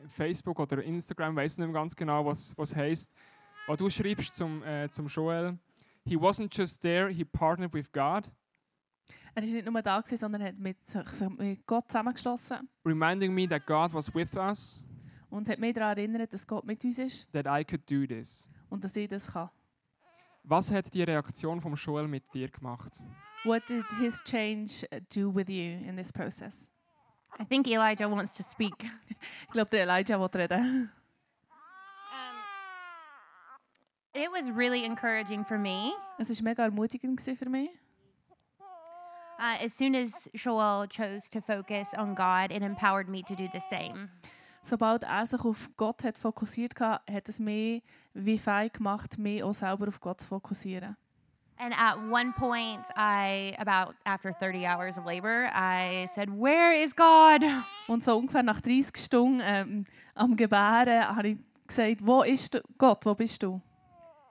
Facebook 0.09 0.59
oder 0.59 0.83
Instagram, 0.83 1.37
weiß 1.37 1.59
nicht 1.59 1.67
mehr 1.67 1.75
ganz 1.75 1.95
genau, 1.95 2.25
was 2.25 2.57
was 2.57 2.75
heißt. 2.75 3.13
Was 3.67 3.77
du 3.77 3.91
schreibst 3.91 4.35
zum 4.35 4.63
äh, 4.63 4.89
zum 4.89 5.07
Joel. 5.07 5.59
He 6.05 6.17
wasn't 6.17 6.57
just 6.57 6.83
there, 6.83 7.09
he 7.11 7.25
partnered 7.25 7.73
with 7.75 7.91
God, 7.93 8.31
Er 9.35 9.43
war 9.43 9.49
nicht 9.49 9.67
nur 9.67 9.83
da, 9.83 10.01
gewesen, 10.01 10.19
sondern 10.19 10.43
hat 10.45 10.57
mit, 10.59 10.81
sich 10.89 11.09
sich 11.11 11.29
mit 11.31 11.67
Gott 11.67 11.85
zusammengeschlossen 11.89 12.69
reminding 12.85 13.35
me 13.35 13.49
that 13.49 13.67
God 13.67 13.93
was 13.93 14.13
with 14.15 14.35
us, 14.37 14.81
und 15.31 15.49
hat 15.49 15.59
mich 15.59 15.75
daran 15.75 15.99
erinnert, 15.99 16.33
dass 16.33 16.47
Gott 16.47 16.65
mit 16.65 16.85
uns 16.85 16.99
ist 16.99 17.29
that 17.33 17.47
I 17.47 17.65
could 17.65 17.83
do 17.91 18.07
this. 18.07 18.49
und 18.71 18.85
dass 18.85 18.95
ich 18.97 19.09
das 19.09 19.27
kann. 19.27 19.51
Was 20.49 20.71
hat 20.71 20.95
die 20.95 21.03
Reaktion 21.03 21.61
vom 21.61 21.75
Joel 21.75 22.07
mit 22.07 22.23
dir 22.33 22.49
gemacht? 22.49 23.03
What 23.45 23.67
did 23.69 23.85
his 24.01 24.23
change 24.25 24.85
uh, 24.93 25.01
do 25.13 25.29
with 25.29 25.49
you 25.49 25.79
in 25.85 25.97
this 25.97 26.13
process? 26.13 26.71
I 27.41 27.45
think 27.45 27.67
Elijah 27.67 28.09
wants 28.09 28.33
to 28.35 28.45
speak. 28.45 28.75
Ich 29.49 29.53
glaube, 29.53 29.71
der 29.71 29.83
Elijah 29.83 30.21
will 30.21 30.29
reden. 30.33 30.93
It 34.15 34.31
was 34.31 34.49
really 34.51 34.85
encouraging 34.85 35.45
for 35.45 35.59
me 35.59 35.93
Es 36.19 36.31
war 36.31 36.45
mega 36.45 36.63
ermutigend 36.63 37.19
gewesen 37.19 37.37
für 37.37 37.51
mich. 37.51 37.71
Uh, 39.39 39.65
as 39.65 39.75
soon 39.75 39.97
as 39.97 40.13
Joel 40.33 40.87
chose 40.87 41.29
to 41.31 41.41
focus 41.41 41.89
on 41.99 42.15
God, 42.15 42.53
it 42.53 42.63
empowered 42.63 43.09
me 43.09 43.23
to 43.25 43.35
do 43.35 43.49
the 43.53 43.61
same. 43.69 44.11
Sobald 44.67 45.05
er 45.05 45.25
sich 45.25 45.45
auf 45.45 45.71
Gott 45.77 46.03
hat 46.03 46.19
fokussiert 46.19 46.81
hat, 46.81 47.03
hat 47.09 47.29
es 47.29 47.39
mich 47.39 47.85
wie 48.15 48.37
fähig 48.37 48.73
gemacht, 48.73 49.17
mich 49.17 49.45
auch 49.45 49.55
selber 49.55 49.87
auf 49.87 50.01
Gott 50.01 50.21
zu 50.21 50.27
fokussieren. 50.27 50.97
And 51.59 51.73
at 51.73 51.97
one 52.11 52.33
point, 52.33 52.85
I, 52.97 53.55
about 53.59 53.95
after 54.05 54.33
30 54.33 54.67
hours 54.67 54.99
of 54.99 55.07
labor, 55.07 55.49
I 55.55 56.09
said, 56.15 56.31
Where 56.31 56.73
is 56.73 56.97
God? 56.97 57.45
Und 57.87 58.03
so 58.03 58.19
ungefähr 58.19 58.43
nach 58.43 58.61
30 58.61 58.97
Stunden 58.97 59.41
ähm, 59.43 59.87
am 60.17 60.35
Gebären 60.35 61.15
habe 61.17 61.29
ich 61.29 61.39
gesagt, 61.69 62.05
wo 62.05 62.23
ist 62.23 62.61
Gott, 62.77 63.07
wo 63.07 63.15
bist 63.15 63.45
du? 63.45 63.63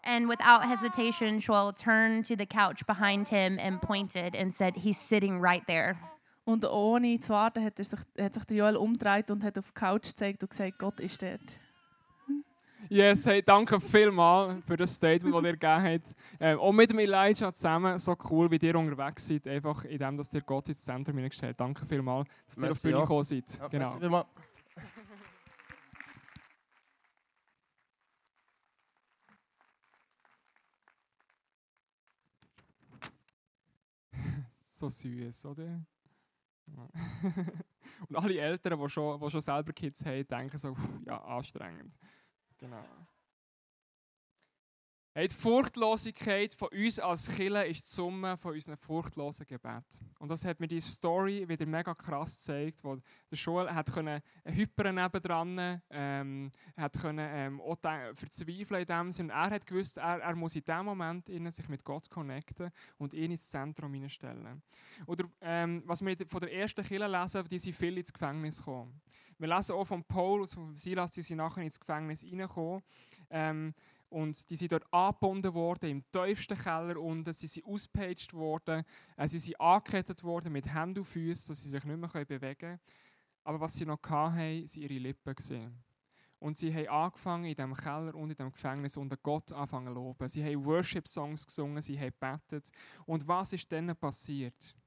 And 0.03 0.27
without 0.27 0.63
hesitation, 0.69 1.39
Joel 1.39 1.71
turned 1.71 2.25
to 2.25 2.35
the 2.35 2.45
couch 2.45 2.85
behind 2.85 3.29
him 3.29 3.57
and 3.57 3.81
pointed 3.81 4.35
and 4.35 4.53
said, 4.53 4.75
He's 4.75 4.99
sitting 4.99 5.39
right 5.39 5.65
there. 5.65 5.97
Und 6.45 6.63
ohne 6.63 7.19
zu 7.19 7.33
warten 7.33 7.63
hat, 7.63 7.79
er 7.79 7.85
sich, 7.85 7.99
hat 8.19 8.33
sich 8.35 8.43
der 8.45 8.57
Joel 8.57 8.77
umgedreht 8.77 9.31
und 9.31 9.43
hat 9.43 9.57
auf 9.57 9.65
die 9.67 9.73
Couch 9.73 10.09
gezeigt 10.09 10.43
und 10.43 10.49
gesagt, 10.49 10.77
Gott 10.77 10.99
ist 10.99 11.21
dort. 11.21 11.59
Yes, 12.87 13.25
hey, 13.25 13.41
danke 13.41 13.81
vielmals 13.81 14.63
für 14.63 14.77
das 14.77 14.93
Statement, 14.93 15.33
das 15.33 15.43
ihr 15.43 15.51
gegeben 15.53 15.83
habt. 15.83 16.15
Ähm, 16.39 16.59
auch 16.59 16.71
mit 16.71 16.91
dem 16.91 16.99
Elijah 16.99 17.51
zusammen, 17.51 17.97
so 17.97 18.15
cool, 18.29 18.51
wie 18.51 18.57
ihr 18.57 18.75
unterwegs 18.75 19.25
seid, 19.25 19.47
einfach 19.47 19.85
in 19.85 19.97
dem, 19.97 20.17
dass 20.17 20.31
ihr 20.35 20.41
Gott 20.41 20.69
ins 20.69 20.83
Zentrum 20.83 21.15
hineingestellt 21.15 21.53
habt. 21.53 21.61
Danke 21.61 21.87
vielmals, 21.87 22.29
dass 22.45 22.57
ihr 22.59 22.69
auf 22.69 22.79
die 22.79 22.87
Bühne 22.89 23.01
gekommen 23.01 23.23
seid. 23.23 23.59
Ja, 23.59 23.67
genau. 23.67 24.25
So 34.77 34.89
süß, 34.89 35.45
oder? 35.45 35.85
Und 38.09 38.15
alle 38.15 38.37
Eltern, 38.39 38.79
die 38.79 38.89
schon, 38.89 39.19
die 39.19 39.29
schon 39.29 39.41
selber 39.41 39.73
Kids 39.73 40.05
haben, 40.05 40.27
denken 40.27 40.57
so, 40.57 40.73
"Puh, 40.73 40.81
ja, 41.05 41.23
anstrengend. 41.23 41.93
Genau. 42.57 42.83
Hey, 45.17 45.29
die 45.29 45.35
Furchtlosigkeit 45.35 46.53
von 46.53 46.67
uns 46.73 46.99
als 46.99 47.33
Killer 47.33 47.65
ist 47.65 47.85
die 47.85 47.89
Summe 47.89 48.35
von 48.35 48.51
unseren 48.51 48.75
furchtlosen 48.75 49.47
Gebet. 49.47 49.85
Und 50.19 50.29
das 50.29 50.43
hat 50.43 50.59
mir 50.59 50.67
die 50.67 50.81
Story 50.81 51.47
wieder 51.47 51.65
mega 51.65 51.93
krass 51.93 52.39
gezeigt, 52.39 52.83
wo 52.83 52.97
der 52.97 53.03
Joel 53.37 53.73
hat 53.73 53.93
können 53.93 54.21
hypern 54.43 54.95
nebendran, 54.95 55.81
ähm, 55.89 56.51
hat 56.75 56.99
können 56.99 57.29
ähm, 57.31 57.61
auch 57.61 57.77
verzweifeln 58.13 58.81
in 58.81 58.87
dem 58.87 59.11
Sinne. 59.13 59.31
Er 59.31 59.51
hat 59.51 59.65
gewusst, 59.65 59.95
er, 59.95 60.19
er 60.19 60.35
muss 60.35 60.57
in 60.57 60.65
dem 60.65 60.83
Moment 60.83 61.29
innen 61.29 61.49
sich 61.49 61.69
mit 61.69 61.85
Gott 61.85 62.09
connecten 62.09 62.69
und 62.97 63.13
ihn 63.13 63.31
ins 63.31 63.49
Zentrum 63.49 63.93
hineinstellen. 63.93 64.61
Oder 65.07 65.29
ähm, 65.39 65.81
was 65.85 66.03
wir 66.03 66.17
von 66.27 66.41
der 66.41 66.51
ersten 66.51 66.83
Killer 66.83 67.07
lesen, 67.07 67.47
die 67.47 67.59
sind 67.59 67.77
viele 67.77 68.01
ins 68.01 68.11
Gefängnis 68.11 68.57
gekommen. 68.57 68.99
Wir 69.37 69.47
lesen 69.47 69.75
auch 69.75 69.85
von 69.85 70.03
Paulus 70.03 70.57
und 70.57 70.65
von 70.65 70.77
Silas, 70.77 71.11
die 71.11 71.21
sind 71.21 71.37
nachher 71.37 71.63
ins 71.63 71.79
Gefängnis 71.79 72.23
reingekommen. 72.23 72.81
Ähm, 73.29 73.73
und 74.15 74.49
die 74.49 74.55
sind 74.55 74.71
dort 74.71 74.85
angebunden 74.93 75.53
worden, 75.53 75.89
im 75.89 76.03
tiefsten 76.09 76.57
Keller 76.57 76.97
unten. 77.01 77.33
Sie 77.33 77.47
sind 77.47 77.65
ausgepaged 77.65 78.33
worden. 78.33 78.85
Äh, 79.17 79.27
sie 79.27 79.39
sind 79.39 79.59
angekettet 79.59 80.23
worden 80.23 80.53
mit 80.53 80.73
Händen 80.73 80.99
und 80.99 81.05
Füßen, 81.05 81.49
dass 81.49 81.61
sie 81.61 81.67
sich 81.67 81.83
nicht 81.83 81.99
mehr 81.99 82.25
bewegen 82.25 82.57
können. 82.57 82.79
Aber 83.43 83.59
was 83.59 83.73
sie 83.73 83.85
noch 83.85 83.99
hatten, 84.01 84.37
waren 84.37 84.69
ihre 84.75 84.93
Lippen. 84.93 85.35
Gewesen. 85.35 85.83
Und 86.39 86.55
sie 86.55 86.73
haben 86.73 86.87
angefangen, 86.87 87.43
in 87.43 87.55
diesem 87.55 87.75
Keller 87.75 88.15
und 88.15 88.29
in 88.29 88.37
diesem 88.37 88.53
Gefängnis 88.53 88.95
unter 88.95 89.17
Gott 89.17 89.51
anfangen 89.51 89.87
zu 89.87 89.93
loben. 89.95 90.29
Sie 90.29 90.45
haben 90.45 90.63
Worship-Songs 90.63 91.45
gesungen, 91.45 91.81
sie 91.81 91.99
haben 91.99 92.13
gebetet. 92.17 92.69
Und 93.05 93.27
was 93.27 93.51
ist 93.51 93.69
dann 93.69 93.93
passiert? 93.97 94.77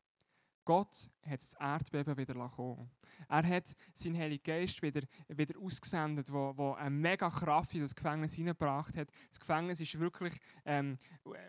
Gott 0.68 1.11
hat 1.22 1.40
das 1.40 1.54
Erdbeben 1.54 2.14
wieder 2.18 2.35
kommen. 2.50 2.90
Er 3.26 3.48
hat 3.48 3.74
seinen 3.94 4.18
Heiligen 4.18 4.42
Geist 4.42 4.83
wieder, 4.83 5.00
wieder 5.28 5.59
ausgesendet, 5.59 6.31
wo, 6.31 6.52
wo 6.59 6.74
eine 6.74 6.90
mega 6.90 7.31
Kraft 7.31 7.72
in 7.72 7.81
das 7.81 7.94
Gefängnis 7.94 8.35
hineingebracht 8.35 8.94
hat. 8.98 9.11
Das 9.31 9.40
Gefängnis 9.40 9.81
ist 9.81 9.98
wirklich 9.98 10.35
ähm, 10.66 10.98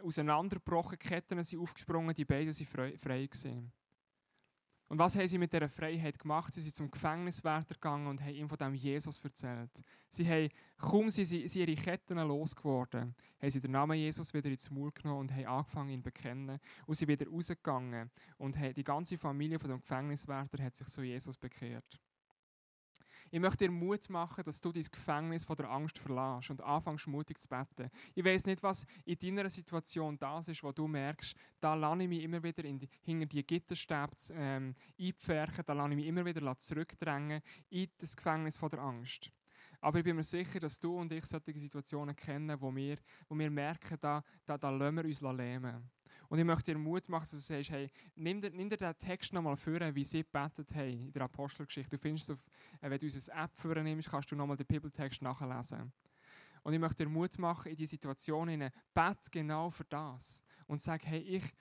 auseinandergebrochen, 0.06 0.98
Ketten 0.98 1.44
sind 1.44 1.60
aufgesprungen, 1.60 2.16
die 2.16 2.24
beiden 2.24 2.58
waren 2.58 2.66
frei, 2.66 2.98
frei 2.98 3.26
gewesen. 3.26 3.74
Und 4.90 4.98
was 4.98 5.16
haben 5.16 5.28
sie 5.28 5.38
mit 5.38 5.54
dieser 5.54 5.70
Freiheit 5.70 6.18
gemacht? 6.18 6.52
Sie 6.52 6.62
sind 6.62 6.76
zum 6.76 6.90
Gefängniswärter 6.90 7.76
gegangen 7.76 8.08
und 8.08 8.22
haben 8.22 8.34
ihm 8.34 8.50
von 8.50 8.58
dem 8.58 8.74
Jesus 8.74 9.24
erzählt. 9.24 9.84
Sie 10.10 10.28
haben, 10.28 10.50
kaum 10.80 11.12
sind 11.12 11.26
sie, 11.26 11.48
sie 11.48 11.60
ihre 11.60 11.76
Ketten 11.76 12.18
losgeworden, 12.18 13.16
haben 13.40 13.52
sie 13.52 13.60
den 13.60 13.72
Namen 13.72 14.00
Jesus 14.00 14.34
wieder 14.34 14.50
ins 14.50 14.72
Maul 14.72 14.92
genommen 14.92 15.20
und 15.20 15.32
haben 15.32 15.46
angefangen, 15.46 15.90
ihn 15.90 16.00
zu 16.00 16.06
bekennen. 16.06 16.60
Und 16.88 16.96
sie 16.96 17.08
wieder 17.08 17.28
rausgegangen 17.28 18.10
und 18.40 18.58
die 18.76 18.84
ganze 18.84 19.20
Familie 19.20 19.60
von 19.60 19.70
dem 19.70 19.80
Gefängniswärter 19.80 20.64
hat 20.64 20.76
sich 20.76 20.88
zu 20.88 21.04
Jesus 21.04 21.38
bekehrt. 21.38 22.00
Ich 23.32 23.40
möchte 23.40 23.66
dir 23.66 23.72
Mut 23.72 24.10
machen, 24.10 24.44
dass 24.44 24.60
du 24.60 24.72
dein 24.72 24.86
Gefängnis 24.92 25.46
von 25.46 25.56
der 25.56 25.70
Angst 25.70 26.00
verlässt 26.00 26.50
und 26.50 26.62
anfängst 26.62 27.08
mutig 27.08 27.40
zu 27.40 27.48
beten. 27.48 27.90
Ich 28.16 28.26
weiß 28.26 28.48
nicht, 28.48 28.64
was 28.64 28.86
in 29.06 29.18
deiner 29.18 29.50
Situation 29.50 30.18
das 30.18 30.48
ist, 30.48 30.64
wo 30.64 30.72
du 30.72 30.88
merkst, 30.88 31.36
da 31.60 31.76
lasse 31.76 32.04
ich 32.04 32.10
mich 32.10 32.24
immer 32.24 32.42
wieder 32.42 32.64
in 32.66 32.80
die, 32.80 32.90
hinter 33.02 33.26
die 33.28 33.46
Gitterstäbe 33.46 34.16
ähm, 34.32 34.76
einpferchen, 35.00 35.64
da 35.66 35.74
lasse 35.74 35.92
ich 35.92 35.96
mich 35.96 36.08
immer 36.08 36.26
wieder 36.26 36.58
zurückdrängen 36.58 37.42
in 37.70 37.88
das 37.98 38.16
Gefängnis 38.16 38.58
von 38.58 38.70
der 38.70 38.80
Angst. 38.80 39.32
Aber 39.82 40.00
ich 40.00 40.04
bin 40.04 40.16
mir 40.16 40.24
sicher, 40.24 40.60
dass 40.60 40.80
du 40.80 40.98
und 40.98 41.12
ich 41.14 41.26
solche 41.26 41.58
Situationen 41.58 42.16
kennen, 42.16 42.60
wo 42.60 42.76
wir, 42.76 42.98
wo 43.28 43.38
wir 43.38 43.50
merken, 43.50 43.98
da, 44.02 44.24
da, 44.46 44.58
da 44.58 44.70
lassen 44.70 44.98
wir 44.98 45.06
uns 45.06 45.22
lähmen. 45.22 45.90
Und 46.30 46.38
ich 46.38 46.46
möchte 46.46 46.72
dir 46.72 46.78
Mut 46.78 47.10
machen, 47.10 47.24
dass 47.24 47.32
du 47.32 47.38
sagst, 47.38 47.72
hey, 47.72 47.92
nimm 48.16 48.40
dir, 48.40 48.52
nimm 48.52 48.70
dir 48.70 48.78
den 48.78 48.98
Text 49.00 49.34
nochmal 49.34 49.58
vor, 49.58 49.80
wie 49.96 50.04
sie 50.04 50.24
gebetet 50.24 50.74
haben 50.76 51.08
in 51.08 51.12
der 51.12 51.24
Apostelgeschichte. 51.24 51.98
Du 51.98 51.98
findest 51.98 52.30
es, 52.30 52.36
auf, 52.36 52.46
äh, 52.82 52.90
wenn 52.90 53.00
du 53.00 53.06
unsere 53.08 53.36
App 53.36 53.58
vornimmst, 53.58 54.10
kannst 54.10 54.32
du 54.32 54.36
nochmal 54.36 54.56
den 54.56 54.68
Bibeltext 54.68 55.24
nachlesen. 55.24 55.92
Und 56.62 56.74
ich 56.74 56.80
möchte 56.80 57.04
dir 57.04 57.10
Mut 57.10 57.38
machen, 57.40 57.72
in 57.72 57.76
die 57.76 57.88
Situation 57.88 58.48
hinein, 58.48 58.72
bet 58.94 59.32
genau 59.32 59.72
für 59.72 59.86
das. 59.86 60.44
Und 60.68 60.80
sag, 60.80 61.04
hey, 61.06 61.20
ich 61.20 61.56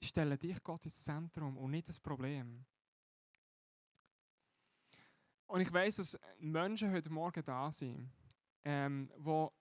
stelle 0.00 0.38
dich 0.38 0.62
Gott 0.62 0.84
ins 0.84 1.02
Zentrum 1.02 1.56
und 1.56 1.72
nicht 1.72 1.88
das 1.88 1.98
Problem. 1.98 2.64
Und 5.48 5.60
ich 5.60 5.72
weiß, 5.72 5.96
dass 5.96 6.18
Menschen 6.38 6.92
heute 6.92 7.10
Morgen 7.10 7.42
da 7.44 7.72
sind, 7.72 8.10
ähm, 8.64 9.10
wo 9.16 9.52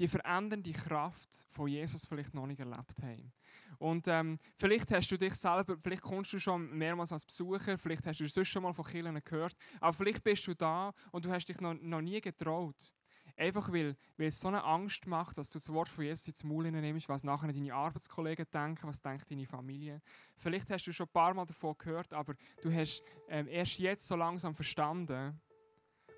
die 0.00 0.08
verändernde 0.08 0.72
Kraft 0.72 1.46
von 1.50 1.68
Jesus 1.68 2.06
vielleicht 2.06 2.34
noch 2.34 2.46
nicht 2.46 2.58
erlebt 2.58 3.02
haben. 3.02 3.32
Und 3.78 4.08
ähm, 4.08 4.38
vielleicht 4.56 4.90
hast 4.90 5.10
du 5.10 5.18
dich 5.18 5.34
selber, 5.34 5.76
vielleicht 5.78 6.02
kommst 6.02 6.32
du 6.32 6.38
schon 6.38 6.70
mehrmals 6.76 7.12
als 7.12 7.24
Besucher, 7.24 7.78
vielleicht 7.78 8.06
hast 8.06 8.18
du 8.20 8.28
sonst 8.28 8.48
schon 8.48 8.62
mal 8.62 8.72
von 8.72 8.84
Kirchen 8.84 9.20
gehört, 9.22 9.54
aber 9.78 9.92
vielleicht 9.92 10.24
bist 10.24 10.46
du 10.46 10.54
da 10.54 10.92
und 11.12 11.24
du 11.24 11.30
hast 11.30 11.46
dich 11.46 11.60
noch, 11.60 11.74
noch 11.74 12.00
nie 12.00 12.20
getraut. 12.20 12.92
Einfach 13.36 13.72
weil, 13.72 13.96
weil 14.18 14.28
es 14.28 14.40
so 14.40 14.48
eine 14.48 14.64
Angst 14.64 15.06
macht, 15.06 15.38
dass 15.38 15.48
du 15.48 15.58
das 15.58 15.72
Wort 15.72 15.88
von 15.88 16.04
Jesus 16.04 16.28
ins 16.28 16.44
Maul 16.44 16.70
nimmst, 16.70 17.08
was 17.08 17.24
nachher 17.24 17.52
deine 17.52 17.72
Arbeitskollegen 17.72 18.46
denken, 18.52 18.86
was 18.86 19.00
denkt 19.00 19.30
deine 19.30 19.46
Familie. 19.46 20.02
Vielleicht 20.36 20.70
hast 20.70 20.86
du 20.86 20.92
schon 20.92 21.06
ein 21.06 21.12
paar 21.12 21.32
Mal 21.32 21.46
davon 21.46 21.74
gehört, 21.78 22.12
aber 22.12 22.34
du 22.62 22.72
hast 22.72 23.02
ähm, 23.28 23.48
erst 23.48 23.78
jetzt 23.78 24.06
so 24.06 24.16
langsam 24.16 24.54
verstanden, 24.54 25.40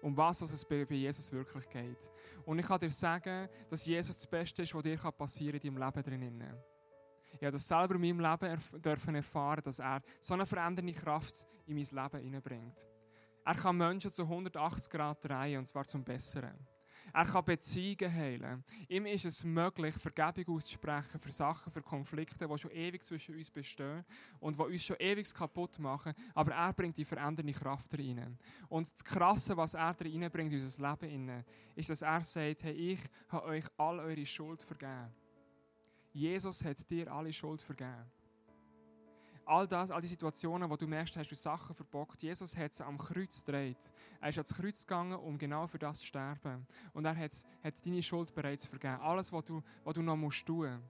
um 0.02 0.16
was 0.16 0.42
es 0.42 0.64
bei, 0.64 0.84
Jesus 0.90 1.30
wirklich 1.32 1.68
geht. 1.68 2.12
Und 2.44 2.58
ich 2.58 2.66
kann 2.66 2.80
dir 2.80 2.90
sagen, 2.90 3.48
dass 3.70 3.86
Jesus 3.86 4.16
das 4.16 4.26
Beste 4.26 4.62
ist, 4.62 4.74
was 4.74 4.82
dir 4.82 4.98
passieren 4.98 5.60
kann 5.60 5.68
in 5.68 5.74
deinem 5.74 5.86
Leben 5.86 6.02
drinnen. 6.02 6.54
Ich 7.34 7.42
habe 7.42 7.52
das 7.52 7.66
selber 7.66 7.94
in 7.94 8.00
meinem 8.00 8.20
Leben 8.20 8.44
erf 8.44 8.70
dürfen 8.72 9.14
erfahren, 9.14 9.62
dass 9.64 9.78
er 9.78 10.02
so 10.20 10.34
eine 10.34 10.44
verändernde 10.44 10.92
Kraft 10.92 11.46
in 11.66 11.76
mein 11.76 11.84
Leben 11.84 12.24
hineinbringt. 12.24 12.88
Er 13.44 13.54
kann 13.54 13.76
Menschen 13.76 14.12
zu 14.12 14.22
180 14.22 14.90
Grad 14.90 15.24
drehen, 15.24 15.58
und 15.58 15.66
zwar 15.66 15.84
zum 15.84 16.04
Besseren. 16.04 16.54
Er 17.12 17.26
kann 17.26 17.44
Beziehungen 17.44 18.14
heilen. 18.14 18.64
Ihm 18.88 19.06
ist 19.06 19.26
es 19.26 19.44
möglich, 19.44 19.94
Vergebung 19.94 20.56
auszusprechen 20.56 21.20
für 21.20 21.30
Sachen, 21.30 21.70
für 21.70 21.82
Konflikte, 21.82 22.48
die 22.48 22.58
schon 22.58 22.70
ewig 22.70 23.04
zwischen 23.04 23.34
uns 23.34 23.50
bestehen 23.50 24.04
und 24.40 24.58
die 24.58 24.62
uns 24.62 24.84
schon 24.84 24.96
ewig 24.98 25.32
kaputt 25.34 25.78
machen. 25.78 26.14
Aber 26.34 26.52
er 26.52 26.72
bringt 26.72 26.96
die 26.96 27.04
verändernde 27.04 27.52
Kraft 27.52 27.92
rein. 27.98 28.38
Und 28.68 28.90
das 28.90 29.04
Krasse, 29.04 29.56
was 29.56 29.74
er 29.74 29.94
reinbringt 30.00 30.52
in 30.52 30.60
unser 30.60 30.90
Leben, 30.90 31.44
ist, 31.74 31.90
dass 31.90 32.02
er 32.02 32.22
sagt, 32.22 32.64
hey, 32.64 32.72
ich 32.72 33.00
habe 33.28 33.46
euch 33.46 33.64
all 33.76 33.98
eure 34.00 34.24
Schuld 34.24 34.62
vergeben. 34.62 35.12
Jesus 36.12 36.64
hat 36.64 36.90
dir 36.90 37.12
alle 37.12 37.32
Schuld 37.32 37.60
vergeben. 37.62 38.10
All 39.44 39.66
das, 39.66 39.90
all 39.90 40.00
die 40.00 40.06
Situationen, 40.06 40.70
wo 40.70 40.76
du 40.76 40.86
merkst, 40.86 41.16
hast 41.16 41.30
du 41.30 41.34
Sachen 41.34 41.74
verbockt. 41.74 42.22
Jesus 42.22 42.56
hat 42.56 42.72
sie 42.72 42.84
am 42.84 42.96
Kreuz 42.96 43.44
gedreht. 43.44 43.92
Er 44.20 44.28
ist 44.28 44.38
ans 44.38 44.54
Kreuz 44.54 44.86
gegangen, 44.86 45.18
um 45.18 45.36
genau 45.36 45.66
für 45.66 45.78
das 45.78 45.98
zu 45.98 46.06
sterben. 46.06 46.66
Und 46.92 47.04
er 47.04 47.16
hat, 47.16 47.32
hat 47.62 47.86
deine 47.86 48.02
Schuld 48.02 48.34
bereits 48.34 48.66
vergeben. 48.66 49.00
Alles, 49.00 49.32
was 49.32 49.44
du, 49.44 49.62
was 49.84 49.94
du 49.94 50.02
noch 50.02 50.16
musst 50.16 50.46
tun 50.46 50.80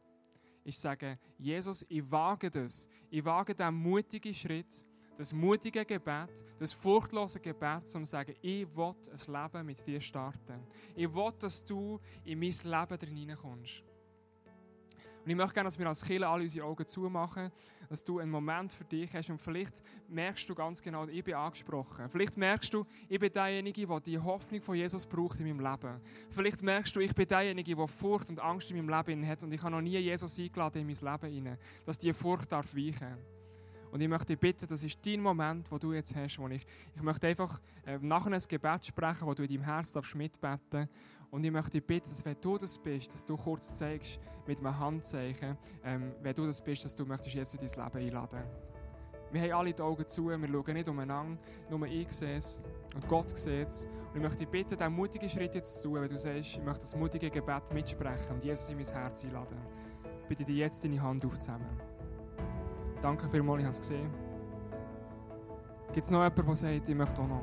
ist 0.65 0.81
sagen, 0.81 1.19
Jesus, 1.39 1.85
ich 1.89 2.09
wage 2.11 2.51
das. 2.51 2.89
Ich 3.11 3.25
wage 3.25 3.55
diesen 3.55 3.75
mutigen 3.75 4.35
Schritt, 4.35 4.85
das 5.17 5.33
mutige 5.33 5.85
Gebet, 5.85 6.45
das 6.59 6.73
furchtlose 6.73 7.41
Gebet, 7.41 7.83
um 7.95 8.05
zu 8.05 8.11
sagen, 8.11 8.35
ich 8.41 8.67
will 8.77 8.93
ein 9.11 9.43
Leben 9.43 9.67
mit 9.67 9.87
dir 9.87 10.01
starten. 10.01 10.67
Ich 10.95 11.13
will, 11.13 11.33
dass 11.39 11.65
du 11.65 12.01
in 12.25 12.39
mein 12.39 12.51
Leben 12.51 13.07
hineinkommst. 13.07 13.83
Und 15.25 15.31
ich 15.31 15.37
möchte 15.37 15.55
gerne, 15.55 15.69
dass 15.69 15.79
wir 15.79 15.87
als 15.87 16.05
Killer 16.05 16.29
alle 16.29 16.43
unsere 16.43 16.67
Augen 16.67 16.87
zumachen, 16.87 17.53
dass 17.93 18.03
du 18.03 18.21
einen 18.21 18.31
Moment 18.31 18.73
für 18.73 18.85
dich 18.85 19.15
hast 19.15 19.29
und 19.29 19.39
vielleicht 19.39 19.83
merkst 20.09 20.49
du 20.49 20.55
ganz 20.55 20.81
genau, 20.81 21.07
ich 21.07 21.23
bin 21.23 21.35
angesprochen. 21.35 22.09
Vielleicht 22.09 22.39
merkst 22.39 22.73
du, 22.73 22.87
ich 23.07 23.21
bin 23.21 23.31
derjenige, 23.31 23.87
der 23.87 24.01
die 24.01 24.19
Hoffnung 24.19 24.63
von 24.63 24.75
Jesus 24.75 25.05
braucht 25.05 25.39
in 25.41 25.47
meinem 25.47 25.61
Leben. 25.61 26.01
Vielleicht 26.31 26.63
merkst 26.63 26.97
du, 26.97 27.01
ich 27.01 27.15
bin 27.15 27.29
derjenige, 27.29 27.77
der 27.77 27.87
Furcht 27.87 28.31
und 28.31 28.41
Angst 28.41 28.71
in 28.71 28.79
meinem 28.79 28.89
Leben 28.89 29.29
hat 29.29 29.43
und 29.43 29.53
ich 29.53 29.63
habe 29.63 29.73
noch 29.73 29.83
nie 29.83 29.99
Jesus 29.99 30.39
eingeladen 30.39 30.81
in 30.81 30.87
mein 30.87 31.21
Leben 31.21 31.59
dass 31.85 31.99
diese 31.99 32.15
Furcht 32.15 32.51
darf 32.51 32.75
weichen 32.75 33.15
und 33.93 34.01
ich 34.01 34.09
möchte 34.09 34.29
dich 34.29 34.39
bitten, 34.39 34.67
das 34.67 34.83
ist 34.83 34.99
dein 35.07 35.21
Moment, 35.21 35.71
wo 35.71 35.77
du 35.77 35.93
jetzt 35.93 36.17
hast, 36.17 36.39
wo 36.39 36.49
ich, 36.49 36.67
ich 36.97 37.03
möchte 37.03 37.27
einfach 37.27 37.61
äh, 37.85 37.99
nachher 37.99 38.33
ein 38.33 38.43
Gebet 38.49 38.87
sprechen, 38.87 39.27
wo 39.27 39.35
du 39.35 39.43
in 39.43 39.51
deinem 39.51 39.65
Herz 39.65 39.93
darfst 39.93 40.15
mitbeten 40.15 40.89
und 41.31 41.45
ich 41.45 41.51
möchte 41.51 41.73
dich 41.73 41.85
bitten, 41.85 42.09
dass 42.09 42.25
wenn 42.25 42.37
du 42.41 42.57
das 42.57 42.79
bist, 42.79 43.13
dass 43.13 43.25
du 43.25 43.37
kurz 43.37 43.73
zeigst 43.75 44.19
mit 44.47 44.59
einem 44.59 44.79
Handzeichen, 44.79 45.59
ähm, 45.85 46.13
wenn 46.23 46.35
du 46.35 46.47
das 46.47 46.63
bist, 46.63 46.87
dass 46.87 46.95
du 46.95 47.05
möchtest 47.05 47.35
jetzt 47.35 47.55
in 47.55 47.61
dein 47.61 47.85
Leben 47.85 48.07
einladen. 48.07 48.43
Wir 49.31 49.43
haben 49.43 49.53
alle 49.53 49.73
die 49.75 49.83
Augen 49.83 50.07
zu, 50.07 50.29
wir 50.29 50.39
schauen 50.39 50.75
nicht 50.75 50.89
umeinander, 50.89 51.39
nur 51.69 51.87
ich 51.87 52.11
sehe 52.13 52.37
es 52.37 52.63
und 52.95 53.07
Gott 53.09 53.39
sieht 53.39 53.69
es. 53.69 53.85
Und 53.85 54.17
ich 54.17 54.23
möchte 54.23 54.39
dich 54.39 54.49
bitten, 54.49 54.77
diesen 54.77 54.93
mutigen 54.93 55.29
Schritt 55.29 55.55
jetzt 55.55 55.83
zu 55.83 55.89
tun, 55.89 56.01
wenn 56.01 56.09
du 56.09 56.19
sagst, 56.19 56.57
ich 56.57 56.63
möchte 56.63 56.81
das 56.81 56.97
mutige 56.97 57.31
Gebet 57.31 57.73
mitsprechen 57.73 58.35
und 58.35 58.45
Jesus 58.45 58.71
in 58.71 58.77
mein 58.77 58.87
Herz 58.87 59.23
einladen. 59.25 59.59
Bitte 60.29 60.45
dir 60.45 60.57
jetzt 60.57 60.83
deine 60.83 61.01
Hand 61.01 61.25
auf 61.25 61.39
zusammen. 61.39 61.92
Danke 63.03 63.29
vielmals, 63.29 63.59
ich 63.59 63.65
habe 63.65 63.75
es 63.75 63.81
gesehen. 63.81 64.11
Gibt 65.93 66.05
es 66.05 66.11
noch 66.11 66.23
jemanden, 66.23 66.47
der 66.47 66.57
sagt, 66.57 66.89
ich 66.89 66.95
möchte 66.95 67.21
auch 67.21 67.29
noch? 67.29 67.43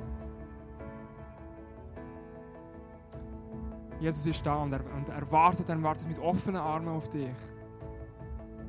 Jesus 4.00 4.26
ist 4.26 4.46
da 4.46 4.56
und 4.56 4.72
er, 4.72 4.80
und 4.96 5.10
er 5.10 5.30
wartet, 5.30 5.68
er 5.68 5.84
wartet 5.84 6.08
mit 6.08 6.20
offenen 6.20 6.62
Armen 6.62 6.88
auf 6.88 7.10
dich. 7.10 7.36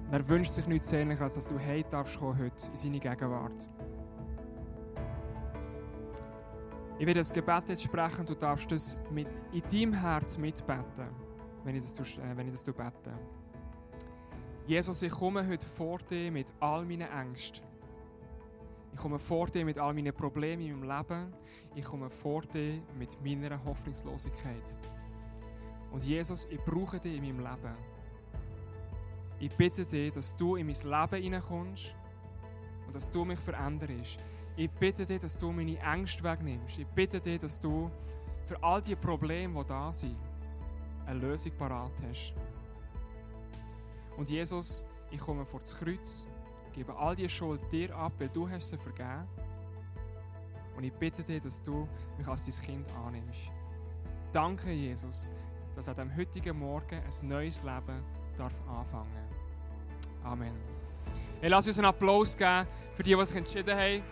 Und 0.07 0.13
er 0.13 0.29
wünscht 0.29 0.51
sich 0.51 0.67
nichts 0.67 0.91
sehnlicher, 0.91 1.23
als 1.23 1.35
dass 1.35 1.47
du 1.47 1.57
heute 1.57 1.89
darfst 1.89 2.19
kommen, 2.19 2.37
heute 2.37 2.69
in 2.69 2.77
seine 2.77 2.99
Gegenwart. 2.99 3.69
Ich 6.99 7.07
werde 7.07 7.21
das 7.21 7.33
Gebet 7.33 7.69
jetzt 7.69 7.85
sprechen, 7.85 8.27
du 8.27 8.35
darfst 8.35 8.71
das 8.73 8.99
mit, 9.11 9.29
in 9.53 9.63
deinem 9.63 9.93
Herz 9.93 10.37
mitbeten, 10.37 11.07
wenn 11.63 11.77
ich 11.77 11.93
das, 11.93 12.19
äh, 12.19 12.37
wenn 12.37 12.49
ich 12.49 12.53
das 12.53 12.65
bete. 12.65 13.13
Jesus, 14.71 15.03
ich 15.03 15.11
komme 15.11 15.45
heute 15.49 15.67
vor 15.67 15.99
dir 15.99 16.31
mit 16.31 16.47
all 16.61 16.85
meinen 16.85 17.11
Ängsten. 17.11 17.67
Ich 18.93 19.01
komme 19.01 19.19
vor 19.19 19.49
dir 19.49 19.65
mit 19.65 19.81
all 19.81 19.93
meinen 19.93 20.15
Problemen 20.15 20.63
in 20.63 20.79
meinem 20.79 20.97
Leben. 20.97 21.35
Ich 21.75 21.85
komme 21.85 22.09
vor 22.09 22.43
dir 22.43 22.81
mit 22.97 23.21
meiner 23.21 23.65
Hoffnungslosigkeit. 23.65 24.79
Und 25.91 26.05
Jesus, 26.05 26.47
ich 26.49 26.61
brauche 26.61 27.01
dich 27.01 27.17
in 27.17 27.25
meinem 27.25 27.41
Leben. 27.41 27.75
Ich 29.41 29.51
bitte 29.57 29.85
dich, 29.85 30.13
dass 30.13 30.37
du 30.37 30.55
in 30.55 30.69
mein 30.69 30.77
Leben 30.77 31.21
hineinkommst 31.25 31.97
und 32.87 32.95
dass 32.95 33.11
du 33.11 33.25
mich 33.25 33.41
veränderst. 33.41 34.25
Ich 34.55 34.71
bitte 34.71 35.05
dich, 35.05 35.21
dass 35.21 35.37
du 35.37 35.51
meine 35.51 35.81
Ängste 35.81 36.23
wegnimmst. 36.23 36.79
Ich 36.79 36.87
bitte 36.87 37.21
dich, 37.21 37.41
dass 37.41 37.59
du 37.59 37.91
für 38.47 38.63
all 38.63 38.81
die 38.81 38.95
Probleme, 38.95 39.65
die 39.65 39.69
da 39.69 39.93
sind, 39.93 40.17
eine 41.07 41.19
Lösung 41.19 41.51
parat 41.59 41.91
hast. 42.09 42.35
Und 44.21 44.29
Jesus, 44.29 44.85
ich 45.11 45.19
komme 45.19 45.47
vor 45.47 45.61
das 45.61 45.75
Kreuz, 45.75 46.27
gebe 46.75 46.95
all 46.95 47.17
die 47.17 47.27
Schuld 47.27 47.59
dir 47.73 47.97
ab, 47.97 48.13
weil 48.19 48.29
du 48.29 48.47
hast 48.47 48.69
sie 48.69 48.77
vergeben. 48.77 49.27
Und 50.77 50.85
ich 50.85 50.93
bitte 50.93 51.23
dich, 51.23 51.43
dass 51.43 51.63
du 51.63 51.89
mich 52.19 52.29
als 52.29 52.45
dein 52.45 52.67
Kind 52.67 52.87
annimmst. 52.97 53.51
Danke, 54.31 54.73
Jesus, 54.73 55.31
dass 55.75 55.89
an 55.89 55.97
dem 55.97 56.15
heutigen 56.15 56.59
Morgen 56.59 56.97
ein 56.97 57.29
neues 57.29 57.63
Leben 57.63 58.05
darf 58.37 58.53
anfangen. 58.69 59.25
Amen. 60.23 60.53
Hey, 61.41 61.49
lass 61.49 61.67
uns 61.67 61.79
einen 61.79 61.87
Applaus 61.87 62.37
geben 62.37 62.67
für 62.93 63.03
die, 63.03 63.17
die 63.17 63.25
sich 63.25 63.37
entschieden 63.39 63.75
haben. 63.75 64.03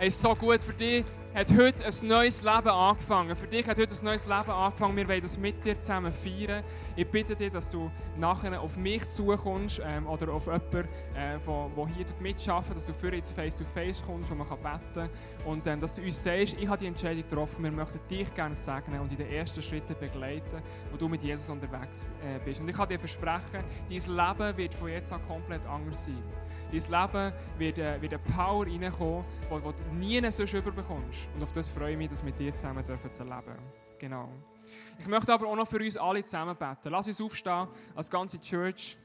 Es 0.00 0.08
ist 0.08 0.22
so 0.22 0.34
gut 0.34 0.60
für 0.60 0.74
dich, 0.74 1.04
hat 1.36 1.54
heute 1.54 1.84
ein 1.84 2.08
neues 2.08 2.40
Leben 2.40 2.68
angefangen. 2.68 3.36
Für 3.36 3.46
dich 3.46 3.68
hat 3.68 3.78
heute 3.78 3.94
ein 3.94 4.04
neues 4.06 4.24
Leben 4.24 4.50
angefangen. 4.50 4.96
Wir 4.96 5.06
wollen 5.06 5.20
das 5.20 5.36
mit 5.36 5.62
dir 5.62 5.78
zusammen 5.78 6.10
feiern. 6.10 6.64
Ich 6.96 7.06
bitte 7.06 7.36
dich, 7.36 7.52
dass 7.52 7.68
du 7.68 7.90
nachher 8.16 8.58
auf 8.58 8.78
mich 8.78 9.06
zukommst 9.10 9.82
ähm, 9.84 10.06
oder 10.06 10.32
auf 10.32 10.46
jemanden, 10.46 10.88
äh, 11.14 11.38
wo, 11.44 11.70
wo 11.74 11.86
hier 11.86 12.06
mitarbeitet, 12.20 12.76
dass 12.76 12.86
du 12.86 12.94
für 12.94 13.14
jetzt 13.14 13.32
face-to-face 13.32 14.02
kommst, 14.06 14.30
wo 14.30 14.34
man 14.34 14.48
kann 14.48 14.62
beten 14.62 14.94
kann. 14.94 15.10
Und 15.44 15.66
ähm, 15.66 15.78
dass 15.78 15.94
du 15.94 16.00
uns 16.00 16.22
sagst, 16.22 16.56
ich 16.58 16.66
habe 16.66 16.78
die 16.78 16.86
Entscheidung 16.86 17.22
getroffen, 17.28 17.62
wir 17.62 17.70
möchten 17.70 18.00
dich 18.08 18.32
gerne 18.34 18.56
segnen 18.56 19.00
und 19.00 19.12
in 19.12 19.18
den 19.18 19.30
ersten 19.30 19.60
Schritten 19.60 19.94
begleiten, 20.00 20.62
wo 20.90 20.96
du 20.96 21.06
mit 21.06 21.22
Jesus 21.22 21.50
unterwegs 21.50 22.06
äh, 22.24 22.42
bist. 22.42 22.62
Und 22.62 22.68
ich 22.70 22.74
kann 22.74 22.88
dir 22.88 22.98
versprechen, 22.98 23.62
dein 23.90 23.90
Leben 23.90 24.56
wird 24.56 24.72
von 24.72 24.88
jetzt 24.88 25.12
an 25.12 25.20
komplett 25.28 25.66
anders 25.66 26.06
sein. 26.06 26.22
Dein 26.70 26.80
Leben 26.80 27.32
wird, 27.58 27.78
äh, 27.78 28.00
wird 28.02 28.14
eine 28.14 28.22
Power 28.22 28.66
reinkommen, 28.66 29.24
die 29.42 29.82
du 29.82 29.94
nie 29.96 30.32
sonst 30.32 30.52
überbekommst. 30.52 31.28
Und 31.34 31.42
auf 31.42 31.52
das 31.52 31.68
freue 31.68 31.92
ich 31.92 31.98
mich, 31.98 32.08
das 32.08 32.22
mit 32.22 32.38
dir 32.38 32.54
zusammen 32.54 32.84
dürfen 32.84 33.10
zu 33.10 33.22
erleben. 33.22 33.56
Genau. 33.98 34.28
Ich 34.98 35.06
möchte 35.06 35.32
aber 35.32 35.46
auch 35.46 35.56
noch 35.56 35.68
für 35.68 35.78
uns 35.78 35.96
alle 35.96 36.24
zusammen 36.24 36.56
beten. 36.56 36.90
Lass 36.90 37.06
uns 37.06 37.20
aufstehen 37.20 37.68
als 37.94 38.10
ganze 38.10 38.40
Church. 38.40 38.96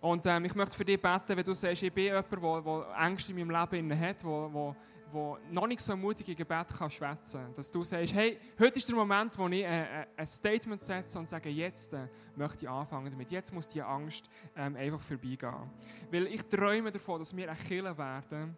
Und 0.00 0.26
ähm, 0.26 0.44
ich 0.44 0.54
möchte 0.54 0.76
für 0.76 0.84
dich 0.84 1.00
beten, 1.00 1.36
wenn 1.36 1.44
du 1.44 1.54
sagst, 1.54 1.82
ich 1.82 1.92
bin 1.92 2.04
jemand, 2.04 2.30
der 2.30 2.86
Ängste 3.00 3.32
in 3.32 3.46
meinem 3.46 3.70
Leben 3.70 4.00
hat, 4.00 4.22
der 4.22 4.76
wo 5.14 5.38
noch 5.50 5.66
nicht 5.66 5.80
so 5.80 5.96
mutig 5.96 6.28
in 6.28 6.36
Gebet 6.36 6.66
schwätzen 6.90 7.40
kann. 7.40 7.54
Dass 7.54 7.70
du 7.70 7.84
sagst, 7.84 8.14
hey, 8.14 8.38
heute 8.58 8.78
ist 8.78 8.88
der 8.88 8.96
Moment, 8.96 9.38
wo 9.38 9.46
ich 9.46 9.62
äh, 9.62 10.02
äh, 10.02 10.06
ein 10.16 10.26
Statement 10.26 10.80
setze 10.80 11.18
und 11.18 11.26
sage, 11.26 11.48
jetzt 11.48 11.92
äh, 11.92 12.08
möchte 12.36 12.64
ich 12.64 12.68
anfangen 12.68 13.10
damit. 13.10 13.30
Jetzt 13.30 13.52
muss 13.52 13.68
die 13.68 13.80
Angst 13.80 14.28
ähm, 14.56 14.76
einfach 14.76 15.00
vorbeigehen. 15.00 15.70
Weil 16.10 16.26
ich 16.26 16.42
träume 16.42 16.90
davon, 16.90 17.20
dass 17.20 17.34
wir 17.34 17.48
ein 17.48 17.56
Killer 17.56 17.96
werden, 17.96 18.56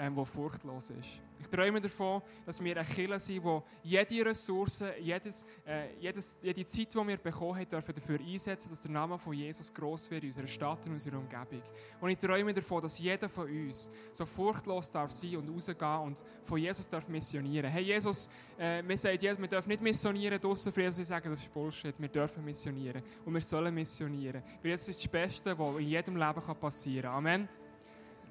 ähm, 0.00 0.16
wo 0.16 0.24
furchtlos 0.24 0.90
ist. 0.90 1.20
Ich 1.38 1.46
träume 1.46 1.80
davon, 1.80 2.22
dass 2.46 2.62
wir 2.62 2.76
ein 2.76 2.86
Killer 2.86 3.20
sind, 3.20 3.44
wo 3.44 3.62
jede 3.82 4.24
Ressource, 4.24 4.84
jedes, 4.98 5.44
äh, 5.66 5.94
jedes, 5.98 6.38
jede 6.42 6.64
Zeit, 6.64 6.94
die 6.94 7.06
wir 7.06 7.16
bekommen 7.18 7.56
haben, 7.56 7.68
dürfen 7.68 7.94
dafür 7.94 8.18
einsetzen, 8.18 8.70
dass 8.70 8.80
der 8.80 8.90
Name 8.90 9.18
von 9.18 9.34
Jesus 9.34 9.72
groß 9.72 10.10
wird 10.10 10.22
in 10.22 10.30
unserer 10.30 10.46
Stadt 10.46 10.86
und 10.86 10.92
unserer 10.92 11.18
Umgebung. 11.18 11.62
Und 12.00 12.10
ich 12.10 12.18
träume 12.18 12.54
davon, 12.54 12.80
dass 12.80 12.98
jeder 12.98 13.28
von 13.28 13.46
uns 13.46 13.90
so 14.12 14.24
furchtlos 14.24 14.90
darf 14.90 15.12
sein 15.12 15.36
und 15.36 15.50
rausgehen 15.50 16.00
und 16.00 16.24
von 16.44 16.58
Jesus 16.58 16.88
darf 16.88 17.06
missionieren. 17.08 17.70
Hey 17.70 17.84
Jesus, 17.84 18.28
äh, 18.58 18.82
wir 18.86 18.96
sagen 18.96 19.18
Jesus, 19.20 19.38
wir 19.38 19.48
dürfen 19.48 19.68
nicht 19.68 19.82
missionieren 19.82 20.40
draussen 20.40 20.72
für 20.72 20.80
Jesus, 20.80 20.98
wir 20.98 21.04
sagen, 21.04 21.28
das 21.28 21.40
ist 21.40 21.52
Bullshit. 21.52 22.00
Wir 22.00 22.08
dürfen 22.08 22.42
missionieren 22.42 23.02
und 23.24 23.34
wir 23.34 23.42
sollen 23.42 23.74
missionieren. 23.74 24.42
Weil 24.62 24.72
das 24.72 24.88
ist 24.88 25.02
das 25.02 25.08
Beste, 25.08 25.58
was 25.58 25.78
in 25.78 25.88
jedem 25.88 26.16
Leben 26.16 26.40
passieren 26.58 27.02
kann. 27.02 27.14
Amen. 27.14 27.59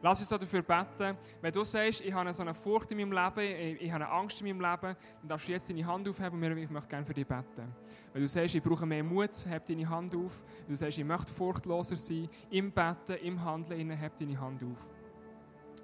Lass 0.01 0.21
uns 0.21 0.29
dafür 0.29 0.61
beten. 0.61 1.17
Wenn 1.41 1.51
du 1.51 1.63
sagst, 1.65 2.01
ich 2.01 2.13
habe 2.13 2.33
so 2.33 2.41
eine 2.41 2.53
Furcht 2.53 2.91
in 2.91 2.97
meinem 2.97 3.11
Leben, 3.11 3.77
ich 3.79 3.91
habe 3.91 4.05
eine 4.05 4.13
Angst 4.13 4.41
in 4.41 4.47
meinem 4.47 4.61
Leben, 4.61 4.95
dann 5.21 5.27
darfst 5.27 5.47
du 5.47 5.51
jetzt 5.51 5.69
deine 5.69 5.85
Hand 5.85 6.07
aufheben 6.07 6.41
und 6.41 6.57
ich 6.57 6.69
möchte 6.69 6.89
gerne 6.89 7.05
für 7.05 7.13
dich 7.13 7.27
beten. 7.27 7.75
Wenn 8.13 8.21
du 8.21 8.27
sagst, 8.27 8.55
ich 8.55 8.63
brauche 8.63 8.85
mehr 8.85 9.03
Mut, 9.03 9.31
heb 9.47 9.65
deine 9.65 9.89
Hand 9.89 10.15
auf. 10.15 10.41
Wenn 10.61 10.69
du 10.69 10.75
sagst, 10.75 10.97
ich 10.97 11.03
möchte 11.03 11.33
furchtloser 11.33 11.97
sein, 11.97 12.29
im 12.49 12.71
Beten, 12.71 13.17
im 13.23 13.43
Handeln, 13.43 13.89
heb 13.91 14.15
deine 14.15 14.39
Hand 14.39 14.63
auf. 14.63 14.87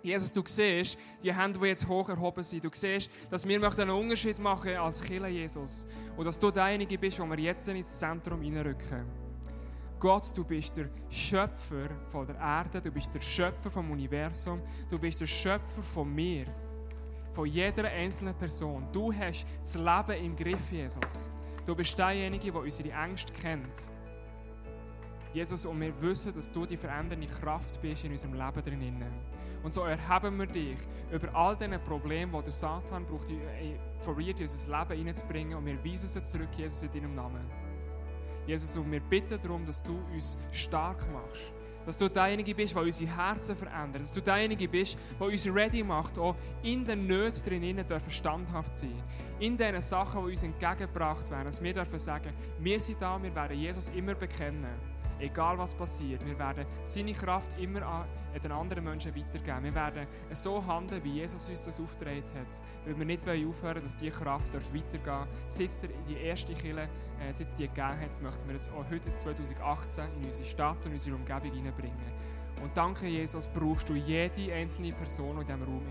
Jesus, 0.01 0.31
du 0.31 0.43
siehst 0.45 0.97
die 1.21 1.33
Hände, 1.33 1.59
die 1.59 1.65
jetzt 1.65 1.87
hoch 1.87 2.07
erhoben 2.07 2.43
sind. 2.43 2.63
Du 2.63 2.69
siehst, 2.71 3.09
dass 3.29 3.45
wir 3.45 3.59
einen 3.59 3.89
Unterschied 3.89 4.37
machen 4.37 4.75
als 4.75 5.01
Killer 5.01 5.27
Jesus. 5.27 5.87
Und 6.15 6.25
dass 6.25 6.37
du 6.37 6.51
derjenige 6.51 6.97
bist, 6.97 7.19
wo 7.19 7.25
wir 7.25 7.39
jetzt 7.39 7.67
ins 7.67 7.97
Zentrum 7.97 8.39
hineinrücken. 8.41 9.24
Gott, 10.05 10.37
du 10.37 10.43
bist 10.43 10.77
der 10.77 10.87
Schöpfer 11.09 11.89
von 12.09 12.27
der 12.27 12.35
Erde, 12.35 12.79
du 12.79 12.91
bist 12.91 13.11
der 13.15 13.21
Schöpfer 13.21 13.71
vom 13.71 13.89
Universum, 13.89 14.61
du 14.87 14.99
bist 14.99 15.19
der 15.19 15.25
Schöpfer 15.25 15.81
von 15.81 16.13
mir, 16.13 16.45
von 17.31 17.47
jeder 17.47 17.85
einzelnen 17.85 18.35
Person. 18.35 18.87
Du 18.91 19.11
hast 19.11 19.47
das 19.61 19.73
Leben 19.73 20.23
im 20.23 20.35
Griff, 20.35 20.71
Jesus. 20.71 21.27
Du 21.65 21.73
bist 21.73 21.97
derjenige, 21.97 22.51
der 22.51 22.61
unsere 22.61 22.91
Ängste 22.91 23.33
kennt. 23.33 23.89
Jesus, 25.33 25.65
und 25.65 25.81
wir 25.81 25.99
wissen, 25.99 26.35
dass 26.35 26.51
du 26.51 26.67
die 26.67 26.77
verändernde 26.77 27.25
Kraft 27.25 27.81
bist 27.81 28.03
in 28.03 28.11
unserem 28.11 28.35
Leben 28.35 28.63
drinnen. 28.63 29.13
Und 29.63 29.73
so 29.73 29.85
erheben 29.85 30.37
wir 30.37 30.45
dich 30.45 30.77
über 31.11 31.33
all 31.33 31.55
diese 31.55 31.79
Probleme, 31.79 32.37
die 32.37 32.43
der 32.43 32.53
Satan 32.53 33.07
braucht, 33.07 33.31
probiert 34.01 34.39
in 34.39 34.45
unser 34.45 34.79
Leben 34.79 34.97
hineinzubringen 34.99 35.57
und 35.57 35.65
wir 35.65 35.83
weisen 35.83 36.07
sie 36.07 36.23
zurück, 36.23 36.49
Jesus, 36.55 36.83
in 36.83 36.91
deinem 36.91 37.15
Namen. 37.15 37.64
Jesus, 38.47 38.75
und 38.77 38.91
wir 38.91 38.99
bitten 38.99 39.39
darum, 39.41 39.65
dass 39.65 39.81
du 39.81 39.97
uns 40.13 40.37
stark 40.51 41.05
machst. 41.11 41.53
Dass 41.85 41.97
du 41.97 42.09
derjenige 42.09 42.55
bist, 42.55 42.75
der 42.75 42.81
unsere 42.81 43.15
Herzen 43.15 43.55
verändert. 43.55 44.01
Dass 44.01 44.13
du 44.13 44.21
derjenige 44.21 44.67
bist, 44.67 44.97
der 45.19 45.27
uns 45.27 45.47
ready 45.47 45.83
macht, 45.83 46.17
auch 46.17 46.35
in 46.63 46.83
den 46.83 47.05
Nöten 47.05 47.43
drinnen 47.43 47.87
dürfen 47.87 48.11
standhaft 48.11 48.73
sein. 48.73 49.03
In 49.39 49.55
den 49.55 49.79
Sachen, 49.81 50.25
die 50.25 50.31
uns 50.31 50.43
entgegengebracht 50.43 51.29
werden. 51.29 51.45
Dass 51.45 51.61
wir 51.61 51.73
dürfen 51.73 51.99
sagen, 51.99 52.33
wir 52.59 52.81
sind 52.81 52.99
da, 52.99 53.21
wir 53.21 53.33
werden 53.35 53.59
Jesus 53.59 53.89
immer 53.89 54.15
bekennen. 54.15 54.94
Egal 55.19 55.57
was 55.57 55.73
passiert. 55.73 56.25
Wir 56.25 56.37
werden 56.37 56.65
seine 56.83 57.13
Kraft 57.13 57.57
immer 57.59 57.83
an 57.83 58.05
den 58.43 58.51
anderen 58.51 58.83
Menschen 58.83 59.15
weitergeben. 59.15 59.63
Wir 59.63 59.75
werden 59.75 60.07
so 60.33 60.65
handeln, 60.65 61.03
wie 61.03 61.13
Jesus 61.13 61.47
uns 61.49 61.65
das 61.65 61.79
aufgetragen 61.79 62.23
hat. 62.37 62.61
Weil 62.85 62.97
wir 62.97 63.05
nicht 63.05 63.27
aufhören 63.27 63.81
dass 63.81 63.95
diese 63.95 64.11
Kraft 64.11 64.53
weitergehen 64.53 65.03
darf. 65.05 65.27
Seit 65.47 65.69
die 66.07 66.17
erste 66.17 66.53
Kille, 66.53 66.89
äh, 67.19 67.33
seit 67.33 67.57
die 67.57 67.67
gegeben 67.67 67.99
hat, 67.99 68.21
möchten 68.21 68.47
wir 68.47 68.55
es 68.55 68.69
auch 68.69 68.85
heute 68.89 69.09
2018 69.09 70.05
in 70.17 70.25
unsere 70.25 70.47
Stadt 70.47 70.85
und 70.85 70.91
unsere 70.91 71.15
Umgebung 71.15 71.51
hineinbringen. 71.51 72.13
Und 72.61 72.75
danke, 72.75 73.07
Jesus, 73.07 73.47
brauchst 73.47 73.89
du 73.89 73.95
jede 73.95 74.53
einzelne 74.53 74.93
Person 74.93 75.39
in 75.41 75.45
diesem 75.45 75.63
Raum. 75.63 75.83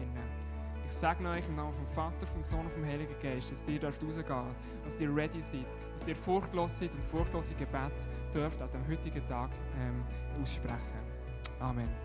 Ich 0.86 0.92
sage 0.92 1.26
euch 1.28 1.48
im 1.48 1.56
Namen 1.56 1.72
vom 1.72 1.86
Vater, 1.86 2.26
vom 2.26 2.42
Sohn 2.42 2.60
und 2.60 2.72
vom 2.72 2.84
Heiligen 2.84 3.14
Geist, 3.22 3.50
dass 3.50 3.64
ihr 3.66 3.80
dürft 3.80 4.02
rausgehen 4.02 4.54
dass 4.84 5.00
ihr 5.00 5.14
ready 5.14 5.40
seid, 5.40 5.66
dass 5.92 6.06
ihr 6.06 6.16
furchtlos 6.16 6.78
seid 6.78 6.94
und 6.94 7.04
furchtlose 7.04 7.54
Gebet 7.54 8.06
dürft 8.34 8.60
an 8.60 8.70
dem 8.70 8.86
heutigen 8.88 9.26
Tag 9.26 9.50
ähm, 9.80 10.04
aussprechen. 10.40 11.00
Amen. 11.58 12.03